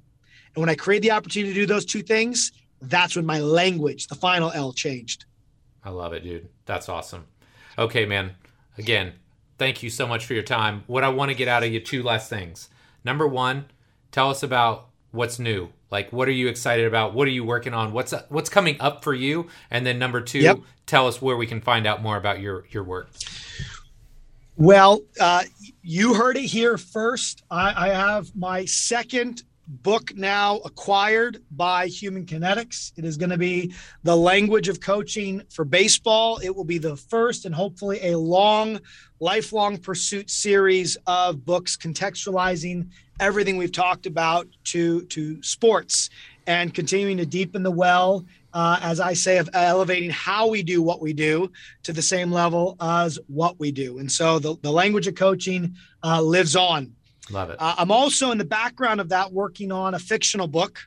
And 0.54 0.60
when 0.60 0.68
I 0.68 0.74
created 0.74 1.04
the 1.04 1.12
opportunity 1.12 1.54
to 1.54 1.60
do 1.60 1.66
those 1.66 1.86
two 1.86 2.02
things, 2.02 2.52
that's 2.82 3.16
when 3.16 3.24
my 3.24 3.40
language, 3.40 4.06
the 4.08 4.14
final 4.14 4.50
L 4.52 4.72
changed. 4.72 5.24
I 5.82 5.90
love 5.90 6.12
it, 6.12 6.22
dude. 6.22 6.48
That's 6.66 6.88
awesome. 6.88 7.24
Okay, 7.78 8.04
man. 8.04 8.32
Again, 8.78 9.14
thank 9.62 9.80
you 9.80 9.90
so 9.90 10.08
much 10.08 10.26
for 10.26 10.34
your 10.34 10.42
time. 10.42 10.82
What 10.88 11.04
I 11.04 11.08
want 11.08 11.30
to 11.30 11.36
get 11.36 11.46
out 11.46 11.62
of 11.62 11.72
you 11.72 11.78
two 11.78 12.02
last 12.02 12.28
things. 12.28 12.68
Number 13.04 13.28
one, 13.28 13.66
tell 14.10 14.28
us 14.28 14.42
about 14.42 14.88
what's 15.12 15.38
new. 15.38 15.68
Like, 15.88 16.12
what 16.12 16.26
are 16.26 16.32
you 16.32 16.48
excited 16.48 16.84
about? 16.84 17.14
What 17.14 17.28
are 17.28 17.30
you 17.30 17.44
working 17.44 17.72
on? 17.72 17.92
What's 17.92 18.12
what's 18.28 18.48
coming 18.48 18.76
up 18.80 19.04
for 19.04 19.14
you? 19.14 19.46
And 19.70 19.86
then 19.86 20.00
number 20.00 20.20
two, 20.20 20.40
yep. 20.40 20.58
tell 20.84 21.06
us 21.06 21.22
where 21.22 21.36
we 21.36 21.46
can 21.46 21.60
find 21.60 21.86
out 21.86 22.02
more 22.02 22.16
about 22.16 22.40
your 22.40 22.64
your 22.70 22.82
work. 22.82 23.10
Well, 24.56 25.02
uh, 25.20 25.44
you 25.80 26.14
heard 26.14 26.36
it 26.36 26.46
here 26.46 26.76
first. 26.76 27.44
I, 27.48 27.88
I 27.88 27.88
have 27.90 28.34
my 28.34 28.64
second 28.64 29.44
book 29.82 30.14
now 30.16 30.58
acquired 30.64 31.42
by 31.50 31.86
Human 31.86 32.26
Kinetics. 32.26 32.92
It 32.96 33.04
is 33.04 33.16
going 33.16 33.30
to 33.30 33.38
be 33.38 33.74
the 34.02 34.16
language 34.16 34.68
of 34.68 34.80
coaching 34.80 35.42
for 35.50 35.64
baseball. 35.64 36.38
It 36.42 36.54
will 36.54 36.64
be 36.64 36.78
the 36.78 36.96
first 36.96 37.46
and 37.46 37.54
hopefully 37.54 38.00
a 38.10 38.18
long, 38.18 38.80
lifelong 39.20 39.78
pursuit 39.78 40.30
series 40.30 40.96
of 41.06 41.44
books 41.44 41.76
contextualizing 41.76 42.88
everything 43.20 43.56
we've 43.56 43.72
talked 43.72 44.06
about 44.06 44.46
to, 44.64 45.02
to 45.06 45.42
sports 45.42 46.10
and 46.46 46.74
continuing 46.74 47.16
to 47.16 47.26
deepen 47.26 47.62
the 47.62 47.70
well 47.70 48.24
uh, 48.54 48.78
as 48.82 49.00
I 49.00 49.14
say, 49.14 49.38
of 49.38 49.48
elevating 49.54 50.10
how 50.10 50.48
we 50.48 50.62
do 50.62 50.82
what 50.82 51.00
we 51.00 51.12
do 51.12 51.50
to 51.84 51.92
the 51.92 52.02
same 52.02 52.30
level 52.30 52.76
as 52.80 53.18
what 53.26 53.58
we 53.58 53.72
do. 53.72 53.98
And 53.98 54.10
so 54.10 54.38
the, 54.38 54.56
the 54.62 54.70
language 54.70 55.06
of 55.06 55.14
coaching 55.14 55.74
uh, 56.04 56.20
lives 56.20 56.56
on. 56.56 56.94
Love 57.30 57.50
it. 57.50 57.56
Uh, 57.58 57.74
I'm 57.78 57.90
also 57.90 58.30
in 58.30 58.38
the 58.38 58.44
background 58.44 59.00
of 59.00 59.08
that 59.10 59.32
working 59.32 59.70
on 59.72 59.94
a 59.94 59.98
fictional 59.98 60.48
book 60.48 60.80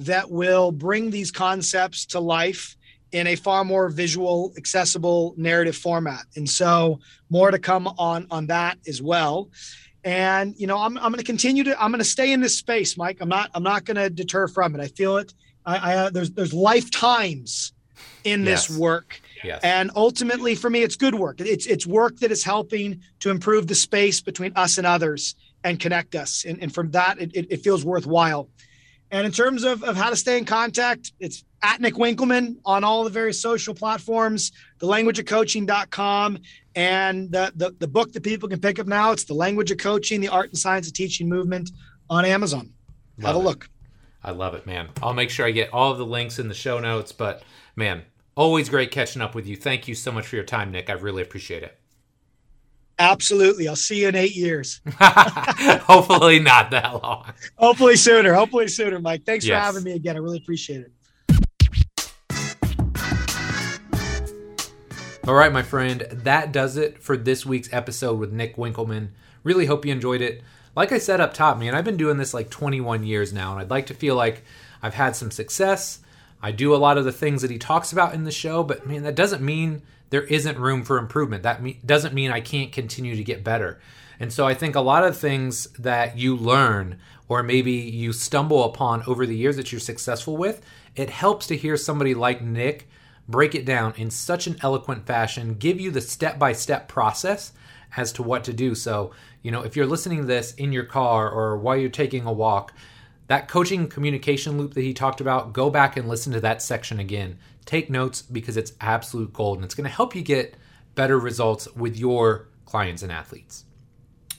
that 0.00 0.30
will 0.30 0.70
bring 0.70 1.10
these 1.10 1.30
concepts 1.30 2.06
to 2.06 2.20
life 2.20 2.76
in 3.10 3.26
a 3.26 3.36
far 3.36 3.64
more 3.64 3.88
visual, 3.88 4.52
accessible 4.56 5.34
narrative 5.36 5.76
format. 5.76 6.24
And 6.36 6.48
so 6.48 7.00
more 7.30 7.50
to 7.50 7.58
come 7.58 7.86
on 7.98 8.26
on 8.30 8.46
that 8.48 8.78
as 8.86 9.00
well. 9.00 9.50
And 10.04 10.54
you 10.58 10.66
know, 10.66 10.78
I'm, 10.78 10.96
I'm 10.98 11.10
going 11.10 11.18
to 11.18 11.24
continue 11.24 11.64
to 11.64 11.82
I'm 11.82 11.90
going 11.90 11.98
to 11.98 12.04
stay 12.04 12.32
in 12.32 12.40
this 12.40 12.56
space, 12.56 12.96
Mike. 12.96 13.18
I'm 13.20 13.28
not 13.28 13.50
I'm 13.54 13.62
not 13.62 13.84
going 13.84 13.96
to 13.96 14.10
deter 14.10 14.46
from 14.46 14.74
it. 14.74 14.80
I 14.80 14.88
feel 14.88 15.16
it. 15.16 15.32
I, 15.64 15.76
I 15.76 15.96
uh, 15.96 16.10
there's 16.10 16.30
there's 16.30 16.54
lifetimes 16.54 17.72
in 18.24 18.44
this 18.44 18.68
Yes. 18.68 18.78
work. 18.78 19.20
Yes. 19.42 19.60
And 19.62 19.90
ultimately, 19.96 20.54
for 20.54 20.70
me, 20.70 20.82
it's 20.82 20.96
good 20.96 21.14
work. 21.14 21.40
It's 21.40 21.66
it's 21.66 21.86
work 21.86 22.18
that 22.18 22.30
is 22.30 22.44
helping 22.44 23.00
to 23.20 23.30
improve 23.30 23.66
the 23.66 23.74
space 23.74 24.20
between 24.20 24.52
us 24.54 24.78
and 24.78 24.86
others 24.86 25.34
and 25.64 25.78
connect 25.78 26.14
us. 26.14 26.44
And, 26.44 26.62
and 26.62 26.72
from 26.72 26.90
that, 26.92 27.20
it, 27.20 27.30
it, 27.34 27.46
it 27.50 27.56
feels 27.62 27.84
worthwhile. 27.84 28.48
And 29.10 29.26
in 29.26 29.32
terms 29.32 29.64
of, 29.64 29.82
of 29.84 29.96
how 29.96 30.10
to 30.10 30.16
stay 30.16 30.36
in 30.36 30.44
contact, 30.44 31.12
it's 31.18 31.44
at 31.62 31.80
Nick 31.80 31.94
Winkelman 31.94 32.56
on 32.64 32.84
all 32.84 33.04
the 33.04 33.10
various 33.10 33.40
social 33.40 33.74
platforms, 33.74 34.52
thelanguageofcoaching.com, 34.80 36.38
and 36.74 37.32
the, 37.32 37.52
the, 37.56 37.74
the 37.78 37.88
book 37.88 38.12
that 38.12 38.22
people 38.22 38.48
can 38.48 38.60
pick 38.60 38.78
up 38.78 38.86
now. 38.86 39.12
It's 39.12 39.24
The 39.24 39.34
Language 39.34 39.70
of 39.70 39.78
Coaching, 39.78 40.20
The 40.20 40.28
Art 40.28 40.50
and 40.50 40.58
Science 40.58 40.86
of 40.86 40.92
Teaching 40.92 41.28
Movement 41.28 41.70
on 42.10 42.24
Amazon. 42.24 42.70
Have 43.20 43.34
a 43.34 43.38
it. 43.38 43.42
look. 43.42 43.68
I 44.22 44.30
love 44.32 44.54
it, 44.54 44.66
man. 44.66 44.88
I'll 45.02 45.14
make 45.14 45.30
sure 45.30 45.46
I 45.46 45.50
get 45.50 45.72
all 45.72 45.92
of 45.92 45.98
the 45.98 46.06
links 46.06 46.38
in 46.38 46.48
the 46.48 46.54
show 46.54 46.78
notes. 46.78 47.12
But 47.12 47.42
man, 47.76 48.02
always 48.36 48.68
great 48.68 48.90
catching 48.90 49.22
up 49.22 49.34
with 49.34 49.46
you. 49.46 49.56
Thank 49.56 49.88
you 49.88 49.94
so 49.94 50.12
much 50.12 50.26
for 50.26 50.36
your 50.36 50.44
time, 50.44 50.70
Nick. 50.70 50.90
I 50.90 50.94
really 50.94 51.22
appreciate 51.22 51.62
it. 51.62 51.77
Absolutely. 52.98 53.68
I'll 53.68 53.76
see 53.76 54.02
you 54.02 54.08
in 54.08 54.16
eight 54.16 54.34
years. 54.34 54.80
Hopefully 55.00 56.40
not 56.40 56.70
that 56.72 57.00
long. 57.02 57.32
Hopefully 57.56 57.96
sooner. 57.96 58.34
Hopefully 58.34 58.66
sooner, 58.68 58.98
Mike. 58.98 59.24
Thanks 59.24 59.44
Yes. 59.46 59.60
for 59.60 59.64
having 59.66 59.84
me 59.84 59.92
again. 59.92 60.16
I 60.16 60.18
really 60.18 60.38
appreciate 60.38 60.80
it. 60.80 60.92
All 65.26 65.34
right, 65.34 65.52
my 65.52 65.62
friend, 65.62 66.06
that 66.10 66.52
does 66.52 66.76
it 66.78 67.02
for 67.02 67.16
this 67.16 67.44
week's 67.44 67.70
episode 67.72 68.18
with 68.18 68.32
Nick 68.32 68.56
Winkelman. 68.56 69.08
Really 69.44 69.66
hope 69.66 69.84
you 69.84 69.92
enjoyed 69.92 70.22
it. 70.22 70.42
Like 70.74 70.90
I 70.90 70.98
said 70.98 71.20
up 71.20 71.34
top, 71.34 71.58
man, 71.58 71.74
I've 71.74 71.84
been 71.84 71.98
doing 71.98 72.16
this 72.16 72.32
like 72.32 72.48
21 72.48 73.04
years 73.04 73.32
now, 73.32 73.52
and 73.52 73.60
I'd 73.60 73.70
like 73.70 73.86
to 73.86 73.94
feel 73.94 74.14
like 74.16 74.42
I've 74.82 74.94
had 74.94 75.14
some 75.16 75.30
success. 75.30 75.98
I 76.40 76.50
do 76.50 76.74
a 76.74 76.78
lot 76.78 76.96
of 76.96 77.04
the 77.04 77.12
things 77.12 77.42
that 77.42 77.50
he 77.50 77.58
talks 77.58 77.92
about 77.92 78.14
in 78.14 78.24
the 78.24 78.30
show, 78.30 78.62
but 78.62 78.86
man, 78.86 79.02
that 79.02 79.16
doesn't 79.16 79.42
mean 79.42 79.82
there 80.10 80.22
isn't 80.22 80.58
room 80.58 80.84
for 80.84 80.98
improvement. 80.98 81.42
That 81.42 81.62
me- 81.62 81.80
doesn't 81.84 82.14
mean 82.14 82.30
I 82.30 82.40
can't 82.40 82.72
continue 82.72 83.16
to 83.16 83.24
get 83.24 83.44
better. 83.44 83.80
And 84.20 84.32
so 84.32 84.46
I 84.46 84.54
think 84.54 84.74
a 84.74 84.80
lot 84.80 85.04
of 85.04 85.16
things 85.16 85.66
that 85.78 86.18
you 86.18 86.36
learn 86.36 86.98
or 87.28 87.42
maybe 87.42 87.72
you 87.72 88.12
stumble 88.12 88.64
upon 88.64 89.02
over 89.06 89.26
the 89.26 89.36
years 89.36 89.56
that 89.56 89.70
you're 89.70 89.80
successful 89.80 90.36
with, 90.36 90.62
it 90.96 91.10
helps 91.10 91.46
to 91.48 91.56
hear 91.56 91.76
somebody 91.76 92.14
like 92.14 92.42
Nick 92.42 92.88
break 93.28 93.54
it 93.54 93.66
down 93.66 93.92
in 93.96 94.10
such 94.10 94.46
an 94.46 94.56
eloquent 94.62 95.06
fashion, 95.06 95.54
give 95.54 95.78
you 95.78 95.90
the 95.90 96.00
step 96.00 96.38
by 96.38 96.52
step 96.52 96.88
process 96.88 97.52
as 97.96 98.12
to 98.12 98.22
what 98.22 98.44
to 98.44 98.52
do. 98.52 98.74
So, 98.74 99.12
you 99.42 99.50
know, 99.50 99.62
if 99.62 99.76
you're 99.76 99.86
listening 99.86 100.20
to 100.20 100.26
this 100.26 100.54
in 100.54 100.72
your 100.72 100.84
car 100.84 101.30
or 101.30 101.58
while 101.58 101.76
you're 101.76 101.90
taking 101.90 102.24
a 102.24 102.32
walk, 102.32 102.72
that 103.26 103.46
coaching 103.46 103.88
communication 103.88 104.56
loop 104.56 104.72
that 104.72 104.80
he 104.80 104.94
talked 104.94 105.20
about, 105.20 105.52
go 105.52 105.68
back 105.68 105.98
and 105.98 106.08
listen 106.08 106.32
to 106.32 106.40
that 106.40 106.62
section 106.62 106.98
again. 106.98 107.38
Take 107.68 107.90
notes 107.90 108.22
because 108.22 108.56
it's 108.56 108.72
absolute 108.80 109.30
gold 109.34 109.58
and 109.58 109.64
it's 109.66 109.74
going 109.74 109.84
to 109.84 109.94
help 109.94 110.16
you 110.16 110.22
get 110.22 110.54
better 110.94 111.18
results 111.18 111.70
with 111.74 111.98
your 111.98 112.48
clients 112.64 113.02
and 113.02 113.12
athletes. 113.12 113.66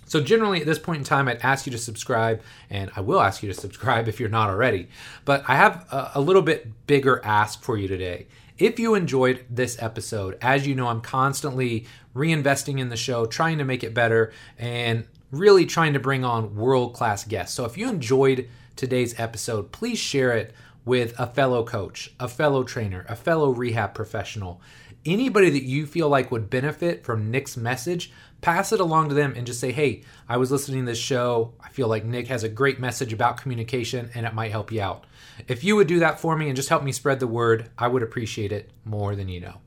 So, 0.08 0.20
generally, 0.20 0.62
at 0.62 0.66
this 0.66 0.80
point 0.80 0.98
in 0.98 1.04
time, 1.04 1.28
I'd 1.28 1.38
ask 1.44 1.68
you 1.68 1.72
to 1.74 1.78
subscribe, 1.78 2.42
and 2.72 2.90
I 2.96 3.02
will 3.02 3.22
ask 3.22 3.44
you 3.44 3.54
to 3.54 3.60
subscribe 3.60 4.08
if 4.08 4.20
you're 4.20 4.30
not 4.30 4.50
already. 4.50 4.88
But 5.26 5.44
I 5.48 5.58
have 5.58 5.86
a, 5.92 6.14
a 6.16 6.22
little 6.22 6.42
bit 6.42 6.88
bigger 6.88 7.24
ask 7.24 7.62
for 7.62 7.78
you 7.78 7.88
today. 7.88 8.26
If 8.58 8.80
you 8.80 8.96
enjoyed 8.96 9.46
this 9.48 9.80
episode, 9.80 10.40
as 10.42 10.66
you 10.66 10.74
know, 10.74 10.88
I'm 10.88 11.02
constantly 11.02 11.86
reinvesting 12.16 12.80
in 12.80 12.90
the 12.90 12.98
show, 12.98 13.28
trying 13.28 13.60
to 13.60 13.64
make 13.64 13.84
it 13.84 13.94
better, 13.94 14.34
and 14.58 15.06
really 15.30 15.68
trying 15.68 15.94
to 15.94 16.00
bring 16.00 16.26
on 16.26 16.56
world 16.56 16.96
class 16.96 17.26
guests. 17.26 17.56
So, 17.56 17.66
if 17.66 17.78
you 17.78 17.90
enjoyed 17.90 18.50
today's 18.76 19.14
episode, 19.20 19.72
please 19.72 20.00
share 20.00 20.32
it 20.32 20.52
with 20.86 21.18
a 21.20 21.28
fellow 21.28 21.64
coach, 21.64 22.14
a 22.20 22.28
fellow 22.28 22.64
trainer, 22.64 23.06
a 23.10 23.16
fellow 23.16 23.52
rehab 23.52 23.94
professional 23.94 24.62
anybody 25.06 25.50
that 25.50 25.64
you 25.64 25.86
feel 25.86 26.10
like 26.10 26.32
would 26.32 26.50
benefit 26.50 27.04
from 27.04 27.32
Nick's 27.32 27.58
message, 27.58 28.12
pass 28.42 28.72
it 28.72 28.80
along 28.80 29.10
to 29.10 29.16
them 29.16 29.34
and 29.36 29.46
just 29.46 29.60
say, 29.60 29.72
hey, 29.72 30.04
I 30.28 30.38
was 30.38 30.52
listening 30.52 30.82
to 30.82 30.92
this 30.92 31.00
show. 31.00 31.54
I 31.62 31.70
feel 31.70 31.88
like 31.88 32.06
Nick 32.06 32.28
has 32.28 32.44
a 32.44 32.50
great 32.50 32.80
message 32.80 33.14
about 33.14 33.38
communication 33.38 34.10
and 34.14 34.26
it 34.26 34.34
might 34.34 34.52
help 34.52 34.72
you 34.72 34.82
out. 34.82 35.06
If 35.48 35.64
you 35.64 35.76
would 35.76 35.88
do 35.88 36.00
that 36.00 36.20
for 36.20 36.36
me 36.36 36.48
and 36.48 36.56
just 36.56 36.70
help 36.70 36.84
me 36.84 36.92
spread 36.92 37.20
the 37.20 37.28
word, 37.28 37.70
I 37.78 37.88
would 37.88 38.04
appreciate 38.04 38.52
it 38.52 38.72
more 38.86 39.16
than 39.16 39.30
you 39.30 39.40
know. 39.40 39.62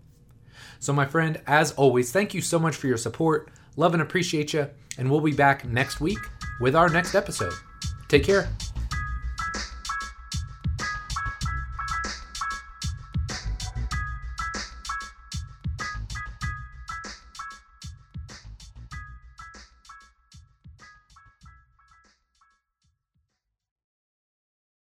So, 0.78 0.92
my 0.92 1.06
friend, 1.06 1.40
as 1.46 1.72
always, 1.72 2.10
thank 2.10 2.34
you 2.34 2.40
so 2.40 2.58
much 2.58 2.74
for 2.74 2.88
your 2.88 2.96
support. 2.96 3.50
Love 3.76 3.94
and 3.94 4.02
appreciate 4.02 4.52
you. 4.52 4.68
And 4.98 5.10
we'll 5.10 5.20
be 5.20 5.32
back 5.32 5.64
next 5.64 6.00
week 6.00 6.18
with 6.60 6.74
our 6.74 6.88
next 6.88 7.14
episode. 7.14 7.54
Take 8.08 8.24
care. 8.24 8.48